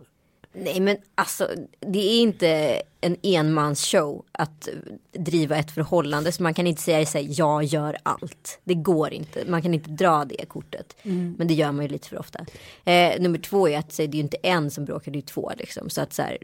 Nej 0.56 0.80
men 0.80 0.96
alltså 1.14 1.48
det 1.80 1.98
är 1.98 2.20
inte 2.20 2.82
en 3.00 3.16
enmansshow 3.22 4.24
att 4.32 4.68
driva 5.12 5.56
ett 5.56 5.70
förhållande. 5.70 6.32
Så 6.32 6.42
man 6.42 6.54
kan 6.54 6.66
inte 6.66 6.82
säga 6.82 7.06
här, 7.14 7.26
jag 7.38 7.64
gör 7.64 7.96
allt. 8.02 8.60
Det 8.64 8.74
går 8.74 9.12
inte. 9.12 9.44
Man 9.48 9.62
kan 9.62 9.74
inte 9.74 9.90
dra 9.90 10.24
det 10.24 10.48
kortet. 10.48 10.96
Men 11.38 11.48
det 11.48 11.54
gör 11.54 11.72
man 11.72 11.84
ju 11.84 11.88
lite 11.88 12.08
för 12.08 12.18
ofta. 12.18 12.46
Eh, 12.84 13.20
nummer 13.20 13.38
två 13.38 13.68
är 13.68 13.78
att 13.78 13.92
så, 13.92 14.02
det 14.02 14.08
är 14.08 14.14
ju 14.14 14.20
inte 14.20 14.36
en 14.42 14.70
som 14.70 14.84
bråkar, 14.84 15.12
det 15.12 15.18
är 15.18 15.22
två 15.22 15.52
liksom. 15.56 15.90
Så 15.90 16.00
att 16.00 16.12
så 16.12 16.22
här, 16.22 16.38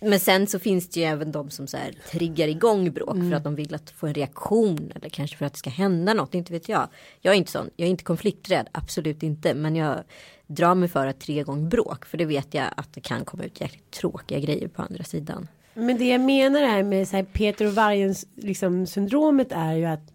men 0.00 0.20
sen 0.20 0.46
så 0.46 0.58
finns 0.58 0.88
det 0.88 1.00
ju 1.00 1.06
även 1.06 1.32
de 1.32 1.50
som 1.50 1.66
så 1.66 1.76
här 1.76 1.94
triggar 2.10 2.48
igång 2.48 2.92
bråk 2.92 3.16
för 3.16 3.32
att 3.32 3.44
de 3.44 3.54
vill 3.54 3.74
att 3.74 3.90
få 3.90 4.06
en 4.06 4.14
reaktion 4.14 4.92
eller 4.94 5.08
kanske 5.08 5.36
för 5.36 5.46
att 5.46 5.52
det 5.52 5.58
ska 5.58 5.70
hända 5.70 6.14
något, 6.14 6.34
inte 6.34 6.52
vet 6.52 6.68
jag. 6.68 6.88
Jag 7.20 7.34
är 7.34 7.38
inte 7.38 7.50
sån, 7.50 7.70
jag 7.76 7.86
är 7.86 7.90
inte 7.90 8.04
konflikträdd, 8.04 8.68
absolut 8.72 9.22
inte, 9.22 9.54
men 9.54 9.76
jag 9.76 10.02
drar 10.46 10.74
mig 10.74 10.88
för 10.88 11.06
att 11.06 11.20
tre 11.20 11.42
gånger 11.42 11.68
bråk 11.68 12.04
för 12.04 12.18
det 12.18 12.24
vet 12.24 12.54
jag 12.54 12.66
att 12.76 12.92
det 12.92 13.00
kan 13.00 13.24
komma 13.24 13.44
ut 13.44 13.60
jäkligt 13.60 13.90
tråkiga 13.90 14.38
grejer 14.38 14.68
på 14.68 14.82
andra 14.82 15.04
sidan. 15.04 15.48
Men 15.74 15.98
det 15.98 16.08
jag 16.08 16.20
menar 16.20 16.60
här 16.60 16.82
med 16.82 17.08
så 17.08 17.16
här 17.16 17.24
Peter 17.24 17.66
och 17.66 17.72
vargens 17.72 18.26
liksom 18.36 18.86
syndromet 18.86 19.52
är 19.52 19.74
ju 19.74 19.84
att 19.84 20.12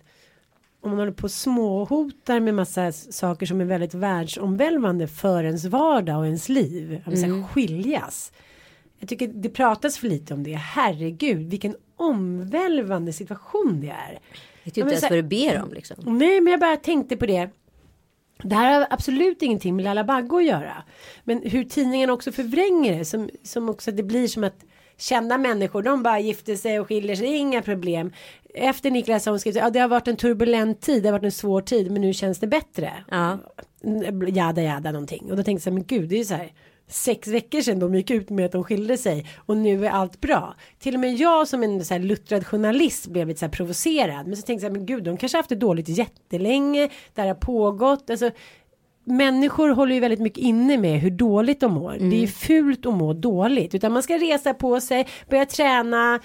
om 0.82 0.90
man 0.90 1.00
håller 1.00 1.12
på 1.12 1.24
och 1.24 1.32
småhotar 1.32 2.40
med 2.40 2.54
massa 2.54 2.92
saker 2.92 3.46
som 3.46 3.62
är 3.62 3.66
väldigt 3.66 3.94
världsomvälvande 3.94 5.08
för 5.08 5.44
ens 5.44 5.66
vardag 5.66 6.20
och 6.20 6.26
ens 6.26 6.50
liv. 6.50 7.02
Alltså 7.06 7.26
mm. 7.26 7.48
skiljas. 7.48 8.32
Jag 9.04 9.10
tycker 9.10 9.28
det 9.28 9.49
pratas 9.49 9.97
för 9.97 10.08
lite 10.08 10.34
om 10.34 10.43
det. 10.43 10.54
Herregud 10.54 11.49
vilken 11.49 11.76
omvälvande 11.95 13.14
situation 13.14 13.82
det 13.82 13.89
är. 13.89 14.20
Vet 14.64 14.78
ju 14.78 14.82
Ja, 14.82 14.86
inte 14.86 14.93
ens 14.95 15.04
vad 15.04 15.12
du 15.12 15.24
ber 15.24 15.62
om 15.64 15.74
liksom. 15.74 16.18
Nej 16.20 16.41
men 16.41 16.51
jag 16.51 16.60
bara 16.60 16.78
tänkte 16.78 17.18
på 17.18 17.26
det. 17.26 17.49
Det 18.43 18.56
här 18.56 18.80
har 18.80 18.88
absolut 18.89 19.41
ingenting 19.41 19.76
med 19.76 19.86
Lalla 19.86 20.04
Bagge 20.04 20.38
att 20.38 20.45
göra. 20.45 20.84
Men 21.24 21.41
hur 21.41 21.64
tidningen 21.64 22.10
också 22.10 22.32
förvränger 22.32 22.97
det. 22.97 23.06
Som, 23.06 23.30
som 23.43 23.70
också 23.70 23.91
det 23.91 24.04
blir 24.04 24.28
som 24.28 24.43
att 24.43 24.66
kända 24.97 25.38
människor. 25.38 25.82
De 25.82 26.04
bara 26.04 26.20
gifter 26.20 26.56
sig 26.56 26.80
och 26.80 26.88
skiljer 26.88 27.16
sig. 27.16 27.36
Inga 27.36 27.62
problem. 27.62 28.14
Efter 28.54 28.91
Niklas 28.91 29.26
Holm 29.26 29.39
skrev. 29.39 29.58
Ja 29.58 29.70
det 29.70 29.80
har 29.80 29.88
varit 29.88 30.08
en 30.08 30.18
turbulent 30.18 30.82
tid. 30.82 31.04
Det 31.04 31.10
har 31.10 31.14
varit 31.14 31.26
en 31.26 31.32
svår 31.32 31.62
tid. 31.62 31.91
Men 31.91 32.01
nu 32.01 32.14
känns 32.14 32.39
det 32.39 32.47
bättre. 32.47 32.93
Ja. 33.12 33.39
Jada 34.28 34.62
jada 34.62 34.91
någonting. 34.91 35.32
Och 35.32 35.38
då 35.38 35.43
tänkte 35.43 35.70
jag 35.70 35.74
men 35.74 35.84
gud 35.84 36.10
det 36.10 36.16
är 36.16 36.20
ju 36.20 36.26
så 36.26 36.34
här. 36.34 36.51
Sex 36.94 37.28
veckor 37.28 37.62
sedan 37.62 37.80
de 37.80 37.96
gick 37.96 38.12
ut 38.12 38.30
med 38.30 38.46
att 38.46 38.52
de 38.52 38.64
skilde 38.64 38.98
sig 38.98 39.26
och 39.38 39.58
nu 39.58 39.86
är 39.86 39.89
allt 39.89 40.22
bra. 40.22 40.56
Till 40.80 40.94
och 40.94 41.00
med 41.00 41.16
jag 41.16 41.48
som 41.48 41.64
en 41.64 41.86
så 41.86 41.94
här 41.94 42.02
luttrad 42.02 42.48
journalist 42.48 43.08
blev 43.08 43.28
lite 43.28 43.39
så 43.39 43.46
här 43.46 43.52
provocerad. 43.52 44.28
Men 44.28 44.38
så 44.38 44.41
tänkte 44.41 44.66
jag, 44.66 44.74
men 44.74 44.86
gud 44.86 45.04
de 45.04 45.18
kanske 45.18 45.38
har 45.38 45.39
haft 45.39 45.50
det 45.50 45.56
dåligt 45.56 45.89
jättelänge. 45.89 46.89
Det 47.14 47.22
här 47.22 47.28
har 47.28 47.36
pågått. 47.36 48.10
Alltså, 48.10 48.32
människor 49.04 49.70
håller 49.70 49.93
ju 49.93 49.99
väldigt 49.99 50.20
mycket 50.20 50.38
inne 50.43 50.78
med 50.78 50.99
hur 50.99 51.12
dåligt 51.12 51.60
de 51.60 51.74
mår. 51.74 51.91
Det 51.99 52.16
är 52.16 52.20
ju 52.20 52.28
fult 52.28 52.86
att 52.86 52.93
må 52.93 53.14
dåligt. 53.14 53.76
Utan 53.76 53.91
man 53.91 54.04
ska 54.04 54.18
resa 54.18 54.54
på 54.54 54.82
sig, 54.82 55.08
börja 55.30 55.45
träna, 55.45 56.20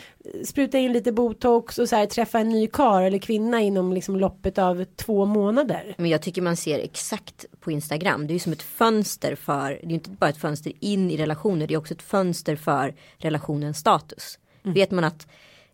spruta 0.45 0.79
in 0.79 0.93
lite 0.93 1.13
botox 1.13 1.79
och 1.79 1.89
så 1.89 1.97
här, 1.97 2.07
träffa 2.07 2.39
en 2.39 2.49
ny 2.49 2.67
kar 2.67 3.03
eller 3.03 3.19
kvinna 3.19 3.61
inom 3.61 3.93
liksom 3.93 4.17
loppet 4.17 4.59
av 4.59 4.85
två 4.85 5.25
månader. 5.25 5.95
Men 5.99 6.11
jag 6.11 6.23
tycker 6.23 6.43
man 6.43 6.57
ser 6.57 6.79
exakt 6.79 7.45
på 7.61 7.71
Instagram. 7.71 8.27
Det 8.27 8.31
är 8.31 8.35
ju 8.35 8.39
som 8.39 8.53
ett 8.53 8.63
fönster 8.63 9.35
för, 9.35 9.69
det 9.69 9.87
är 9.87 9.89
ju 9.89 9.95
inte 9.95 10.11
bara 10.11 10.31
ett 10.31 10.37
fönster 10.37 10.73
in 10.81 11.11
i 11.11 11.17
relationer. 11.17 11.67
Det 11.67 11.75
är 11.75 11.79
också 11.79 11.95
ett 11.95 12.03
fönster 12.03 12.57
för 12.57 12.95
relationens 13.17 13.79
status. 13.79 14.39
Vet 14.63 14.91
man 14.91 15.05
att 15.05 15.27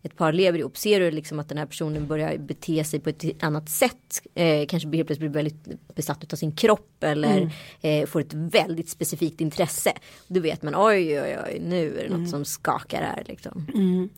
ett 0.05 0.17
par 0.17 0.33
lever 0.33 0.59
ihop, 0.59 0.77
ser 0.77 0.99
du 0.99 1.11
liksom 1.11 1.39
att 1.39 1.49
den 1.49 1.57
här 1.57 1.65
personen 1.65 2.07
börjar 2.07 2.37
bete 2.37 2.83
sig 2.83 2.99
på 2.99 3.09
ett 3.09 3.43
annat 3.43 3.69
sätt. 3.69 4.21
Eh, 4.35 4.65
kanske 4.67 4.89
helt 4.89 5.07
plötsligt 5.07 5.19
blir 5.19 5.29
väldigt 5.43 5.95
besatt 5.95 6.33
av 6.33 6.37
sin 6.37 6.51
kropp 6.55 7.03
eller 7.03 7.51
eh, 7.81 8.05
får 8.05 8.19
ett 8.21 8.33
väldigt 8.33 8.89
specifikt 8.89 9.41
intresse. 9.41 9.93
Då 10.27 10.39
vet 10.39 10.63
man 10.63 10.73
oj 10.75 11.21
oj 11.21 11.37
oj 11.47 11.59
nu 11.65 11.99
är 11.99 12.09
det 12.09 12.17
något 12.17 12.29
som 12.29 12.45
skakar 12.45 13.01
här 13.01 13.23
liksom. 13.27 13.67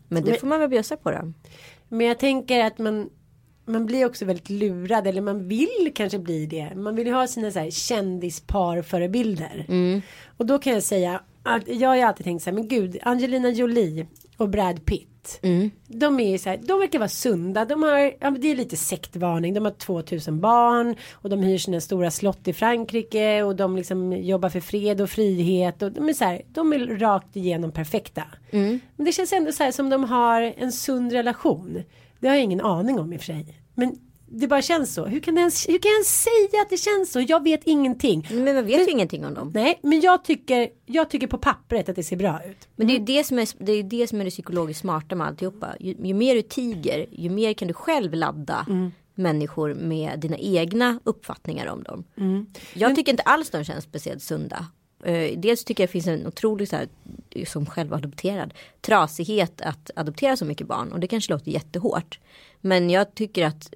Men 0.07 0.23
det 0.23 0.29
Men- 0.31 0.39
får 0.39 0.47
man 0.47 0.59
väl 0.59 0.69
bjussa 0.69 0.97
på 0.97 1.11
då. 1.11 1.33
Men 1.89 2.07
jag 2.07 2.19
tänker 2.19 2.63
att 2.63 2.77
man 2.77 3.09
man 3.69 3.85
blir 3.85 4.05
också 4.05 4.25
väldigt 4.25 4.49
lurad 4.49 5.07
eller 5.07 5.21
man 5.21 5.47
vill 5.47 5.91
kanske 5.95 6.19
bli 6.19 6.45
det. 6.45 6.75
Man 6.75 6.95
vill 6.95 7.07
ju 7.07 7.13
ha 7.13 7.27
sina 7.27 7.51
så 7.51 7.59
här 7.59 7.71
kändisparförebilder. 7.71 9.65
Och 10.37 10.45
då 10.45 10.59
kan 10.59 10.73
jag 10.73 10.83
säga 10.83 11.21
att 11.43 11.67
jag 11.67 11.89
har 11.89 11.97
alltid 11.97 12.23
tänkt 12.23 12.43
så 12.43 12.49
här, 12.49 12.55
men 12.55 12.67
gud, 12.67 12.97
Angelina 13.01 13.49
Jolie 13.49 14.07
och 14.37 14.49
Brad 14.49 14.85
Pitt. 14.85 15.07
De 15.87 16.19
är 16.19 16.37
så 16.37 16.49
här, 16.49 16.59
de 16.63 16.79
verkar 16.79 16.99
vara 16.99 17.09
sunda. 17.09 17.65
De 17.65 17.83
har, 17.83 18.13
ja, 18.19 18.31
det 18.31 18.51
är 18.51 18.55
lite 18.55 18.77
sektvarning. 18.77 19.53
De 19.53 19.65
har 19.65 19.71
2000 19.71 20.39
barn 20.39 20.95
och 21.11 21.29
de 21.29 21.39
hyr 21.39 21.57
sina 21.57 21.81
stora 21.81 22.11
slott 22.11 22.47
i 22.47 22.53
Frankrike 22.53 23.43
och 23.43 23.55
de 23.55 23.75
liksom 23.75 24.13
jobbar 24.13 24.49
för 24.49 24.59
fred 24.59 25.01
och 25.01 25.09
frihet 25.09 25.81
och 25.81 25.91
de 25.91 26.09
är 26.09 26.13
så 26.13 26.25
här, 26.25 26.41
de 26.47 26.73
är 26.73 26.79
rakt 26.99 27.35
igenom 27.35 27.71
perfekta. 27.71 28.23
Men 28.95 29.05
det 29.05 29.11
känns 29.11 29.33
ändå 29.33 29.51
så 29.51 29.63
här 29.63 29.71
som 29.71 29.89
de 29.89 30.03
har 30.03 30.53
en 30.57 30.71
sund 30.71 31.11
relation. 31.11 31.83
Det 32.19 32.27
har 32.27 32.35
jag 32.35 32.43
ingen 32.43 32.61
aning 32.61 32.99
om 32.99 33.13
i 33.13 33.17
och 33.17 33.21
för 33.21 33.25
sig. 33.25 33.45
Men 33.75 33.95
det 34.29 34.47
bara 34.47 34.61
känns 34.61 34.93
så. 34.93 35.05
Hur 35.05 35.19
kan, 35.19 35.35
det 35.35 35.41
ens, 35.41 35.69
hur 35.69 35.79
kan 35.79 35.89
jag 35.89 35.95
ens 35.95 36.23
säga 36.23 36.61
att 36.61 36.69
det 36.69 36.77
känns 36.77 37.11
så? 37.11 37.21
Jag 37.21 37.43
vet 37.43 37.61
ingenting. 37.63 38.27
Men 38.31 38.55
man 38.55 38.65
vet 38.65 38.87
ju 38.87 38.91
ingenting 38.91 39.25
om 39.25 39.33
dem. 39.33 39.51
Nej, 39.53 39.79
men 39.83 40.01
jag 40.01 40.23
tycker, 40.23 40.69
jag 40.85 41.09
tycker 41.09 41.27
på 41.27 41.37
pappret 41.37 41.89
att 41.89 41.95
det 41.95 42.03
ser 42.03 42.15
bra 42.15 42.41
ut. 42.45 42.67
Men 42.75 42.87
det 42.87 42.93
är 42.93 42.99
ju 42.99 43.05
det 43.05 43.23
som 43.23 43.39
är 43.39 43.47
det, 43.65 43.71
är 43.71 43.83
det, 43.83 44.07
som 44.07 44.21
är 44.21 44.25
det 44.25 44.31
psykologiskt 44.31 44.81
smarta 44.81 45.15
med 45.15 45.27
alltihopa. 45.27 45.75
Ju, 45.79 45.95
ju 46.03 46.13
mer 46.13 46.35
du 46.35 46.41
tiger, 46.41 47.05
ju 47.11 47.29
mer 47.29 47.53
kan 47.53 47.67
du 47.67 47.73
själv 47.73 48.13
ladda 48.13 48.65
människor 49.15 49.73
med 49.73 50.19
dina 50.19 50.37
egna 50.37 50.99
uppfattningar 51.03 51.67
om 51.67 51.83
dem. 51.83 52.03
Jag 52.73 52.95
tycker 52.95 53.11
inte 53.11 53.23
alls 53.23 53.49
de 53.49 53.63
känns 53.63 53.83
speciellt 53.83 54.23
sunda. 54.23 54.65
Eh, 55.03 55.39
dels 55.39 55.63
tycker 55.63 55.83
jag 55.83 55.87
det 55.89 55.91
finns 55.91 56.07
en 56.07 56.27
otrolig 56.27 56.69
så 56.69 56.75
här, 56.75 56.87
som 57.45 57.65
självadopterad 57.65 58.53
trasighet 58.81 59.61
att 59.61 59.91
adoptera 59.95 60.37
så 60.37 60.45
mycket 60.45 60.67
barn 60.67 60.91
och 60.91 60.99
det 60.99 61.07
kanske 61.07 61.33
låter 61.33 61.51
jättehårt. 61.51 62.19
Men 62.61 62.89
jag 62.89 63.15
tycker 63.15 63.45
att 63.45 63.73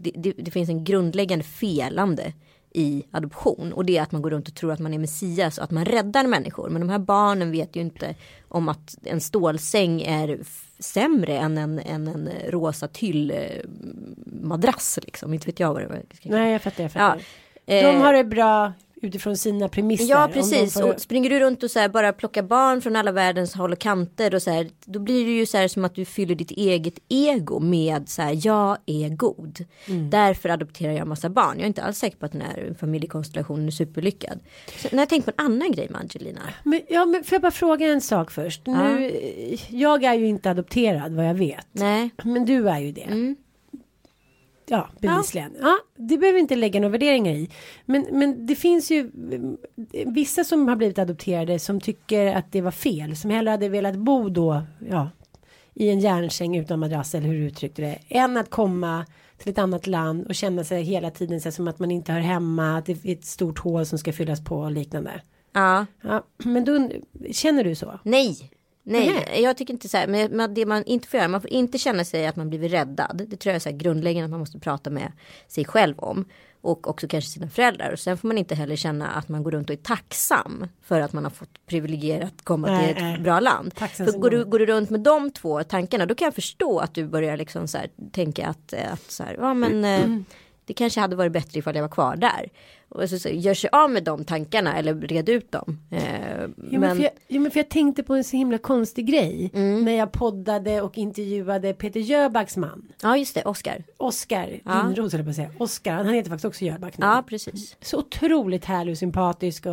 det, 0.00 0.10
det, 0.14 0.32
det 0.38 0.50
finns 0.50 0.68
en 0.68 0.84
grundläggande 0.84 1.44
felande 1.44 2.32
i 2.74 3.02
adoption 3.10 3.72
och 3.72 3.84
det 3.84 3.98
är 3.98 4.02
att 4.02 4.12
man 4.12 4.22
går 4.22 4.30
runt 4.30 4.48
och 4.48 4.54
tror 4.54 4.72
att 4.72 4.78
man 4.80 4.94
är 4.94 4.98
Messias 4.98 5.58
och 5.58 5.64
att 5.64 5.70
man 5.70 5.84
räddar 5.84 6.26
människor. 6.26 6.68
Men 6.68 6.80
de 6.80 6.90
här 6.90 6.98
barnen 6.98 7.50
vet 7.50 7.76
ju 7.76 7.80
inte 7.80 8.14
om 8.48 8.68
att 8.68 8.96
en 9.04 9.20
stålsäng 9.20 10.02
är 10.02 10.40
sämre 10.78 11.38
än 11.38 11.58
en, 11.58 11.78
än 11.78 12.08
en 12.08 12.28
rosa 12.48 12.88
tyllmadrass 12.88 14.98
liksom. 15.02 15.34
Inte 15.34 15.46
vet 15.46 15.60
jag 15.60 15.72
vad 15.72 15.82
det 15.82 15.86
var. 15.88 16.02
Nej, 16.22 16.52
jag 16.52 16.62
fattar. 16.62 16.82
Jag 16.82 16.90
Ja, 16.94 16.98
fattar. 16.98 17.22
eh, 17.66 17.86
De 17.92 18.00
har 18.00 18.12
det 18.12 18.24
bra 18.24 18.72
utifrån 19.04 19.36
sina 19.36 19.68
premisser. 19.68 20.04
Ja 20.10 20.30
precis 20.32 20.74
får- 20.74 20.92
och 20.94 21.00
springer 21.00 21.30
du 21.30 21.40
runt 21.40 21.62
och 21.62 21.70
så 21.70 21.78
här 21.78 21.88
bara 21.88 22.12
plockar 22.12 22.42
barn 22.42 22.80
från 22.82 22.96
alla 22.96 23.12
världens 23.12 23.54
håll 23.54 23.72
och 23.72 23.78
kanter 23.78 24.34
och 24.34 24.42
så 24.42 24.50
här 24.50 24.68
då 24.84 24.98
blir 24.98 25.24
det 25.26 25.32
ju 25.32 25.46
så 25.46 25.56
här 25.56 25.68
som 25.68 25.84
att 25.84 25.94
du 25.94 26.04
fyller 26.04 26.34
ditt 26.34 26.50
eget 26.50 26.94
ego 27.08 27.60
med 27.60 28.08
så 28.08 28.22
här 28.22 28.38
jag 28.46 28.76
är 28.86 29.08
god. 29.08 29.64
Mm. 29.88 30.10
Därför 30.10 30.48
adopterar 30.48 30.92
jag 30.92 31.06
massa 31.06 31.28
barn. 31.30 31.52
Jag 31.54 31.62
är 31.62 31.66
inte 31.66 31.82
alls 31.82 31.98
säker 31.98 32.16
på 32.16 32.26
att 32.26 32.32
den 32.32 32.40
här 32.40 32.74
familjekonstellationen 32.80 33.66
är 33.66 33.70
superlyckad. 33.70 34.38
Så 34.78 34.88
när 34.92 34.98
jag 34.98 35.08
tänker 35.08 35.32
på 35.32 35.42
en 35.42 35.46
annan 35.46 35.72
grej 35.72 35.88
med 35.90 36.00
Angelina. 36.00 36.40
Men, 36.64 36.80
ja, 36.88 37.04
men 37.04 37.24
får 37.24 37.34
jag 37.34 37.42
bara 37.42 37.50
fråga 37.52 37.86
en 37.86 38.00
sak 38.00 38.30
först? 38.30 38.66
Nu, 38.66 39.12
jag 39.68 40.04
är 40.04 40.14
ju 40.14 40.26
inte 40.26 40.50
adopterad 40.50 41.12
vad 41.12 41.28
jag 41.28 41.34
vet. 41.34 41.66
Nej. 41.72 42.10
Men 42.22 42.44
du 42.44 42.68
är 42.68 42.78
ju 42.78 42.92
det. 42.92 43.02
Mm. 43.02 43.36
Ja, 44.72 44.88
bevisligen. 45.00 45.56
Ja. 45.60 45.78
det 45.96 46.18
behöver 46.18 46.34
vi 46.34 46.40
inte 46.40 46.56
lägga 46.56 46.80
några 46.80 46.92
värderingar 46.92 47.32
i. 47.32 47.50
Men, 47.84 48.06
men 48.12 48.46
det 48.46 48.54
finns 48.54 48.90
ju 48.90 49.00
mm, 49.00 49.56
vissa 50.06 50.44
som 50.44 50.68
har 50.68 50.76
blivit 50.76 50.98
adopterade 50.98 51.58
som 51.58 51.80
tycker 51.80 52.36
att 52.36 52.52
det 52.52 52.60
var 52.60 52.70
fel. 52.70 53.16
Som 53.16 53.30
hellre 53.30 53.50
hade 53.50 53.68
velat 53.68 53.96
bo 53.96 54.28
då, 54.28 54.62
ja, 54.90 55.10
i 55.74 55.90
en 55.90 56.00
järnsäng 56.00 56.56
utan 56.56 56.78
madrass 56.78 57.14
eller 57.14 57.26
hur 57.26 57.34
du 57.34 57.44
uttryckte 57.46 57.82
det. 57.82 57.98
Än 58.08 58.36
att 58.36 58.50
komma 58.50 59.06
till 59.38 59.50
ett 59.52 59.58
annat 59.58 59.86
land 59.86 60.26
och 60.26 60.34
känna 60.34 60.64
sig 60.64 60.82
hela 60.82 61.10
tiden 61.10 61.40
så 61.40 61.52
som 61.52 61.68
att 61.68 61.78
man 61.78 61.90
inte 61.90 62.12
hör 62.12 62.20
hemma, 62.20 62.78
att 62.78 62.86
det 62.86 63.04
är 63.04 63.12
ett 63.12 63.24
stort 63.24 63.58
hål 63.58 63.86
som 63.86 63.98
ska 63.98 64.12
fyllas 64.12 64.44
på 64.44 64.56
och 64.56 64.72
liknande. 64.72 65.20
Ja. 65.52 65.86
Ja, 66.00 66.24
men 66.38 66.64
då 66.64 66.90
känner 67.32 67.64
du 67.64 67.74
så? 67.74 68.00
Nej. 68.02 68.50
Nej, 68.84 69.24
Nej. 69.26 69.42
jag 69.42 69.56
tycker 69.56 69.72
inte 69.74 69.88
så 69.88 69.96
här. 69.96 70.06
Men 70.06 70.54
det 70.54 70.66
man 70.66 70.84
inte 70.84 71.08
får 71.08 71.18
göra, 71.18 71.28
man 71.28 71.40
får 71.40 71.50
inte 71.50 71.78
känna 71.78 72.04
sig 72.04 72.26
att 72.26 72.36
man 72.36 72.48
blivit 72.48 72.72
räddad. 72.72 73.26
Det 73.28 73.36
tror 73.36 73.50
jag 73.50 73.56
är 73.56 73.60
så 73.60 73.68
här 73.68 73.76
grundläggande 73.76 74.24
att 74.24 74.30
man 74.30 74.40
måste 74.40 74.58
prata 74.58 74.90
med 74.90 75.12
sig 75.48 75.64
själv 75.64 75.98
om. 75.98 76.24
Och 76.60 76.88
också 76.88 77.08
kanske 77.08 77.30
sina 77.30 77.48
föräldrar. 77.48 77.92
Och 77.92 77.98
sen 77.98 78.18
får 78.18 78.28
man 78.28 78.38
inte 78.38 78.54
heller 78.54 78.76
känna 78.76 79.08
att 79.08 79.28
man 79.28 79.42
går 79.42 79.50
runt 79.50 79.70
och 79.70 79.74
är 79.74 79.80
tacksam 79.82 80.66
för 80.82 81.00
att 81.00 81.12
man 81.12 81.24
har 81.24 81.30
fått 81.30 81.66
privilegierat 81.66 82.34
komma 82.44 82.66
Nej, 82.66 82.86
till 82.86 82.96
ett 82.96 83.02
nej. 83.02 83.18
bra 83.18 83.40
land. 83.40 83.74
Tacksam 83.74 84.06
För 84.06 84.18
går 84.18 84.30
du, 84.30 84.44
går 84.44 84.58
du 84.58 84.66
runt 84.66 84.90
med 84.90 85.00
de 85.00 85.30
två 85.30 85.64
tankarna 85.64 86.06
då 86.06 86.14
kan 86.14 86.26
jag 86.26 86.34
förstå 86.34 86.78
att 86.78 86.94
du 86.94 87.06
börjar 87.06 87.36
liksom 87.36 87.68
så 87.68 87.78
här, 87.78 87.90
tänka 88.12 88.46
att, 88.46 88.72
att 88.72 89.10
så 89.10 89.22
här, 89.22 89.36
ja 89.38 89.54
men 89.54 89.84
eh, 89.84 90.22
det 90.64 90.74
kanske 90.74 91.00
hade 91.00 91.16
varit 91.16 91.32
bättre 91.32 91.58
ifall 91.58 91.74
jag 91.74 91.82
var 91.82 91.88
kvar 91.88 92.16
där. 92.16 92.50
Och 92.94 93.10
så, 93.10 93.18
så 93.18 93.28
gör 93.28 93.54
sig 93.54 93.70
av 93.72 93.90
med 93.90 94.04
de 94.04 94.24
tankarna 94.24 94.78
eller 94.78 94.94
red 94.94 95.28
ut 95.28 95.52
dem. 95.52 95.78
Eh, 95.90 96.00
Jo 96.40 96.46
men, 96.70 96.80
men, 96.80 96.96
för 96.96 97.02
jag, 97.02 97.12
jo 97.28 97.40
men 97.42 97.50
för 97.50 97.58
jag 97.60 97.68
tänkte 97.68 98.02
på 98.02 98.14
en 98.14 98.24
så 98.24 98.36
himla 98.36 98.58
konstig 98.58 99.06
grej. 99.06 99.50
Mm. 99.54 99.84
När 99.84 99.92
jag 99.92 100.12
poddade 100.12 100.80
och 100.82 100.98
intervjuade 100.98 101.74
Peter 101.74 102.00
Jöbacks 102.00 102.56
man. 102.56 102.92
ja 103.02 103.16
just 103.16 103.34
det, 103.34 103.42
Oscar. 103.44 103.84
Oskar 103.96 104.60
Ja. 104.64 104.82
Lindros 104.82 105.12
höll 105.12 105.18
jag 105.18 105.26
på 105.26 105.30
att 105.30 105.36
säga. 105.36 105.50
Oskar, 105.58 105.92
han 105.94 106.08
heter 106.14 106.30
faktiskt 106.30 106.44
också 106.44 106.64
Jöback 106.64 106.98
nu. 106.98 107.06
Ja 107.06 107.24
precis. 107.28 107.76
Så 107.80 107.98
otroligt 107.98 108.64
härlig 108.64 108.92
och 108.92 108.98
sympatisk 108.98 109.66
och 109.66 109.72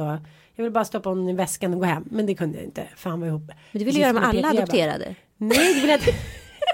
jag 0.56 0.64
vill 0.64 0.72
bara 0.72 0.86
stoppa 0.86 1.10
honom 1.10 1.30
i 1.30 1.34
väskan 1.34 1.74
och 1.74 1.80
gå 1.80 1.86
hem. 1.86 2.04
Men 2.12 2.26
det 2.26 2.36
kunde 2.36 2.58
jag 2.58 2.66
inte. 2.66 2.84
För 2.96 3.10
han 3.10 3.20
var 3.20 3.28
ihop. 3.28 3.42
Men 3.48 3.56
du 3.72 3.80
vill 3.80 3.86
Precis 3.86 4.02
göra 4.02 4.14
med 4.14 4.24
alla 4.24 4.32
Peter 4.32 4.48
Jöback. 4.54 4.60
adopterade. 4.64 5.16
Nej, 5.38 5.74
det 5.74 5.80
vill 5.82 5.90
jag 5.90 6.00
inte. 6.00 6.14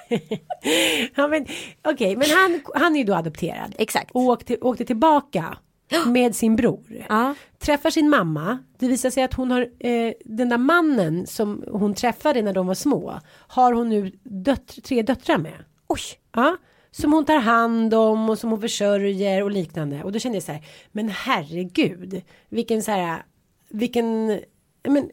ja, 1.15 1.27
men 1.27 1.45
okej, 1.81 2.15
men 2.15 2.27
han, 2.29 2.61
han 2.75 2.95
är 2.95 2.99
ju 2.99 3.05
då 3.05 3.13
adopterad. 3.15 3.75
Exakt. 3.77 4.11
Och 4.11 4.21
åkte, 4.21 4.57
åkte 4.61 4.85
tillbaka 4.85 5.57
med 6.05 6.35
sin 6.35 6.55
bror. 6.55 7.05
Ja. 7.09 7.35
Träffar 7.59 7.89
sin 7.89 8.09
mamma. 8.09 8.59
Det 8.77 8.87
visar 8.87 9.09
sig 9.09 9.23
att 9.23 9.33
hon 9.33 9.51
har 9.51 9.61
eh, 9.79 10.13
den 10.25 10.49
där 10.49 10.57
mannen 10.57 11.27
som 11.27 11.63
hon 11.71 11.93
träffade 11.93 12.41
när 12.41 12.53
de 12.53 12.67
var 12.67 12.73
små. 12.73 13.19
Har 13.47 13.73
hon 13.73 13.89
nu 13.89 14.11
dött, 14.23 14.77
tre 14.83 15.01
döttrar 15.01 15.37
med. 15.37 15.63
Oj. 15.87 16.01
Ja, 16.33 16.57
som 16.91 17.13
hon 17.13 17.25
tar 17.25 17.37
hand 17.37 17.93
om 17.93 18.29
och 18.29 18.39
som 18.39 18.49
hon 18.49 18.61
försörjer 18.61 19.43
och 19.43 19.51
liknande. 19.51 20.03
Och 20.03 20.11
då 20.11 20.19
kände 20.19 20.35
jag 20.35 20.43
så 20.43 20.51
här, 20.51 20.65
men 20.91 21.09
herregud, 21.09 22.21
vilken 22.49 22.83
så 22.83 22.91
här, 22.91 23.25
vilken, 23.69 24.39
men 24.87 25.09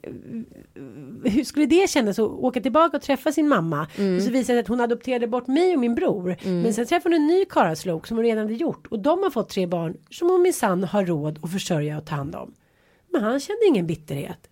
hur 1.24 1.44
skulle 1.44 1.66
det 1.66 1.90
kännas 1.90 2.18
att 2.18 2.24
åka 2.24 2.60
tillbaka 2.60 2.96
och 2.96 3.02
träffa 3.02 3.32
sin 3.32 3.48
mamma? 3.48 3.82
Och 3.82 4.22
så 4.22 4.30
visade 4.30 4.56
det 4.56 4.60
att 4.60 4.68
hon 4.68 4.80
adopterade 4.80 5.26
bort 5.26 5.46
mig 5.46 5.74
och 5.74 5.80
min 5.80 5.94
bror. 5.94 6.36
Men 6.44 6.74
sen 6.74 6.86
träffade 6.86 7.14
hon 7.14 7.22
en 7.22 7.26
ny 7.26 7.44
karlslok 7.44 8.06
som 8.06 8.16
hon 8.16 8.24
redan 8.24 8.44
hade 8.44 8.54
gjort. 8.54 8.86
Och 8.86 8.98
de 8.98 9.22
har 9.22 9.30
fått 9.30 9.48
tre 9.48 9.66
barn 9.66 9.96
som 10.10 10.30
hon 10.30 10.42
minsann 10.42 10.84
har 10.84 11.06
råd 11.06 11.38
att 11.42 11.52
försörja 11.52 11.98
och 11.98 12.06
ta 12.06 12.14
hand 12.14 12.34
om. 12.34 12.54
Men 13.12 13.22
han 13.22 13.40
kände 13.40 13.66
ingen 13.66 13.86
bitterhet. 13.86 14.48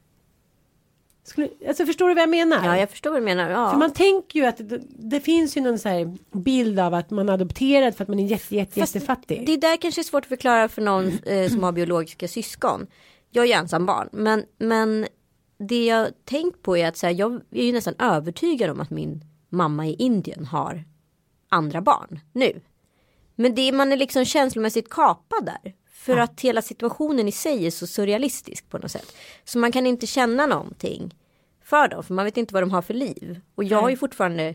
Skulle, 1.31 1.49
alltså 1.69 1.87
förstår 1.87 2.09
du 2.09 2.15
vad 2.15 2.23
jag 2.23 2.31
menar? 2.31 2.65
Ja 2.65 2.79
jag 2.79 2.91
förstår 2.91 3.11
vad 3.11 3.21
du 3.21 3.25
menar. 3.25 3.51
Ja. 3.51 3.71
För 3.71 3.79
man 3.79 3.93
tänker 3.93 4.41
ju 4.41 4.47
att 4.47 4.69
det, 4.69 4.81
det 4.89 5.21
finns 5.21 5.57
ju 5.57 5.61
någon 5.61 5.79
så 5.79 6.17
bild 6.33 6.81
av 6.81 6.95
att 6.95 7.11
man 7.11 7.29
är 7.29 7.33
adopterad 7.33 7.97
för 7.97 8.05
att 8.05 8.09
man 8.09 8.19
är 8.19 8.27
jätte, 8.27 8.57
jätte, 8.57 8.81
Fast 8.81 8.95
jättefattig. 8.95 9.47
Det 9.47 9.57
där 9.57 9.77
kanske 9.77 10.01
är 10.01 10.03
svårt 10.03 10.23
att 10.23 10.29
förklara 10.29 10.69
för 10.69 10.83
någon 10.83 11.13
eh, 11.27 11.51
som 11.51 11.63
har 11.63 11.73
biologiska 11.73 12.29
syskon. 12.29 12.87
Jag 13.31 13.45
är 13.45 13.49
ju 13.49 13.55
ensam 13.55 13.87
barn. 13.87 14.09
Men, 14.13 14.45
men 14.59 15.07
det 15.59 15.87
jag 15.87 16.09
tänkt 16.25 16.63
på 16.63 16.77
är 16.77 16.89
att 16.89 16.97
så 16.97 17.07
här, 17.07 17.15
jag 17.15 17.41
är 17.51 17.65
ju 17.65 17.73
nästan 17.73 17.95
övertygad 17.99 18.71
om 18.71 18.81
att 18.81 18.91
min 18.91 19.25
mamma 19.49 19.87
i 19.87 19.95
Indien 19.95 20.45
har 20.45 20.85
andra 21.49 21.81
barn 21.81 22.21
nu. 22.33 22.61
Men 23.35 23.55
det, 23.55 23.73
man 23.73 23.93
är 23.93 23.97
liksom 23.97 24.25
känslomässigt 24.25 24.91
kapad 24.91 25.45
där. 25.45 25.75
För 25.93 26.17
att 26.17 26.41
hela 26.41 26.63
situationen 26.63 27.29
i 27.29 27.33
sig 27.33 27.67
är 27.67 27.71
så 27.71 27.87
surrealistisk 27.87 28.69
på 28.69 28.79
något 28.79 28.91
sätt. 28.91 29.15
Så 29.45 29.59
man 29.59 29.73
kan 29.73 29.87
inte 29.87 30.07
känna 30.07 30.47
någonting 30.47 31.15
för 31.65 31.89
dem. 31.89 32.05
För 32.05 32.15
man 32.15 32.25
vet 32.25 32.37
inte 32.37 32.55
vad 32.55 32.63
de 32.63 32.71
har 32.71 32.83
för 32.83 32.95
liv. 32.95 33.41
Och 33.55 33.65
jag 33.65 33.83
har 33.83 33.91
ju 33.91 33.97
fortfarande 33.97 34.55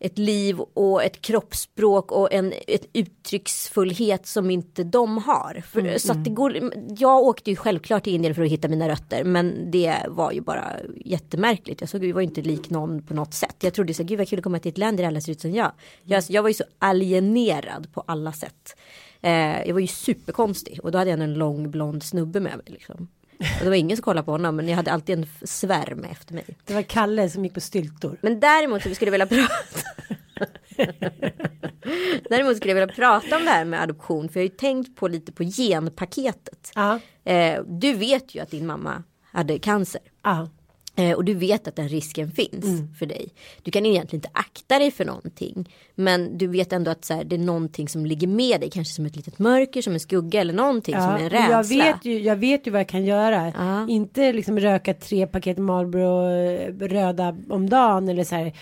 ett 0.00 0.18
liv 0.18 0.60
och 0.60 1.02
ett 1.04 1.20
kroppsspråk 1.20 2.12
och 2.12 2.32
en 2.32 2.52
ett 2.66 2.88
uttrycksfullhet 2.92 4.26
som 4.26 4.50
inte 4.50 4.84
de 4.84 5.18
har. 5.18 5.62
För, 5.66 5.98
så 5.98 6.12
att 6.12 6.24
det 6.24 6.30
går, 6.30 6.70
jag 6.98 7.22
åkte 7.22 7.50
ju 7.50 7.56
självklart 7.56 8.04
till 8.04 8.14
Indien 8.14 8.34
för 8.34 8.42
att 8.42 8.50
hitta 8.50 8.68
mina 8.68 8.88
rötter 8.88 9.24
men 9.24 9.70
det 9.70 9.96
var 10.08 10.32
ju 10.32 10.40
bara 10.40 10.64
jättemärkligt. 10.96 11.80
Jag 11.80 11.90
såg 11.90 12.04
jag 12.04 12.14
var 12.14 12.20
ju 12.20 12.26
inte 12.26 12.42
lik 12.42 12.70
någon 12.70 13.02
på 13.02 13.14
något 13.14 13.34
sätt. 13.34 13.56
Jag 13.60 13.74
trodde 13.74 13.94
så 13.94 14.04
gud 14.04 14.18
vad 14.18 14.28
kul 14.28 14.38
att 14.38 14.42
komma 14.42 14.58
till 14.58 14.70
ett 14.72 14.78
land 14.78 14.96
där 14.96 15.04
alla 15.04 15.20
ser 15.20 15.32
ut 15.32 15.40
som 15.40 15.52
jag. 15.54 15.72
Jag, 16.02 16.24
jag 16.28 16.42
var 16.42 16.50
ju 16.50 16.54
så 16.54 16.64
alienerad 16.78 17.92
på 17.92 18.00
alla 18.06 18.32
sätt. 18.32 18.76
Eh, 19.20 19.66
jag 19.66 19.72
var 19.72 19.80
ju 19.80 19.86
superkonstig 19.86 20.80
och 20.82 20.92
då 20.92 20.98
hade 20.98 21.10
jag 21.10 21.20
en 21.20 21.34
lång 21.34 21.70
blond 21.70 22.02
snubbe 22.02 22.40
med 22.40 22.56
mig. 22.56 22.66
Liksom. 22.66 23.08
Och 23.38 23.64
det 23.64 23.68
var 23.68 23.76
ingen 23.76 23.96
som 23.96 24.02
kollade 24.04 24.24
på 24.24 24.30
honom 24.32 24.56
men 24.56 24.68
jag 24.68 24.76
hade 24.76 24.92
alltid 24.92 25.18
en 25.18 25.26
svärm 25.44 26.04
efter 26.04 26.34
mig. 26.34 26.44
Det 26.64 26.74
var 26.74 26.82
Kalle 26.82 27.30
som 27.30 27.44
gick 27.44 27.54
på 27.54 27.60
styltor. 27.60 28.16
Men 28.20 28.40
däremot 28.40 28.82
så 28.82 28.94
skulle 28.94 29.06
jag 29.16 29.26
vilja 29.26 29.26
prata. 29.26 29.88
däremot 32.30 32.56
skulle 32.56 32.70
jag 32.70 32.80
vilja 32.80 32.94
prata 32.94 33.36
om 33.36 33.44
det 33.44 33.50
här 33.50 33.64
med 33.64 33.82
adoption. 33.82 34.28
För 34.28 34.40
jag 34.40 34.44
har 34.46 34.50
ju 34.50 34.56
tänkt 34.56 34.96
på 34.96 35.08
lite 35.08 35.32
på 35.32 35.44
genpaketet. 35.44 36.72
Ja, 36.74 37.00
Eh, 37.24 37.62
du 37.66 37.92
vet 37.92 38.34
ju 38.34 38.40
att 38.40 38.50
din 38.50 38.66
mamma 38.66 39.02
hade 39.32 39.58
cancer. 39.58 40.00
ja. 40.24 40.42
Eh, 40.42 40.48
och 41.16 41.24
du 41.24 41.34
vet 41.34 41.68
att 41.68 41.76
den 41.76 41.88
risken 41.88 42.30
finns 42.30 42.98
för 42.98 43.06
dig. 43.06 43.28
Du 43.62 43.70
kan 43.70 43.86
egentligen 43.86 44.18
inte 44.18 44.30
akta 44.32 44.78
dig 44.78 44.90
för 44.90 45.04
någonting. 45.04 45.74
Men 45.94 46.38
du 46.38 46.46
vet 46.46 46.72
ändå 46.72 46.90
att 46.90 47.04
så 47.04 47.14
här, 47.14 47.24
det 47.24 47.36
är 47.36 47.40
någonting 47.40 47.88
som 47.88 48.06
ligger 48.06 48.26
med 48.26 48.60
dig. 48.60 48.70
Kanske 48.70 48.94
som 48.94 49.06
ett 49.06 49.16
litet 49.16 49.38
mörker, 49.38 49.82
som 49.82 49.92
en 49.92 50.00
skugga 50.00 50.40
eller 50.40 50.54
någonting 50.54 50.94
som 50.94 51.02
är 51.02 51.18
en 51.18 51.30
rädsla. 51.30 51.50
jag, 51.50 51.64
vet 51.64 52.04
ju, 52.04 52.18
jag 52.18 52.36
vet 52.36 52.66
ju 52.66 52.70
vad 52.70 52.80
jag 52.80 52.88
kan 52.88 53.04
göra. 53.04 53.52
Ja. 53.56 53.88
Inte 53.88 54.32
liksom 54.32 54.60
röka 54.60 54.94
tre 54.94 55.26
paket 55.26 55.58
Marlboro 55.58 56.30
eh, 56.30 56.88
röda 56.88 57.36
om 57.48 57.70
dagen 57.70 58.08
eller 58.08 58.24
så 58.24 58.34
här 58.34 58.52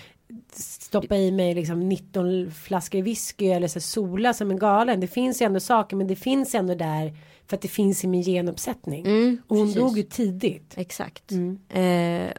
stoppa 0.53 1.17
i 1.17 1.31
mig 1.33 1.55
liksom 1.55 1.89
19 1.89 2.51
flaskor 2.51 3.03
whisky 3.03 3.47
eller 3.47 3.69
så 3.69 3.75
här, 3.75 3.81
sola 3.81 4.33
som 4.33 4.51
en 4.51 4.59
galen. 4.59 5.01
Det 5.01 5.07
finns 5.07 5.43
ju 5.43 5.47
ändå 5.47 5.61
saker 5.61 5.97
men 5.97 6.07
det 6.07 6.17
finns 6.17 6.55
ändå 6.55 6.75
där 6.75 7.13
för 7.47 7.57
att 7.57 7.63
det 7.63 7.69
finns 7.69 8.05
i 8.05 8.07
min 8.07 8.23
genuppsättning. 8.23 9.07
Mm, 9.07 9.39
och 9.47 9.57
hon 9.57 9.67
precis. 9.67 9.81
dog 9.83 9.97
ju 9.97 10.03
tidigt. 10.03 10.75
Exakt. 10.77 11.31
Mm. 11.33 11.59
Eh, 11.69 12.33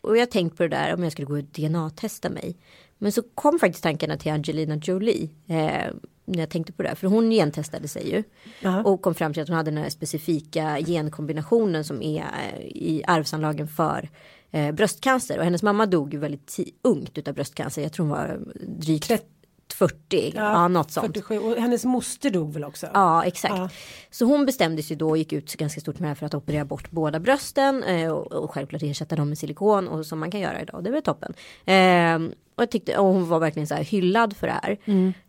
och 0.00 0.16
jag 0.16 0.20
har 0.20 0.26
tänkt 0.26 0.56
på 0.56 0.62
det 0.62 0.68
där 0.68 0.94
om 0.94 1.02
jag 1.02 1.12
skulle 1.12 1.26
gå 1.26 1.36
och 1.36 1.44
DNA-testa 1.44 2.30
mig. 2.30 2.56
Men 2.98 3.12
så 3.12 3.22
kom 3.34 3.58
faktiskt 3.58 3.82
tankarna 3.82 4.16
till 4.16 4.32
Angelina 4.32 4.76
Jolie. 4.76 5.28
Eh, 5.46 5.92
när 6.24 6.38
jag 6.38 6.50
tänkte 6.50 6.72
på 6.72 6.82
det. 6.82 6.88
här. 6.88 6.96
För 6.96 7.06
hon 7.06 7.30
gentestade 7.30 7.88
sig 7.88 8.10
ju. 8.10 8.22
Ja. 8.60 8.82
Och 8.82 9.02
kom 9.02 9.14
fram 9.14 9.32
till 9.32 9.42
att 9.42 9.48
hon 9.48 9.56
hade 9.56 9.70
den 9.70 9.82
här 9.82 9.90
specifika 9.90 10.78
genkombinationen 10.86 11.84
som 11.84 12.02
är 12.02 12.20
eh, 12.20 12.60
i 12.64 13.02
arvsanlagen 13.06 13.68
för 13.68 14.10
eh, 14.50 14.72
bröstcancer. 14.72 15.38
Och 15.38 15.44
hennes 15.44 15.62
mamma 15.62 15.86
dog 15.86 16.12
ju 16.14 16.18
väldigt 16.18 16.58
ungt 16.82 17.18
utav 17.18 17.34
bröstcancer. 17.34 17.82
Jag 17.82 17.92
tror 17.92 18.06
hon 18.06 18.16
var 18.18 18.40
drygt 18.66 19.04
Tret- 19.08 19.33
40. 19.78 20.32
Ja, 20.36 20.68
något 20.68 20.90
sånt. 20.90 21.06
47 21.06 21.38
och 21.38 21.56
hennes 21.56 21.84
moster 21.84 22.30
dog 22.30 22.52
väl 22.52 22.64
också. 22.64 22.86
Ja, 22.94 23.24
exakt. 23.24 23.54
Ja. 23.56 23.68
Så 24.10 24.24
hon 24.24 24.46
bestämde 24.46 24.82
sig 24.82 24.96
då 24.96 25.10
och 25.10 25.18
gick 25.18 25.32
ut 25.32 25.54
ganska 25.54 25.80
stort 25.80 25.98
med 25.98 26.02
det 26.02 26.08
här 26.08 26.14
för 26.14 26.26
att 26.26 26.34
operera 26.34 26.64
bort 26.64 26.90
båda 26.90 27.20
brösten 27.20 27.82
eh, 27.82 28.10
och, 28.10 28.32
och 28.32 28.50
självklart 28.50 28.82
ersätta 28.82 29.16
dem 29.16 29.28
med 29.28 29.38
silikon 29.38 29.88
och 29.88 30.06
som 30.06 30.18
man 30.18 30.30
kan 30.30 30.40
göra 30.40 30.62
idag. 30.62 30.84
Det 30.84 30.90
var 30.90 31.00
toppen. 31.00 31.34
Eh, 31.64 32.34
och 32.56 32.62
jag 32.62 32.70
tyckte, 32.70 32.98
och 32.98 33.06
hon 33.06 33.28
var 33.28 33.38
verkligen 33.38 33.66
så 33.66 33.74
här 33.74 33.84
hyllad 33.84 34.36
för 34.36 34.46
det 34.46 34.60
här. 34.62 34.78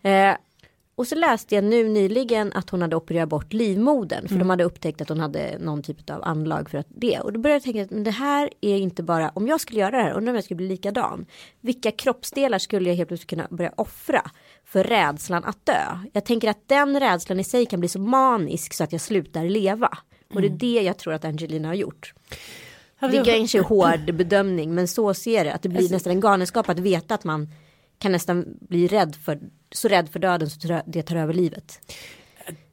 Eh, 0.02 0.36
och 0.96 1.08
så 1.08 1.16
läste 1.16 1.56
jag 1.56 1.64
nu 1.64 1.90
nyligen 1.90 2.54
att 2.54 2.70
hon 2.70 2.82
hade 2.82 2.96
opererat 2.96 3.30
bort 3.30 3.54
livmodern. 3.54 4.28
För 4.28 4.36
de 4.36 4.50
hade 4.50 4.64
upptäckt 4.64 5.02
att 5.02 5.10
hon 5.10 5.20
hade 5.20 5.58
någon 5.60 5.84
typ 5.84 6.10
av 6.10 6.24
anlag 6.24 6.70
för 6.70 6.78
att 6.78 6.88
det. 6.90 7.20
Och 7.20 7.34
då 7.34 7.40
började 7.40 7.56
jag 7.56 7.64
tänka 7.64 7.84
att 7.84 7.92
men 7.92 8.04
det 8.04 8.12
här 8.12 8.50
är 8.62 8.78
inte 8.78 9.04
bara, 9.04 9.30
om 9.30 9.48
jag 9.48 9.62
skulle 9.62 9.80
göra 9.80 9.92
det 9.92 10.04
här, 10.04 10.12
undrar 10.14 10.32
om 10.32 10.36
jag 10.36 10.44
skulle 10.44 10.56
bli 10.56 10.68
likadan. 10.68 11.26
Vilka 11.62 11.92
kroppsdelar 11.92 12.60
skulle 12.60 12.90
jag 12.90 12.96
helt 12.96 13.08
plötsligt 13.08 13.30
kunna 13.30 13.48
börja 13.50 13.72
offra 13.78 14.22
för 14.66 14.84
rädslan 14.84 15.44
att 15.44 15.66
dö? 15.66 16.00
Jag 16.14 16.26
tänker 16.26 16.50
att 16.50 16.68
den 16.68 17.00
rädslan 17.00 17.40
i 17.40 17.44
sig 17.44 17.66
kan 17.66 17.80
bli 17.80 17.90
så 17.90 18.00
manisk 18.00 18.74
så 18.74 18.84
att 18.84 18.92
jag 18.92 19.02
slutar 19.02 19.44
leva. 19.44 19.98
Och 20.34 20.42
det 20.42 20.48
är 20.48 20.58
det 20.58 20.82
jag 20.82 20.98
tror 20.98 21.14
att 21.14 21.26
Angelina 21.26 21.68
har 21.68 21.76
gjort. 21.76 22.14
Det 23.00 23.08
det- 23.08 23.24
kanske 23.26 23.58
är 23.58 23.64
hård 23.64 24.16
bedömning 24.16 24.76
men 24.76 24.88
så 24.88 25.14
ser 25.14 25.46
det. 25.46 25.54
Att 25.54 25.62
det 25.62 25.70
blir 25.70 25.92
nästan 25.92 26.12
en 26.12 26.20
galenskap 26.20 26.70
att 26.70 26.80
veta 26.80 27.16
att 27.16 27.24
man 27.24 27.50
kan 28.00 28.12
nästan 28.12 28.46
bli 28.62 28.88
rädd 28.88 29.16
för, 29.16 29.40
så 29.72 29.88
rädd 29.88 30.10
för 30.10 30.20
döden 30.20 30.50
så 30.50 30.82
det 30.86 31.02
tar 31.02 31.16
över 31.16 31.34
livet. 31.34 31.80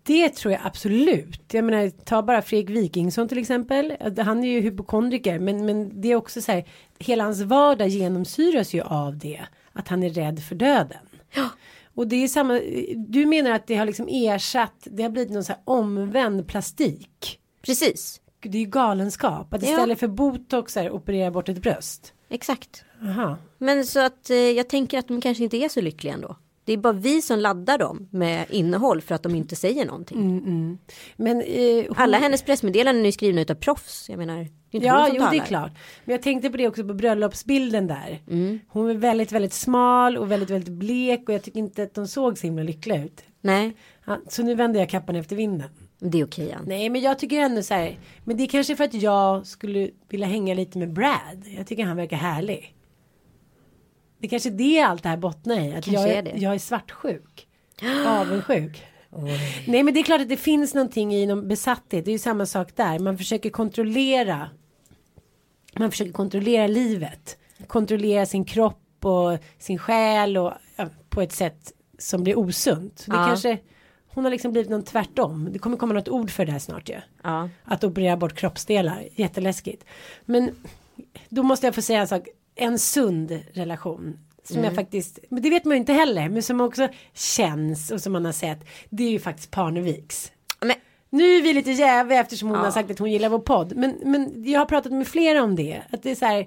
Det 0.02 0.28
tror 0.28 0.52
jag 0.52 0.60
absolut. 0.64 1.40
Jag 1.52 1.64
menar, 1.64 1.90
ta 1.90 2.22
bara 2.22 2.42
Fredrik 2.42 2.76
Wikingsson 2.76 3.28
till 3.28 3.38
exempel. 3.38 3.96
Han 4.18 4.44
är 4.44 4.48
ju 4.48 4.60
hypokondriker, 4.60 5.38
men, 5.38 5.66
men 5.66 6.00
det 6.00 6.08
är 6.08 6.16
också 6.16 6.40
så 6.40 6.52
här, 6.52 6.68
hela 6.98 7.24
hans 7.24 7.40
vardag 7.40 7.88
genomsyras 7.88 8.74
ju 8.74 8.82
av 8.82 9.18
det. 9.18 9.40
Att 9.72 9.88
han 9.88 10.02
är 10.02 10.10
rädd 10.10 10.42
för 10.42 10.54
döden. 10.54 10.98
Och 11.94 12.08
det 12.08 12.16
är 12.16 12.28
samma, 12.28 12.60
du 12.96 13.26
menar 13.26 13.50
att 13.50 13.66
det 13.66 13.76
har 13.76 13.86
liksom 13.86 14.08
ersatt, 14.10 14.86
det 14.90 15.02
har 15.02 15.10
blivit 15.10 15.32
någon 15.32 15.44
så 15.44 15.52
här 15.52 15.62
omvänd 15.64 16.48
plastik. 16.48 17.38
Precis. 17.62 18.20
Det 18.40 18.58
är 18.58 18.62
ju 18.62 18.66
galenskap. 18.66 19.54
Att 19.54 19.62
Ja. 19.62 19.70
istället 19.70 20.00
för 20.00 20.08
botox 20.08 20.76
här, 20.76 20.90
operera 20.90 21.30
bort 21.30 21.48
ett 21.48 21.62
bröst. 21.62 22.14
Exakt. 22.32 22.84
Aha. 23.02 23.36
Men 23.58 23.86
så 23.86 24.00
att 24.00 24.30
eh, 24.30 24.36
jag 24.36 24.68
tänker 24.68 24.98
att 24.98 25.08
de 25.08 25.20
kanske 25.20 25.44
inte 25.44 25.56
är 25.56 25.68
så 25.68 25.80
lyckliga 25.80 26.14
ändå. 26.14 26.36
Det 26.64 26.72
är 26.72 26.76
bara 26.76 26.92
vi 26.92 27.22
som 27.22 27.38
laddar 27.38 27.78
dem 27.78 28.08
med 28.10 28.46
innehåll 28.50 29.00
för 29.00 29.14
att 29.14 29.22
de 29.22 29.34
inte 29.34 29.56
säger 29.56 29.84
någonting. 29.86 30.18
Mm, 30.18 30.78
Men, 31.16 31.40
eh, 31.40 31.84
hon... 31.88 31.96
Alla 31.96 32.18
hennes 32.18 32.42
pressmeddelanden 32.42 33.06
är 33.06 33.10
skrivna 33.12 33.40
utav 33.40 33.54
proffs. 33.54 34.08
Jag 34.08 34.18
menar, 34.18 34.34
det 34.36 34.40
är 34.42 34.48
inte 34.76 34.88
hon 34.90 34.98
Ja, 35.00 35.06
som 35.06 35.16
jo 35.16 35.20
det 35.22 35.26
är 35.26 35.30
talar. 35.30 35.44
klart. 35.46 35.72
Men 36.04 36.12
jag 36.12 36.22
tänkte 36.22 36.50
på 36.50 36.56
det 36.56 36.68
också 36.68 36.84
på 36.84 36.94
bröllopsbilden 36.94 37.86
där. 37.86 38.22
Mm. 38.30 38.60
Hon 38.68 38.90
är 38.90 38.94
väldigt, 38.94 39.32
väldigt 39.32 39.52
smal 39.52 40.16
och 40.16 40.30
väldigt, 40.30 40.50
väldigt 40.50 40.72
blek 40.74 41.28
och 41.28 41.34
jag 41.34 41.42
tycker 41.42 41.58
inte 41.58 41.82
att 41.82 41.94
de 41.94 42.06
såg 42.08 42.38
så 42.38 42.46
himla 42.46 42.62
lyckliga 42.62 43.04
ut. 43.04 43.22
Nej, 43.40 43.76
Ja, 44.04 44.18
så 44.28 44.42
nu 44.42 44.54
vänder 44.54 44.80
jag 44.80 44.88
kappan 44.90 45.16
efter 45.16 45.36
vinden. 45.36 45.68
Det 46.10 46.20
är 46.20 46.24
okej 46.26 46.52
Ann. 46.52 46.64
Nej, 46.66 46.88
men 46.88 47.00
jag 47.00 47.18
tycker 47.18 47.40
ändå 47.40 47.62
så 47.62 47.74
här. 47.74 47.98
Men 48.24 48.36
det 48.36 48.42
är 48.42 48.46
kanske 48.46 48.76
för 48.76 48.84
att 48.84 48.94
jag 48.94 49.46
skulle 49.46 49.90
vilja 50.08 50.26
hänga 50.26 50.54
lite 50.54 50.78
med 50.78 50.92
Brad. 50.92 51.46
Jag 51.56 51.66
tycker 51.66 51.84
han 51.84 51.96
verkar 51.96 52.16
härlig. 52.16 52.74
Det 54.18 54.26
är 54.26 54.30
kanske 54.30 54.50
det 54.50 54.80
allt 54.80 55.02
det 55.02 55.08
här 55.08 55.16
bottnar 55.16 55.60
i. 55.60 55.74
Att 55.74 55.86
jag, 55.86 56.08
är 56.08 56.22
det. 56.22 56.32
jag 56.36 56.54
är 56.54 56.58
svartsjuk. 56.58 57.46
Avundsjuk. 58.06 58.84
Nej 59.66 59.82
men 59.82 59.94
det 59.94 60.00
är 60.00 60.04
klart 60.04 60.20
att 60.20 60.28
det 60.28 60.36
finns 60.36 60.74
någonting 60.74 61.14
i 61.14 61.26
någon 61.26 61.48
besatthet. 61.48 62.04
Det 62.04 62.10
är 62.10 62.12
ju 62.12 62.18
samma 62.18 62.46
sak 62.46 62.76
där. 62.76 62.98
Man 62.98 63.18
försöker 63.18 63.50
kontrollera. 63.50 64.50
Man 65.78 65.90
försöker 65.90 66.12
kontrollera 66.12 66.66
livet. 66.66 67.38
Kontrollera 67.66 68.26
sin 68.26 68.44
kropp 68.44 69.04
och 69.04 69.38
sin 69.58 69.78
själ 69.78 70.36
och 70.36 70.52
ja, 70.76 70.86
på 71.08 71.20
ett 71.20 71.32
sätt 71.32 71.72
som 71.98 72.22
blir 72.24 72.38
osunt. 72.38 73.04
Det 73.06 73.16
Ja. 73.16 73.26
kanske. 73.26 73.58
Hon 74.14 74.24
har 74.24 74.30
liksom 74.30 74.52
blivit 74.52 74.70
någon 74.70 74.82
tvärtom. 74.84 75.48
Det 75.52 75.58
kommer 75.58 75.76
komma 75.76 75.94
något 75.94 76.08
ord 76.08 76.30
för 76.30 76.46
det 76.46 76.52
här 76.52 76.58
snart 76.58 76.88
ju. 76.88 76.96
Ja. 77.22 77.48
Att 77.64 77.84
operera 77.84 78.16
bort 78.16 78.34
kroppsdelar. 78.34 79.08
Jätteläskigt. 79.14 79.84
Men 80.24 80.50
då 81.28 81.42
måste 81.42 81.66
jag 81.66 81.74
få 81.74 81.82
säga 81.82 82.00
en 82.00 82.08
sak. 82.08 82.28
En 82.54 82.78
sund 82.78 83.40
relation. 83.52 84.18
Som 84.44 84.56
Mm. 84.56 84.64
jag 84.64 84.74
faktiskt, 84.74 85.18
men 85.28 85.42
det 85.42 85.50
vet 85.50 85.64
man 85.64 85.72
ju 85.74 85.78
inte 85.78 85.92
heller. 85.92 86.28
Men 86.28 86.42
som 86.42 86.60
också 86.60 86.88
känns 87.14 87.90
och 87.90 88.00
som 88.00 88.12
man 88.12 88.24
har 88.24 88.32
sett. 88.32 88.58
Det 88.90 89.04
är 89.04 89.10
ju 89.10 89.18
faktiskt 89.18 89.50
Parneviks. 89.50 90.32
Men, 90.60 90.72
Nu 91.10 91.36
är 91.36 91.42
vi 91.42 91.52
lite 91.52 91.70
jäviga 91.70 92.20
eftersom 92.20 92.48
hon 92.48 92.58
Ja. 92.58 92.64
har 92.64 92.70
sagt 92.70 92.90
att 92.90 92.98
hon 92.98 93.10
gillar 93.12 93.28
vår 93.28 93.38
podd. 93.38 93.76
Men, 93.76 93.94
men 94.04 94.44
jag 94.50 94.58
har 94.60 94.66
pratat 94.66 94.92
med 94.92 95.06
flera 95.08 95.42
om 95.42 95.56
det. 95.56 95.82
Att 95.90 96.02
det 96.02 96.10
är 96.10 96.14
så 96.14 96.24
här. 96.26 96.46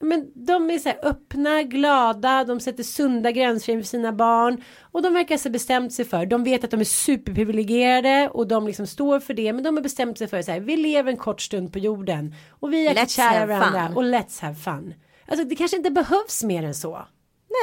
Men 0.00 0.44
de 0.46 0.70
är 0.70 0.78
så 0.78 0.88
här 0.88 0.98
öppna, 1.02 1.62
glada, 1.62 2.44
de 2.44 2.60
sätter 2.60 2.82
sunda 2.82 3.30
gränser 3.32 3.72
inför 3.72 3.88
sina 3.88 4.12
barn. 4.12 4.62
Och 4.80 5.02
de 5.02 5.14
verkar 5.14 5.44
ha 5.44 5.50
bestämt 5.50 5.92
sig 5.92 6.04
för, 6.04 6.26
de 6.26 6.44
vet 6.44 6.64
att 6.64 6.70
de 6.70 6.80
är 6.80 6.84
superprivilegierade 6.84 8.28
och 8.32 8.48
de 8.48 8.66
liksom 8.66 8.86
står 8.86 9.20
för 9.20 9.34
det. 9.34 9.52
Men 9.52 9.64
de 9.64 9.76
har 9.76 9.82
bestämt 9.82 10.18
sig 10.18 10.28
för 10.28 10.42
så 10.42 10.50
här, 10.52 10.60
vi 10.60 10.76
lever 10.76 11.10
en 11.10 11.16
kort 11.16 11.40
stund 11.40 11.72
på 11.72 11.78
jorden. 11.78 12.34
Och 12.50 12.72
vi 12.72 12.86
är 12.86 13.06
kära 13.06 13.46
varandra 13.46 13.86
fun. 13.86 13.96
och 13.96 14.02
let's 14.02 14.42
have 14.42 14.54
fun. 14.54 14.94
Alltså 15.26 15.44
det 15.44 15.56
kanske 15.56 15.76
inte 15.76 15.90
behövs 15.90 16.44
mer 16.44 16.62
än 16.62 16.74
så. 16.74 17.06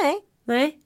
nej, 0.02 0.20
Nej. 0.44 0.81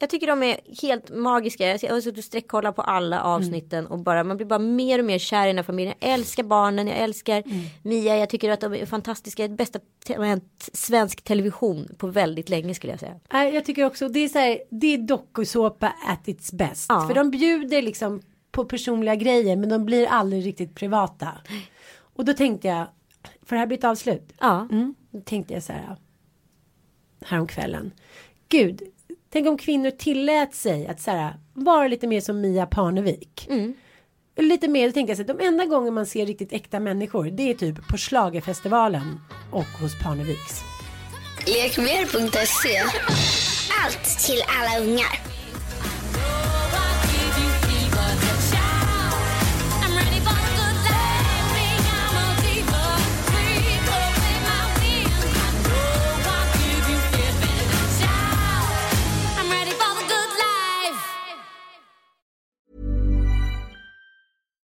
Jag 0.00 0.10
tycker 0.10 0.26
de 0.26 0.42
är 0.42 0.60
helt 0.82 1.10
magiska. 1.10 1.66
Jag 1.66 1.90
har 1.94 2.00
suttit 2.00 2.18
och 2.18 2.24
sträckkollat 2.24 2.76
på 2.76 2.82
alla 2.82 3.22
avsnitten 3.22 3.86
och 3.86 3.98
bara 3.98 4.24
man 4.24 4.36
blir 4.36 4.46
bara 4.46 4.58
mer 4.58 4.98
och 4.98 5.04
mer 5.04 5.18
kär 5.18 5.44
i 5.44 5.46
den 5.46 5.56
här 5.56 5.62
familjen. 5.62 5.94
Jag 6.00 6.10
älskar 6.12 6.42
barnen, 6.42 6.86
jag 6.86 6.96
älskar 6.96 7.42
Mia, 7.82 8.16
jag 8.16 8.30
tycker 8.30 8.50
att 8.50 8.60
de 8.60 8.74
är 8.74 8.86
fantastiska. 8.86 9.48
Det 9.48 9.54
bästa 9.54 9.78
te- 10.06 10.40
svensk 10.72 11.22
television 11.22 11.88
på 11.98 12.06
väldigt 12.06 12.48
länge 12.48 12.74
skulle 12.74 12.92
jag 12.92 13.00
säga. 13.00 13.50
Jag 13.52 13.64
tycker 13.64 13.84
också 13.84 14.08
det 14.08 14.20
är 14.20 14.28
så 14.28 14.38
här, 14.38 14.58
det 14.70 14.86
är 14.94 14.98
dokusåpa 14.98 15.92
at 16.08 16.28
its 16.28 16.52
best. 16.52 16.86
Ja. 16.88 17.06
För 17.08 17.14
de 17.14 17.30
bjuder 17.30 17.82
liksom 17.82 18.22
på 18.50 18.64
personliga 18.64 19.14
grejer 19.14 19.56
men 19.56 19.68
de 19.68 19.84
blir 19.84 20.06
aldrig 20.06 20.46
riktigt 20.46 20.74
privata. 20.74 21.28
Och 21.98 22.24
då 22.24 22.32
tänkte 22.32 22.68
jag, 22.68 22.86
för 23.42 23.56
det 23.56 23.60
här 23.60 23.66
blir 23.66 23.78
ett 23.78 23.84
avslut. 23.84 24.32
Ja, 24.40 24.68
Mm, 24.70 24.94
då 25.10 25.20
tänkte 25.20 25.54
jag 25.54 25.62
så 25.62 25.72
här 25.72 25.96
häromkvällen. 27.24 27.90
Gud, 28.48 28.82
tänk 29.36 29.48
om 29.48 29.58
kvinnor 29.58 29.90
tillät 29.90 30.54
sig 30.54 30.86
att 30.86 31.00
så 31.00 31.10
här, 31.10 31.34
vara 31.52 31.88
lite 31.88 32.06
mer 32.06 32.20
som 32.20 32.40
Mia 32.40 32.66
Parnevik. 32.66 33.48
Lite 34.36 34.68
mer, 34.68 34.86
då 34.86 34.92
tänkte 34.92 35.10
jag 35.10 35.16
så 35.16 35.32
här, 35.32 35.38
de 35.38 35.46
enda 35.46 35.64
gånger 35.64 35.90
man 35.90 36.06
ser 36.06 36.26
riktigt 36.26 36.52
äkta 36.52 36.80
människor 36.80 37.24
det 37.24 37.50
är 37.50 37.54
typ 37.54 37.88
på 37.88 37.96
Schlagerfestivalen 37.96 39.20
och 39.52 39.64
hos 39.80 40.02
Parneviks. 40.02 40.62
Lekmer.se 41.46 42.78
Allt 43.84 44.26
till 44.26 44.42
alla 44.48 44.84
ungar. 44.84 45.15